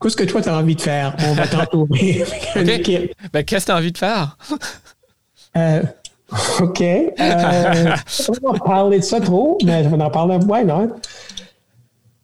qu'est-ce 0.00 0.16
que 0.16 0.24
toi 0.24 0.42
tu 0.42 0.48
as 0.48 0.56
envie 0.56 0.76
de 0.76 0.80
faire? 0.80 1.16
On 1.26 1.34
va 1.34 1.46
t'entourer 1.48 2.24
ben, 2.54 3.44
qu'est-ce 3.44 3.66
que 3.66 3.66
tu 3.66 3.72
as 3.72 3.76
envie 3.76 3.92
de 3.92 3.98
faire? 3.98 4.36
Euh, 5.56 5.82
OK. 6.60 6.80
Euh, 6.80 7.96
on 8.28 8.52
va 8.52 8.58
parler 8.58 8.98
de 8.98 9.04
ça 9.04 9.20
trop, 9.20 9.58
mais 9.64 9.84
je 9.84 9.88
vais 9.88 10.02
en 10.02 10.10
parler 10.10 10.34
un 10.34 10.64
non? 10.64 10.96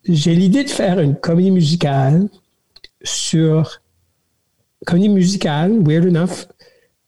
J'ai 0.04 0.34
l'idée 0.34 0.64
de 0.64 0.70
faire 0.70 0.98
une 0.98 1.14
comédie 1.14 1.50
musicale 1.50 2.28
sur. 3.02 3.80
Comédie 4.86 5.10
musicale, 5.10 5.78
weird 5.86 6.06
enough, 6.06 6.46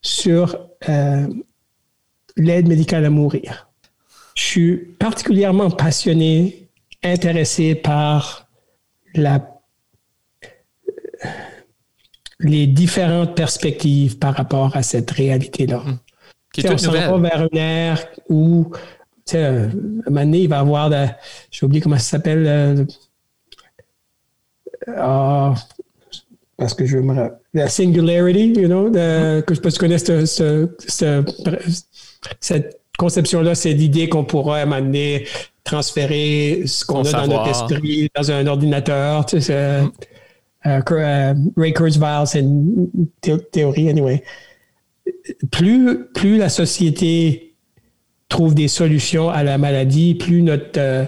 sur 0.03 0.68
euh, 0.88 1.27
l'aide 2.37 2.68
médicale 2.68 3.05
à 3.07 3.11
mourir. 3.11 3.71
Je 4.35 4.42
suis 4.42 4.77
particulièrement 4.77 5.71
passionné, 5.71 6.68
intéressé 7.03 7.75
par 7.75 8.49
la, 9.14 9.47
les 12.40 12.66
différentes 12.66 13.35
perspectives 13.37 14.18
par 14.18 14.35
rapport 14.35 14.77
à 14.77 14.83
cette 14.83 15.11
réalité-là. 15.11 15.83
Hum. 15.85 15.99
on 16.64 16.79
s'en 16.79 16.92
va 16.92 17.18
vers 17.18 17.49
une 17.51 17.59
ère 17.59 18.07
où, 18.29 18.73
tu 19.27 19.33
sais, 19.33 19.45
un 19.45 19.71
moment 20.07 20.25
donné, 20.25 20.40
il 20.40 20.49
va 20.49 20.57
y 20.57 20.61
avoir, 20.61 20.90
j'ai 21.51 21.66
oublié 21.66 21.83
comment 21.83 21.99
ça 21.99 22.03
s'appelle, 22.03 22.47
euh, 22.47 22.85
ah, 24.97 25.55
parce 26.57 26.75
que 26.75 26.87
je 26.87 26.99
me 26.99 27.31
la 27.55 27.68
singularity, 27.68 28.53
you 28.53 28.66
know, 28.66 28.88
de, 28.88 29.40
que 29.40 29.55
je 29.55 29.61
tu 29.61 29.79
connais 29.79 29.99
cette 32.40 32.82
conception-là, 32.98 33.55
c'est 33.55 33.72
l'idée 33.72 34.09
qu'on 34.09 34.24
pourra 34.24 34.59
à 34.59 34.62
un 34.62 34.66
moment 34.66 34.81
donné 34.81 35.26
transférer 35.64 36.62
ce 36.66 36.85
qu'on 36.85 37.05
a 37.05 37.12
dans 37.12 37.26
notre 37.26 37.48
esprit 37.48 38.09
dans 38.14 38.31
un 38.31 38.46
ordinateur. 38.46 39.26
Tu 39.26 39.40
sais, 39.40 39.81
uh, 40.64 40.81
Ray 41.57 41.72
Kurzweil, 41.72 42.26
c'est 42.26 42.40
une 42.40 43.09
théorie, 43.50 43.88
anyway. 43.88 44.22
Plus, 45.50 46.07
plus 46.14 46.38
la 46.38 46.48
société 46.48 47.55
trouve 48.28 48.55
des 48.55 48.68
solutions 48.68 49.28
à 49.28 49.42
la 49.42 49.59
maladie, 49.59 50.14
plus 50.14 50.42
notre, 50.42 50.78
euh, 50.78 51.05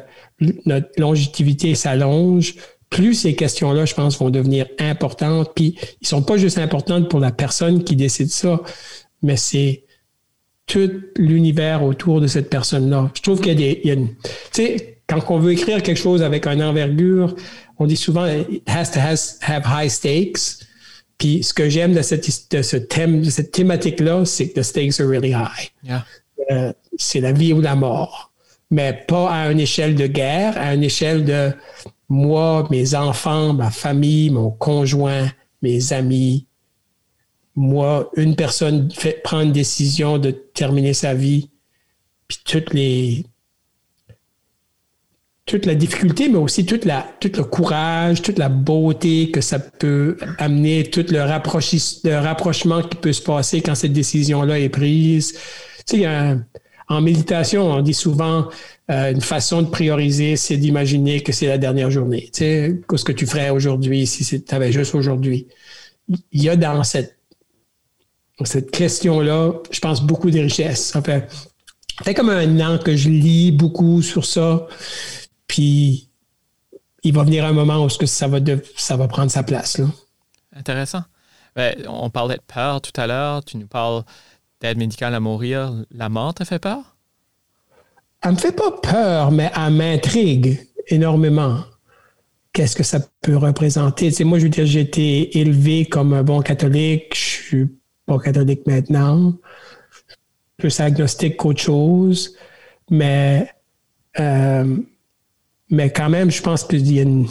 notre 0.67 0.89
longévité 0.99 1.75
s'allonge, 1.75 2.55
plus 2.91 3.15
ces 3.15 3.35
questions-là, 3.35 3.87
je 3.87 3.95
pense, 3.95 4.19
vont 4.19 4.31
devenir 4.31 4.67
importantes. 4.79 5.53
Puis, 5.55 5.77
ils 5.81 6.05
ne 6.05 6.07
sont 6.07 6.23
pas 6.23 6.37
juste 6.37 6.59
importantes 6.59 7.09
pour 7.09 7.21
la 7.21 7.33
personne 7.33 7.83
qui 7.83 7.97
décide 7.97 8.31
ça, 8.31 8.61
mais 9.23 9.37
c'est 9.37 9.84
tout 10.67 10.91
l'univers 11.17 11.83
autour 11.85 12.21
de 12.21 12.27
cette 12.27 12.51
personne-là. 12.51 13.11
Je 13.15 13.23
trouve 13.23 13.41
qu'il 13.41 13.61
y 13.61 13.91
a 13.91 13.97
des. 13.97 14.07
Tu 14.07 14.07
sais, 14.53 14.99
quand 15.07 15.21
on 15.29 15.39
veut 15.39 15.53
écrire 15.53 15.83
quelque 15.83 15.99
chose 15.99 16.23
avec 16.23 16.47
un 16.47 16.61
envergure, 16.61 17.35
on 17.79 17.87
dit 17.87 17.97
souvent 17.97 18.27
it 18.27 18.63
has 18.69 18.91
to 18.93 19.01
have 19.01 19.65
high 19.67 19.91
stakes. 19.91 20.65
Puis 21.19 21.43
ce 21.43 21.55
que 21.55 21.69
j'aime 21.69 21.95
de, 21.95 22.03
cette, 22.03 22.51
de 22.51 22.63
ce 22.63 22.77
thème, 22.77 23.23
de 23.23 23.31
cette 23.31 23.53
thématique-là, 23.53 24.25
c'est 24.25 24.49
que 24.49 24.61
the 24.61 24.63
stakes 24.63 25.01
are 25.01 25.09
really 25.09 25.31
high. 25.31 25.71
Euh, 26.51 26.73
c'est 26.99 27.21
la 27.21 27.33
vie 27.33 27.53
ou 27.53 27.61
la 27.61 27.77
mort. 27.77 28.33
Mais 28.71 29.05
pas 29.07 29.31
à 29.31 29.51
une 29.51 29.61
échelle 29.61 29.95
de 29.95 30.07
guerre, 30.07 30.55
à 30.57 30.75
une 30.75 30.83
échelle 30.83 31.25
de 31.25 31.53
moi, 32.09 32.67
mes 32.71 32.95
enfants, 32.95 33.53
ma 33.53 33.71
famille, 33.71 34.31
mon 34.31 34.51
conjoint, 34.51 35.31
mes 35.63 35.93
amis. 35.93 36.47
Moi, 37.57 38.11
une 38.17 38.37
personne 38.37 38.91
fait, 38.91 39.21
prend 39.23 39.41
une 39.41 39.53
décision 39.53 40.19
de 40.19 40.31
terminer 40.31 40.95
sa 40.95 41.15
vie, 41.15 41.51
puis 42.29 42.39
toutes 42.45 42.75
les 42.75 43.27
toute 45.47 45.67
la 45.67 45.75
difficulté, 45.75 46.31
mais 46.31 46.39
aussi 46.39 46.65
toute 46.65 46.87
la, 46.87 47.07
tout 47.21 47.31
le 47.37 47.45
courage, 47.45 48.23
toute 48.23 48.39
la 48.39 48.49
beauté 48.49 49.31
que 49.31 49.43
ça 49.43 49.59
peut 49.59 50.17
amener, 50.39 50.85
tout 50.85 51.05
le, 51.11 51.19
le 51.19 52.19
rapprochement 52.19 52.83
qui 52.83 52.97
peut 52.97 53.13
se 53.13 53.21
passer 53.21 53.61
quand 53.61 53.75
cette 53.75 53.93
décision-là 53.93 54.59
est 54.59 54.71
prise. 54.71 55.35
Tu 55.87 55.99
sais, 55.99 56.07
en 56.89 57.01
méditation, 57.01 57.71
on 57.71 57.81
dit 57.83 57.95
souvent 57.95 58.49
euh, 58.91 59.13
une 59.13 59.21
façon 59.21 59.63
de 59.63 59.69
prioriser, 59.69 60.37
c'est 60.37 60.57
d'imaginer 60.57 61.23
que 61.23 61.33
c'est 61.33 61.47
la 61.47 61.59
dernière 61.59 61.91
journée. 61.91 62.31
Tu 62.33 62.41
sais, 62.41 62.81
qu'est-ce 62.89 63.05
que 63.05 63.13
tu 63.13 63.27
ferais 63.27 63.51
aujourd'hui 63.51 64.07
si 64.07 64.43
tu 64.43 64.55
avais 64.55 64.73
juste 64.73 64.95
aujourd'hui? 64.95 65.47
Il 66.33 66.43
y 66.43 66.51
a 66.51 66.57
dans 66.57 66.85
cette, 66.85 67.17
cette 68.43 68.71
question-là, 68.71 69.53
je 69.71 69.81
pense, 69.81 70.03
beaucoup 70.03 70.31
de 70.31 70.41
richesses. 70.41 70.87
Ça 70.87 71.03
fait, 71.03 71.31
ça 71.99 72.05
fait 72.05 72.15
comme 72.15 72.31
un 72.31 72.61
an 72.61 72.79
que 72.79 72.97
je 72.97 73.09
lis 73.09 73.53
beaucoup 73.53 74.03
sur 74.03 74.25
ça. 74.25 74.67
Puis 75.47 76.11
il 77.05 77.15
va 77.15 77.23
venir 77.23 77.45
un 77.45 77.53
moment 77.53 77.85
où 77.85 77.89
ça 77.89 78.27
va, 78.27 78.39
ça 78.77 78.97
va 78.97 79.09
prendre 79.09 79.31
sa 79.31 79.43
place. 79.43 79.79
Là. 79.79 79.87
Intéressant. 80.57 81.03
Ben, 81.55 81.77
on 81.89 82.11
parlait 82.11 82.37
de 82.37 82.43
peur 82.43 82.81
tout 82.81 82.99
à 83.01 83.07
l'heure. 83.07 83.45
Tu 83.45 83.57
nous 83.57 83.69
parles 83.69 84.03
d'aide 84.61 84.79
médicale 84.79 85.15
à 85.15 85.21
mourir. 85.21 85.73
La 85.91 86.09
mort 86.09 86.35
te 86.35 86.45
fait 86.45 86.59
peur? 86.59 86.97
Elle 88.23 88.33
me 88.33 88.37
fait 88.37 88.57
pas 88.57 88.73
peur, 88.83 89.31
mais 89.31 89.53
elle 89.55 89.75
m'intrigue 89.75 90.67
énormément. 90.89 91.61
Qu'est-ce 92.53 92.75
que 92.75 92.83
ça 92.83 93.01
peut 93.21 93.37
représenter? 93.37 94.11
Tu 94.11 94.25
moi, 94.25 94.39
je 94.39 94.45
veux 94.45 94.51
dire, 94.51 94.67
j'ai 94.67 94.81
été 94.81 95.39
élevé 95.39 95.87
comme 95.87 96.15
un 96.15 96.23
bon 96.23 96.41
catholique. 96.41 97.15
Je 97.15 97.21
suis 97.21 97.79
pas 98.07 98.19
catholique 98.19 98.67
maintenant. 98.67 99.35
Plus 100.57 100.81
agnostique 100.81 101.37
qu'autre 101.37 101.61
chose. 101.61 102.37
Mais 102.91 103.49
euh, 104.21 104.77
mais 105.71 105.91
quand 105.91 106.09
même, 106.09 106.31
je 106.31 106.43
pense 106.43 106.65
qu'il 106.65 106.91
y 106.93 106.99
a 106.99 107.03
une. 107.03 107.27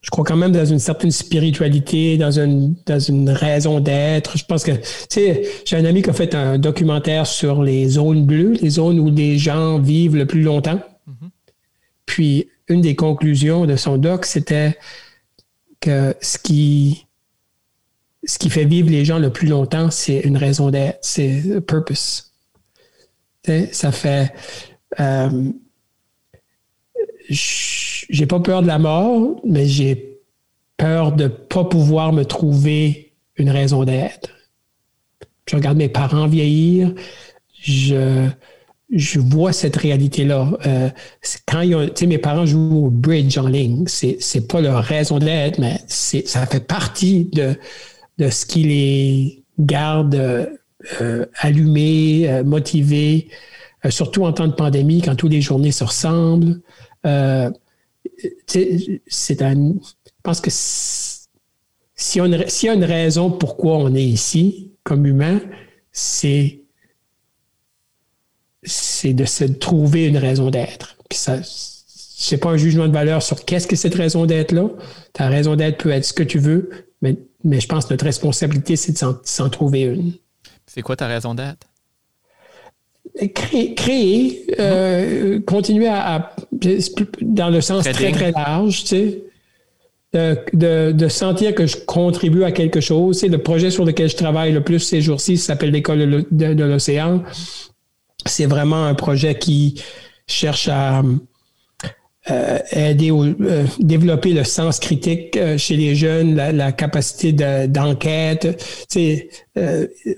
Je 0.00 0.10
crois 0.10 0.24
quand 0.24 0.36
même 0.36 0.52
dans 0.52 0.64
une 0.64 0.78
certaine 0.78 1.10
spiritualité, 1.10 2.16
dans 2.16 2.38
une, 2.38 2.74
dans 2.86 3.00
une 3.00 3.28
raison 3.28 3.80
d'être. 3.80 4.38
Je 4.38 4.44
pense 4.44 4.64
que, 4.64 4.72
tu 4.72 4.82
sais, 5.10 5.42
j'ai 5.64 5.76
un 5.76 5.84
ami 5.84 6.02
qui 6.02 6.10
a 6.10 6.12
fait 6.12 6.34
un 6.34 6.56
documentaire 6.56 7.26
sur 7.26 7.62
les 7.62 7.88
zones 7.88 8.24
bleues, 8.24 8.54
les 8.62 8.70
zones 8.70 9.00
où 9.00 9.10
les 9.10 9.38
gens 9.38 9.78
vivent 9.78 10.16
le 10.16 10.26
plus 10.26 10.42
longtemps. 10.42 10.80
Mm-hmm. 11.08 11.28
Puis, 12.06 12.48
une 12.68 12.80
des 12.80 12.94
conclusions 12.94 13.66
de 13.66 13.76
son 13.76 13.98
doc, 13.98 14.24
c'était 14.24 14.78
que 15.80 16.14
ce 16.22 16.38
qui, 16.38 17.06
ce 18.24 18.38
qui 18.38 18.50
fait 18.50 18.64
vivre 18.64 18.90
les 18.90 19.04
gens 19.04 19.18
le 19.18 19.30
plus 19.30 19.48
longtemps, 19.48 19.90
c'est 19.90 20.20
une 20.20 20.36
raison 20.36 20.70
d'être, 20.70 20.98
c'est 21.02 21.60
purpose. 21.66 22.32
ça 23.72 23.92
fait. 23.92 24.32
Euh, 25.00 25.50
j'ai 27.30 28.26
pas 28.26 28.40
peur 28.40 28.62
de 28.62 28.66
la 28.66 28.78
mort, 28.78 29.40
mais 29.44 29.66
j'ai 29.66 30.20
peur 30.76 31.12
de 31.12 31.28
pas 31.28 31.64
pouvoir 31.64 32.12
me 32.12 32.24
trouver 32.24 33.12
une 33.36 33.50
raison 33.50 33.84
d'être. 33.84 34.30
Je 35.46 35.56
regarde 35.56 35.76
mes 35.76 35.88
parents 35.88 36.26
vieillir, 36.26 36.94
je, 37.60 38.28
je 38.90 39.20
vois 39.20 39.52
cette 39.52 39.76
réalité-là. 39.76 40.50
Euh, 40.66 40.90
quand 41.46 41.60
ils 41.60 41.74
ont, 41.74 41.88
mes 42.06 42.18
parents 42.18 42.46
jouent 42.46 42.86
au 42.86 42.90
bridge 42.90 43.36
en 43.38 43.48
ligne, 43.48 43.84
c'est, 43.86 44.16
c'est 44.20 44.46
pas 44.46 44.60
leur 44.60 44.82
raison 44.82 45.18
d'être, 45.18 45.58
mais 45.58 45.80
ça 45.86 46.46
fait 46.46 46.66
partie 46.66 47.26
de, 47.32 47.56
de 48.18 48.30
ce 48.30 48.46
qui 48.46 48.64
les 48.64 49.44
garde 49.58 50.14
euh, 51.00 51.26
allumés, 51.40 52.28
euh, 52.28 52.44
motivés, 52.44 53.28
euh, 53.84 53.90
surtout 53.90 54.24
en 54.24 54.32
temps 54.32 54.46
de 54.46 54.52
pandémie, 54.52 55.02
quand 55.02 55.16
toutes 55.16 55.32
les 55.32 55.40
journées 55.40 55.72
se 55.72 55.84
ressemblent. 55.84 56.60
Euh, 57.06 57.50
c'est 59.06 59.42
un. 59.42 59.54
Je 59.54 60.22
pense 60.22 60.40
que 60.40 60.50
s'il 60.50 62.24
y, 62.24 62.64
y, 62.66 62.68
a 62.68 62.74
une 62.74 62.84
raison 62.84 63.30
pourquoi 63.30 63.78
on 63.78 63.94
est 63.94 64.04
ici 64.04 64.72
comme 64.82 65.06
humain, 65.06 65.40
c'est 65.92 66.62
c'est 68.62 69.14
de 69.14 69.24
se 69.24 69.44
trouver 69.44 70.06
une 70.06 70.16
raison 70.16 70.50
d'être. 70.50 70.96
Puis 71.08 71.18
ça, 71.18 71.38
c'est 71.42 72.38
pas 72.38 72.50
un 72.50 72.56
jugement 72.56 72.88
de 72.88 72.92
valeur 72.92 73.22
sur 73.22 73.44
qu'est-ce 73.44 73.66
que 73.66 73.76
cette 73.76 73.94
raison 73.94 74.26
d'être 74.26 74.52
là. 74.52 74.68
Ta 75.12 75.28
raison 75.28 75.54
d'être 75.56 75.78
peut 75.78 75.90
être 75.90 76.04
ce 76.04 76.12
que 76.12 76.24
tu 76.24 76.38
veux, 76.38 76.70
mais, 77.00 77.16
mais 77.44 77.60
je 77.60 77.68
pense 77.68 77.86
que 77.86 77.94
notre 77.94 78.04
responsabilité, 78.04 78.76
c'est 78.76 78.92
de 78.92 79.14
s'en 79.22 79.48
trouver 79.48 79.82
une. 79.82 80.12
C'est 80.66 80.82
quoi 80.82 80.96
ta 80.96 81.06
raison 81.06 81.34
d'être? 81.34 81.68
créer, 83.26 84.46
euh, 84.60 85.40
continuer 85.40 85.88
à, 85.88 86.34
dans 87.20 87.50
le 87.50 87.60
sens 87.60 87.84
très, 87.84 88.12
très 88.12 88.30
large, 88.30 88.84
tu 88.84 88.86
sais, 88.86 89.22
de, 90.12 90.92
de, 90.92 91.08
sentir 91.08 91.54
que 91.54 91.66
je 91.66 91.76
contribue 91.76 92.44
à 92.44 92.52
quelque 92.52 92.80
chose. 92.80 93.18
C'est 93.18 93.28
le 93.28 93.38
projet 93.38 93.70
sur 93.70 93.84
lequel 93.84 94.08
je 94.08 94.16
travaille 94.16 94.52
le 94.52 94.62
plus 94.62 94.78
ces 94.78 95.00
jours-ci 95.00 95.36
s'appelle 95.36 95.70
l'École 95.70 96.24
de 96.30 96.64
l'océan. 96.64 97.22
C'est 98.24 98.46
vraiment 98.46 98.84
un 98.86 98.94
projet 98.94 99.38
qui 99.38 99.82
cherche 100.26 100.68
à 100.68 101.02
euh, 102.30 102.58
aider 102.72 103.10
au 103.10 103.24
euh, 103.24 103.64
développer 103.78 104.34
le 104.34 104.44
sens 104.44 104.80
critique 104.80 105.36
euh, 105.36 105.56
chez 105.56 105.76
les 105.76 105.94
jeunes, 105.94 106.34
la, 106.34 106.72
capacité 106.72 107.32
d'enquête. 107.32 108.62
tu 108.90 109.00
sais, 109.00 109.28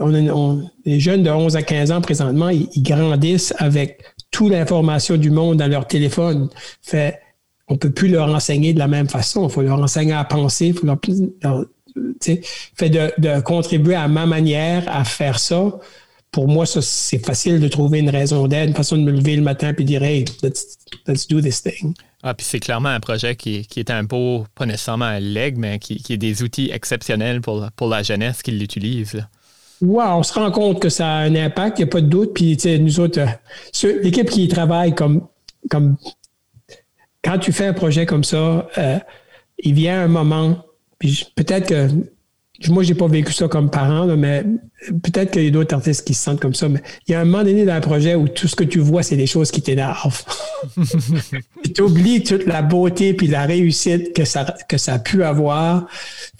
on, 0.00 0.62
les 0.84 0.98
jeunes 0.98 1.22
de 1.22 1.30
11 1.30 1.56
à 1.56 1.62
15 1.62 1.92
ans 1.92 2.00
présentement, 2.00 2.48
ils, 2.48 2.68
grandissent 2.82 3.54
avec 3.58 4.02
toute 4.30 4.50
l'information 4.50 5.16
du 5.16 5.30
monde 5.30 5.58
dans 5.58 5.68
leur 5.68 5.86
téléphone. 5.86 6.48
Fait, 6.82 7.20
on 7.68 7.76
peut 7.76 7.90
plus 7.90 8.08
leur 8.08 8.28
enseigner 8.34 8.72
de 8.72 8.78
la 8.80 8.88
même 8.88 9.08
façon. 9.08 9.46
Il 9.46 9.52
faut 9.52 9.62
leur 9.62 9.80
enseigner 9.80 10.14
à 10.14 10.24
penser. 10.24 10.72
Faut 10.72 10.86
leur, 10.86 10.98
fait 12.74 12.90
de, 12.90 13.12
de 13.18 13.40
contribuer 13.40 13.94
à 13.94 14.08
ma 14.08 14.26
manière 14.26 14.84
à 14.88 15.04
faire 15.04 15.38
ça 15.38 15.78
pour 16.30 16.46
moi, 16.46 16.64
c'est 16.66 17.24
facile 17.24 17.60
de 17.60 17.68
trouver 17.68 17.98
une 17.98 18.10
raison 18.10 18.46
d'être, 18.46 18.68
une 18.68 18.74
façon 18.74 18.96
de 18.96 19.02
me 19.02 19.10
lever 19.10 19.36
le 19.36 19.42
matin 19.42 19.72
et 19.76 19.84
dire 19.84 20.02
Hey, 20.02 20.24
let's, 20.42 20.78
let's 21.06 21.26
do 21.26 21.40
this 21.40 21.62
thing. 21.62 21.94
Ah, 22.22 22.34
puis 22.34 22.46
c'est 22.46 22.60
clairement 22.60 22.90
un 22.90 23.00
projet 23.00 23.34
qui, 23.34 23.66
qui, 23.66 23.80
est 23.80 23.90
un 23.90 24.04
beau, 24.04 24.44
pas 24.54 24.66
nécessairement 24.66 25.06
un 25.06 25.20
leg, 25.20 25.56
mais 25.56 25.78
qui, 25.78 26.02
qui 26.02 26.12
est 26.12 26.18
des 26.18 26.42
outils 26.42 26.70
exceptionnels 26.70 27.40
pour, 27.40 27.66
pour 27.74 27.88
la 27.88 28.02
jeunesse 28.02 28.42
qui 28.42 28.52
l'utilise. 28.52 29.26
Ouais, 29.80 30.04
on 30.04 30.22
se 30.22 30.34
rend 30.34 30.50
compte 30.50 30.80
que 30.80 30.90
ça 30.90 31.08
a 31.08 31.16
un 31.20 31.34
impact, 31.34 31.78
il 31.78 31.84
n'y 31.84 31.88
a 31.88 31.92
pas 31.92 32.02
de 32.02 32.06
doute. 32.06 32.34
Puis, 32.34 32.56
tu 32.56 32.64
sais, 32.64 32.78
nous 32.78 33.00
autres, 33.00 33.20
euh, 33.20 34.00
l'équipe 34.02 34.28
qui 34.28 34.46
travaille 34.48 34.94
comme, 34.94 35.26
comme. 35.70 35.96
Quand 37.22 37.38
tu 37.38 37.52
fais 37.52 37.66
un 37.66 37.72
projet 37.72 38.06
comme 38.06 38.24
ça, 38.24 38.68
euh, 38.78 38.98
il 39.58 39.74
vient 39.74 40.02
un 40.02 40.08
moment, 40.08 40.64
puis 40.98 41.26
peut-être 41.34 41.66
que 41.68 41.88
moi, 42.68 42.82
j'ai 42.82 42.94
pas 42.94 43.08
vécu 43.08 43.32
ça 43.32 43.48
comme 43.48 43.70
parent, 43.70 44.06
mais 44.16 44.44
peut-être 45.02 45.30
qu'il 45.30 45.44
y 45.44 45.46
a 45.46 45.50
d'autres 45.50 45.74
artistes 45.74 46.06
qui 46.06 46.12
se 46.12 46.22
sentent 46.22 46.40
comme 46.40 46.54
ça. 46.54 46.68
Mais 46.68 46.82
il 47.08 47.12
y 47.12 47.14
a 47.14 47.20
un 47.20 47.24
moment 47.24 47.42
donné 47.42 47.64
dans 47.64 47.74
le 47.74 47.80
projet 47.80 48.14
où 48.14 48.28
tout 48.28 48.48
ce 48.48 48.54
que 48.54 48.64
tu 48.64 48.80
vois, 48.80 49.02
c'est 49.02 49.16
des 49.16 49.26
choses 49.26 49.50
qui 49.50 49.62
t'énervent. 49.62 50.22
tu 51.74 51.80
oublies 51.80 52.22
toute 52.22 52.44
la 52.44 52.60
beauté 52.60 53.14
puis 53.14 53.28
la 53.28 53.46
réussite 53.46 54.12
que 54.14 54.26
ça, 54.26 54.54
que 54.68 54.76
ça 54.76 54.94
a 54.94 54.98
pu 54.98 55.24
avoir. 55.24 55.86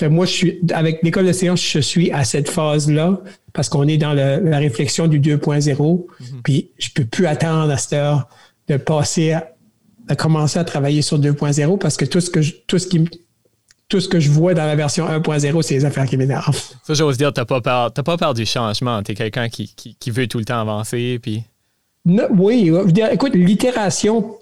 moi, 0.02 0.26
je 0.26 0.30
suis, 0.30 0.60
avec 0.74 1.02
l'école 1.02 1.26
de 1.26 1.32
séance, 1.32 1.62
je 1.62 1.80
suis 1.80 2.12
à 2.12 2.24
cette 2.24 2.50
phase-là 2.50 3.22
parce 3.54 3.70
qu'on 3.70 3.88
est 3.88 3.98
dans 3.98 4.12
la 4.12 4.58
réflexion 4.58 5.06
du 5.06 5.20
2.0. 5.20 5.70
Mm-hmm. 5.74 6.06
Puis 6.44 6.70
je 6.78 6.90
peux 6.94 7.04
plus 7.04 7.26
attendre 7.26 7.70
à 7.70 7.78
cette 7.78 7.94
heure 7.94 8.28
de 8.68 8.76
passer 8.76 9.32
à, 9.32 10.16
commencer 10.16 10.58
à 10.58 10.64
travailler 10.64 11.00
sur 11.00 11.18
2.0 11.18 11.78
parce 11.78 11.96
que 11.96 12.04
tout 12.04 12.20
ce 12.20 12.30
que 12.30 12.40
tout 12.66 12.78
ce 12.78 12.86
qui 12.86 13.08
tout 13.90 14.00
ce 14.00 14.08
que 14.08 14.20
je 14.20 14.30
vois 14.30 14.54
dans 14.54 14.64
la 14.64 14.76
version 14.76 15.06
1.0, 15.06 15.62
c'est 15.62 15.74
les 15.74 15.84
affaires 15.84 16.06
qui 16.06 16.16
m'énervent. 16.16 16.56
Ça, 16.84 16.94
j'ose 16.94 17.18
dire, 17.18 17.32
t'as 17.32 17.44
pas 17.44 17.60
peur, 17.60 17.92
pas 17.92 18.16
peur 18.16 18.32
du 18.32 18.46
changement. 18.46 19.02
T'es 19.02 19.14
quelqu'un 19.14 19.48
qui, 19.48 19.74
veut 20.06 20.28
tout 20.28 20.38
le 20.38 20.44
temps 20.44 20.60
avancer, 20.60 21.18
puis. 21.20 21.42
oui, 22.06 22.72
écoute, 23.12 23.34
l'itération, 23.34 24.36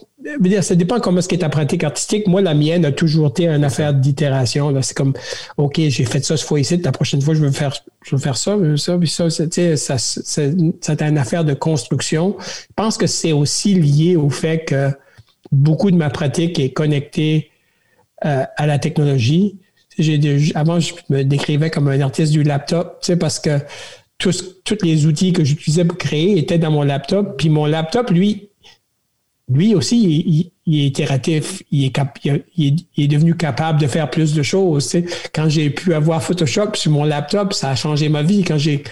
ça 0.60 0.74
dépend 0.74 1.00
comment 1.00 1.18
est-ce 1.18 1.28
qu'est 1.28 1.38
ta 1.38 1.48
pratique 1.48 1.82
artistique. 1.82 2.26
Moi, 2.26 2.42
la 2.42 2.52
mienne 2.52 2.84
a 2.84 2.92
toujours 2.92 3.28
été 3.28 3.48
une 3.48 3.64
affaire 3.64 3.94
d'itération. 3.94 4.74
C'est 4.82 4.94
comme, 4.94 5.14
OK, 5.56 5.76
j'ai 5.76 6.04
fait 6.04 6.22
ça 6.22 6.36
ce 6.36 6.44
fois 6.44 6.60
ici, 6.60 6.76
la 6.76 6.92
prochaine 6.92 7.22
fois, 7.22 7.32
je 7.32 7.40
veux 7.40 7.50
faire, 7.50 7.74
je 8.04 8.16
veux 8.16 8.20
faire 8.20 8.36
ça, 8.36 8.54
ça, 8.76 8.98
puis 8.98 9.08
ça, 9.08 9.30
ça, 9.30 9.46
ça, 9.76 9.96
c'est 9.98 11.02
une 11.02 11.18
affaire 11.18 11.44
de 11.44 11.54
construction. 11.54 12.36
Je 12.38 12.74
pense 12.76 12.98
que 12.98 13.06
c'est 13.06 13.32
aussi 13.32 13.74
lié 13.74 14.16
au 14.16 14.28
fait 14.28 14.66
que 14.66 14.90
beaucoup 15.50 15.90
de 15.90 15.96
ma 15.96 16.10
pratique 16.10 16.58
est 16.58 16.70
connectée 16.70 17.50
euh, 18.24 18.44
à 18.56 18.66
la 18.66 18.78
technologie. 18.78 19.58
avant, 20.54 20.80
je 20.80 20.94
me 21.08 21.22
décrivais 21.22 21.70
comme 21.70 21.88
un 21.88 22.00
artiste 22.00 22.32
du 22.32 22.42
laptop, 22.42 23.04
parce 23.18 23.38
que 23.38 23.60
tous, 24.18 24.56
les 24.82 25.06
outils 25.06 25.32
que 25.32 25.44
j'utilisais 25.44 25.84
pour 25.84 25.96
créer 25.96 26.38
étaient 26.38 26.58
dans 26.58 26.70
mon 26.70 26.82
laptop. 26.82 27.36
Puis 27.38 27.48
mon 27.48 27.66
laptop, 27.66 28.10
lui, 28.10 28.48
lui 29.48 29.74
aussi, 29.74 30.50
il, 30.66 30.80
est 30.80 30.86
itératif. 30.86 31.62
Il 31.70 31.84
est, 31.84 31.96
il, 32.56 32.76
est, 32.96 33.08
devenu 33.08 33.36
capable 33.36 33.80
de 33.80 33.86
faire 33.86 34.10
plus 34.10 34.34
de 34.34 34.42
choses. 34.42 34.96
Quand 35.34 35.48
j'ai 35.48 35.70
pu 35.70 35.94
avoir 35.94 36.22
Photoshop 36.22 36.74
sur 36.74 36.90
mon 36.90 37.04
laptop, 37.04 37.54
ça 37.54 37.70
a 37.70 37.76
changé 37.76 38.08
ma 38.08 38.22
vie. 38.22 38.42
Quand 38.42 38.58
j'ai 38.58 38.82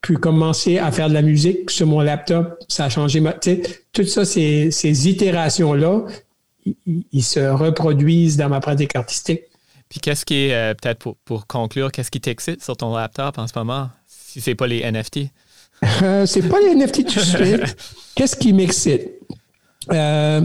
pu 0.00 0.16
commencer 0.16 0.78
à 0.78 0.90
faire 0.90 1.08
de 1.08 1.14
la 1.14 1.22
musique 1.22 1.70
sur 1.70 1.86
mon 1.86 2.00
laptop, 2.00 2.58
ça 2.68 2.86
a 2.86 2.88
changé 2.88 3.20
ma... 3.20 3.34
vie. 3.44 3.60
tout 3.92 4.04
ça, 4.04 4.24
ces, 4.24 4.70
ces 4.70 5.08
itérations-là, 5.08 6.06
ils, 6.86 7.22
se 7.22 7.40
reproduisent 7.40 8.36
dans 8.36 8.48
ma 8.48 8.60
pratique 8.60 8.96
artistique. 8.96 9.42
Puis 9.88 10.00
qu'est-ce 10.00 10.24
qui 10.24 10.46
est, 10.46 10.54
euh, 10.54 10.74
peut-être 10.74 11.14
pour, 11.24 11.46
conclure, 11.46 11.90
qu'est-ce 11.90 12.10
qui 12.10 12.20
t'excite 12.20 12.62
sur 12.62 12.76
ton 12.76 12.94
laptop 12.94 13.38
en 13.38 13.46
ce 13.46 13.52
moment, 13.56 13.90
si 14.06 14.40
c'est 14.40 14.54
pas 14.54 14.66
les 14.66 14.82
NFT? 14.82 15.30
Euh, 16.02 16.26
c'est 16.26 16.48
pas 16.48 16.60
les 16.60 16.74
NFT 16.74 17.06
tout 17.06 17.18
de 17.18 17.24
suite. 17.24 17.76
Qu'est-ce 18.14 18.36
qui 18.36 18.52
m'excite? 18.52 19.08
Euh, 19.90 20.42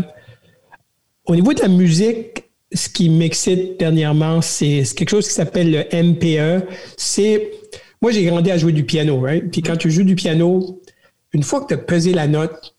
au 1.25 1.35
niveau 1.35 1.53
de 1.53 1.61
la 1.61 1.67
musique, 1.67 2.45
ce 2.73 2.87
qui 2.87 3.09
m'excite 3.09 3.77
dernièrement, 3.77 4.41
c'est 4.41 4.83
quelque 4.95 5.09
chose 5.09 5.27
qui 5.27 5.33
s'appelle 5.33 5.71
le 5.71 6.03
MPE. 6.03 6.65
C'est. 6.95 7.51
Moi, 8.01 8.11
j'ai 8.11 8.23
grandi 8.23 8.49
à 8.49 8.57
jouer 8.57 8.71
du 8.71 8.85
piano, 8.85 9.19
right? 9.19 9.51
Puis 9.51 9.61
quand 9.61 9.75
tu 9.75 9.91
joues 9.91 10.03
du 10.03 10.15
piano, 10.15 10.81
une 11.33 11.43
fois 11.43 11.61
que 11.61 11.67
tu 11.67 11.73
as 11.73 11.77
pesé 11.77 12.13
la 12.13 12.27
note, 12.27 12.75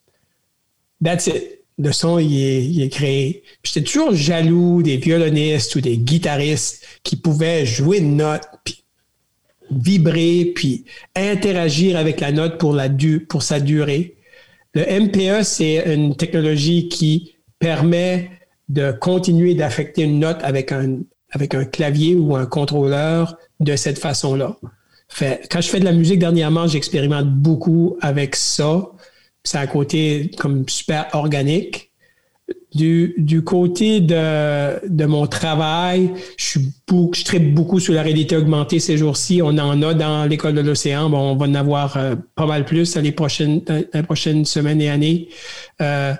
that's 1.02 1.26
it 1.26 1.55
le 1.78 1.92
son 1.92 2.18
il 2.18 2.82
est, 2.82 2.88
créé. 2.88 3.42
J'étais 3.62 3.82
toujours 3.82 4.14
jaloux 4.14 4.82
des 4.82 4.96
violonistes 4.96 5.76
ou 5.76 5.80
des 5.80 5.98
guitaristes 5.98 6.84
qui 7.02 7.16
pouvaient 7.16 7.66
jouer 7.66 7.98
une 7.98 8.16
note, 8.16 8.48
puis 8.64 8.84
vibrer, 9.70 10.52
puis 10.54 10.84
interagir 11.14 11.96
avec 11.96 12.20
la 12.20 12.32
note 12.32 12.58
pour, 12.58 12.72
la 12.72 12.88
pour 13.28 13.42
sa 13.42 13.60
durée. 13.60 14.16
Le 14.74 14.84
MPE, 15.00 15.42
c'est 15.42 15.94
une 15.94 16.16
technologie 16.16 16.88
qui 16.88 17.36
permet 17.58 18.30
de 18.68 18.92
continuer 18.92 19.54
d'affecter 19.54 20.02
une 20.02 20.18
note 20.18 20.38
avec 20.42 20.72
un, 20.72 21.00
avec 21.30 21.54
un 21.54 21.64
clavier 21.64 22.14
ou 22.14 22.36
un 22.36 22.46
contrôleur 22.46 23.36
de 23.60 23.76
cette 23.76 23.98
façon-là. 23.98 24.56
quand 25.20 25.60
je 25.60 25.68
fais 25.68 25.80
de 25.80 25.84
la 25.84 25.92
musique 25.92 26.18
dernièrement, 26.18 26.66
j'expérimente 26.66 27.28
beaucoup 27.28 27.96
avec 28.00 28.36
ça 28.36 28.90
c'est 29.46 29.58
un 29.58 29.66
côté 29.66 30.30
comme 30.38 30.68
super 30.68 31.08
organique. 31.12 31.92
Du, 32.74 33.14
du 33.16 33.42
côté 33.42 34.00
de, 34.00 34.86
de, 34.86 35.04
mon 35.06 35.26
travail, 35.26 36.12
je 36.36 36.44
suis 36.44 36.60
beaucoup, 36.86 37.14
je 37.14 37.24
traite 37.24 37.54
beaucoup 37.54 37.80
sur 37.80 37.94
la 37.94 38.02
réalité 38.02 38.36
augmentée 38.36 38.80
ces 38.80 38.98
jours-ci. 38.98 39.40
On 39.42 39.56
en 39.58 39.82
a 39.82 39.94
dans 39.94 40.26
l'école 40.26 40.54
de 40.54 40.60
l'océan. 40.60 41.08
Bon, 41.08 41.18
on 41.18 41.36
va 41.36 41.46
en 41.46 41.54
avoir 41.54 41.96
euh, 41.96 42.14
pas 42.34 42.44
mal 42.44 42.64
plus 42.64 42.92
dans 42.94 43.00
les 43.00 43.12
prochaines, 43.12 43.62
les 43.94 44.02
prochaines 44.02 44.44
semaines 44.44 44.80
et 44.80 44.90
années. 44.90 45.28
Euh, 45.80 46.12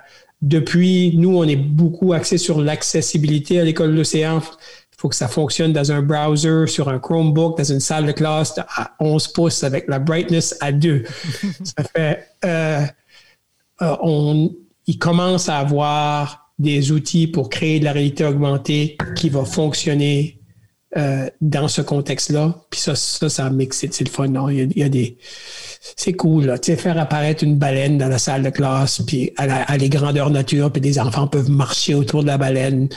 depuis, 0.42 1.16
nous, 1.16 1.36
on 1.36 1.44
est 1.44 1.56
beaucoup 1.56 2.12
axé 2.12 2.38
sur 2.38 2.60
l'accessibilité 2.60 3.60
à 3.60 3.64
l'école 3.64 3.92
de 3.92 3.96
l'océan. 3.96 4.40
Il 4.40 5.00
faut 5.00 5.08
que 5.08 5.16
ça 5.16 5.28
fonctionne 5.28 5.72
dans 5.72 5.92
un 5.92 6.02
browser, 6.02 6.66
sur 6.66 6.88
un 6.88 6.98
Chromebook, 6.98 7.58
dans 7.58 7.64
une 7.64 7.80
salle 7.80 8.06
de 8.06 8.12
classe 8.12 8.58
à 8.58 8.92
11 8.98 9.28
pouces 9.28 9.62
avec 9.62 9.88
la 9.88 9.98
brightness 9.98 10.56
à 10.60 10.72
2. 10.72 11.04
ça 11.62 11.84
fait... 11.84 12.28
Euh, 12.44 12.80
euh, 13.82 13.96
on, 14.02 14.54
il 14.86 14.98
commence 14.98 15.48
à 15.48 15.58
avoir 15.58 16.52
des 16.58 16.92
outils 16.92 17.26
pour 17.26 17.50
créer 17.50 17.80
de 17.80 17.84
la 17.84 17.92
réalité 17.92 18.24
augmentée 18.24 18.96
qui 19.14 19.28
va 19.28 19.44
fonctionner 19.44 20.36
euh, 20.96 21.28
dans 21.42 21.68
ce 21.68 21.82
contexte-là. 21.82 22.54
Puis 22.70 22.80
ça, 22.80 22.94
ça, 22.94 23.28
ça 23.28 23.50
c'est 23.70 24.00
le 24.00 24.10
fun. 24.10 24.28
Non? 24.28 24.48
Il, 24.48 24.72
y 24.78 24.82
a, 24.82 24.88
des. 24.88 25.18
C'est 25.96 26.14
cool. 26.14 26.58
Tu 26.60 26.72
sais, 26.72 26.76
faire 26.76 26.98
apparaître 26.98 27.44
une 27.44 27.58
baleine 27.58 27.98
dans 27.98 28.08
la 28.08 28.18
salle 28.18 28.42
de 28.42 28.50
classe, 28.50 29.02
puis 29.02 29.30
à, 29.36 29.46
la, 29.46 29.76
les 29.76 29.90
grandeurs 29.90 30.30
nature, 30.30 30.72
puis 30.72 30.80
des 30.80 30.98
enfants 30.98 31.26
peuvent 31.26 31.50
marcher 31.50 31.94
autour 31.94 32.22
de 32.22 32.28
la 32.28 32.38
baleine. 32.38 32.88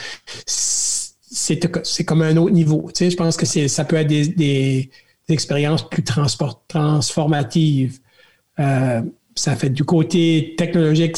C'est, 0.46 1.60
comme 2.06 2.22
un 2.22 2.38
autre 2.38 2.54
niveau. 2.54 2.90
Tu 2.94 3.06
sais, 3.06 3.10
je 3.12 3.18
pense 3.18 3.36
que 3.36 3.46
c'est, 3.46 3.68
ça 3.68 3.84
peut 3.84 3.98
être 3.98 4.08
des, 4.08 4.28
des, 4.28 4.90
expériences 5.28 5.88
plus 5.88 6.04
transport, 6.04 6.64
transformatives. 6.68 8.00
Euh, 8.60 9.02
ça 9.40 9.56
fait 9.56 9.70
du 9.70 9.84
côté 9.84 10.54
technologique. 10.58 11.18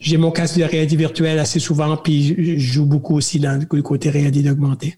J'ai 0.00 0.16
mon 0.16 0.30
casque 0.30 0.58
de 0.58 0.64
réalité 0.64 0.96
virtuelle 0.96 1.38
assez 1.38 1.58
souvent, 1.58 1.96
puis 1.96 2.58
je 2.58 2.72
joue 2.72 2.86
beaucoup 2.86 3.16
aussi 3.16 3.40
dans 3.40 3.58
le 3.58 3.82
côté 3.82 4.10
réalité 4.10 4.48
augmentée. 4.50 4.96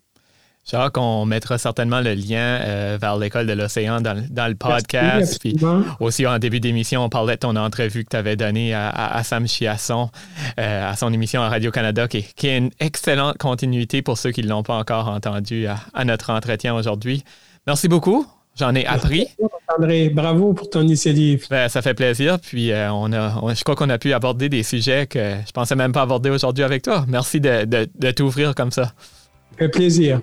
Jacques, 0.68 0.94
qu'on 0.94 1.24
mettra 1.26 1.58
certainement 1.58 2.00
le 2.00 2.14
lien 2.14 2.58
euh, 2.60 2.98
vers 3.00 3.16
l'école 3.16 3.46
de 3.46 3.52
l'océan 3.52 4.00
dans, 4.00 4.14
le 4.16 4.54
podcast. 4.54 5.38
puis 5.38 5.56
aussi, 6.00 6.26
en 6.26 6.38
début 6.38 6.58
d'émission, 6.58 7.04
on 7.04 7.08
parlait 7.08 7.34
de 7.34 7.40
ton 7.40 7.54
entrevue 7.54 8.04
que 8.04 8.10
tu 8.10 8.16
avais 8.16 8.34
donnée 8.34 8.74
à, 8.74 9.22
Sam 9.22 9.46
Chiasson, 9.46 10.10
euh, 10.58 10.90
à 10.90 10.96
son 10.96 11.12
émission 11.12 11.40
à 11.40 11.48
Radio-Canada, 11.48 12.08
qui, 12.08 12.24
qui, 12.34 12.48
est 12.48 12.58
une 12.58 12.70
excellente 12.80 13.38
continuité 13.38 14.02
pour 14.02 14.18
ceux 14.18 14.32
qui 14.32 14.42
ne 14.42 14.48
l'ont 14.48 14.64
pas 14.64 14.76
encore 14.76 15.06
entendu 15.06 15.66
à 15.66 16.04
notre 16.04 16.30
entretien 16.30 16.74
aujourd'hui. 16.74 17.22
Merci 17.66 17.86
beaucoup. 17.86 18.26
J'en 18.58 18.74
ai 18.74 18.86
appris. 18.86 19.28
André, 19.76 20.08
bravo 20.08 20.54
pour 20.54 20.70
ton 20.70 20.82
initiative. 20.82 21.46
Ben, 21.50 21.68
ça 21.68 21.82
fait 21.82 21.94
plaisir. 21.94 22.38
Puis 22.40 22.72
euh, 22.72 22.90
on 22.92 23.12
a, 23.12 23.54
je 23.54 23.62
crois 23.62 23.74
qu'on 23.74 23.90
a 23.90 23.98
pu 23.98 24.12
aborder 24.12 24.48
des 24.48 24.62
sujets 24.62 25.06
que 25.06 25.34
je 25.46 25.52
pensais 25.52 25.76
même 25.76 25.92
pas 25.92 26.02
aborder 26.02 26.30
aujourd'hui 26.30 26.64
avec 26.64 26.82
toi. 26.82 27.04
Merci 27.06 27.40
de, 27.40 27.64
de, 27.64 28.10
t'ouvrir 28.12 28.54
comme 28.54 28.70
ça. 28.70 28.84
Ça 28.84 29.58
fait 29.58 29.68
plaisir. 29.68 30.20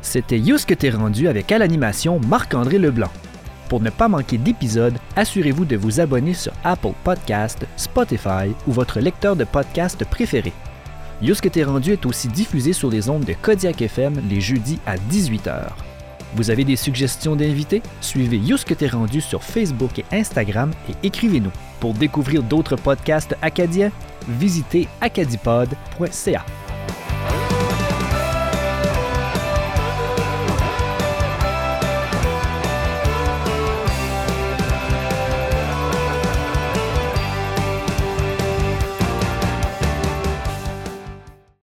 C'était 0.00 0.38
Yous 0.38 0.58
que 0.66 0.74
t'es 0.74 0.90
rendu 0.90 1.28
avec 1.28 1.52
à 1.52 1.58
l'animation 1.58 2.18
Marc-André 2.20 2.78
Leblanc. 2.78 3.10
Pour 3.68 3.80
ne 3.80 3.90
pas 3.90 4.08
manquer 4.08 4.38
d'épisodes, 4.38 4.96
assurez-vous 5.16 5.64
de 5.64 5.76
vous 5.76 6.00
abonner 6.00 6.34
sur 6.34 6.52
Apple 6.64 6.92
Podcast, 7.04 7.66
Spotify 7.76 8.52
ou 8.66 8.72
votre 8.72 9.00
lecteur 9.00 9.36
de 9.36 9.44
podcast 9.44 10.04
préféré. 10.04 10.52
Yous 11.20 11.36
que 11.42 11.48
t'es 11.48 11.62
rendu 11.62 11.92
est 11.92 12.06
aussi 12.06 12.28
diffusé 12.28 12.72
sur 12.72 12.90
les 12.90 13.08
ondes 13.08 13.24
de 13.24 13.34
Kodiak 13.34 13.82
FM 13.82 14.22
les 14.28 14.40
jeudis 14.40 14.78
à 14.86 14.96
18h. 14.96 15.91
Vous 16.34 16.50
avez 16.50 16.64
des 16.64 16.76
suggestions 16.76 17.36
d'invités? 17.36 17.82
Suivez 18.00 18.38
Youske 18.38 18.76
T'es 18.76 18.86
rendu 18.88 19.20
sur 19.20 19.42
Facebook 19.42 19.98
et 19.98 20.04
Instagram 20.12 20.70
et 20.88 21.06
écrivez-nous. 21.06 21.52
Pour 21.80 21.94
découvrir 21.94 22.42
d'autres 22.42 22.76
podcasts 22.76 23.36
acadiens, 23.42 23.90
visitez 24.28 24.88
acadipod.ca. 25.00 26.44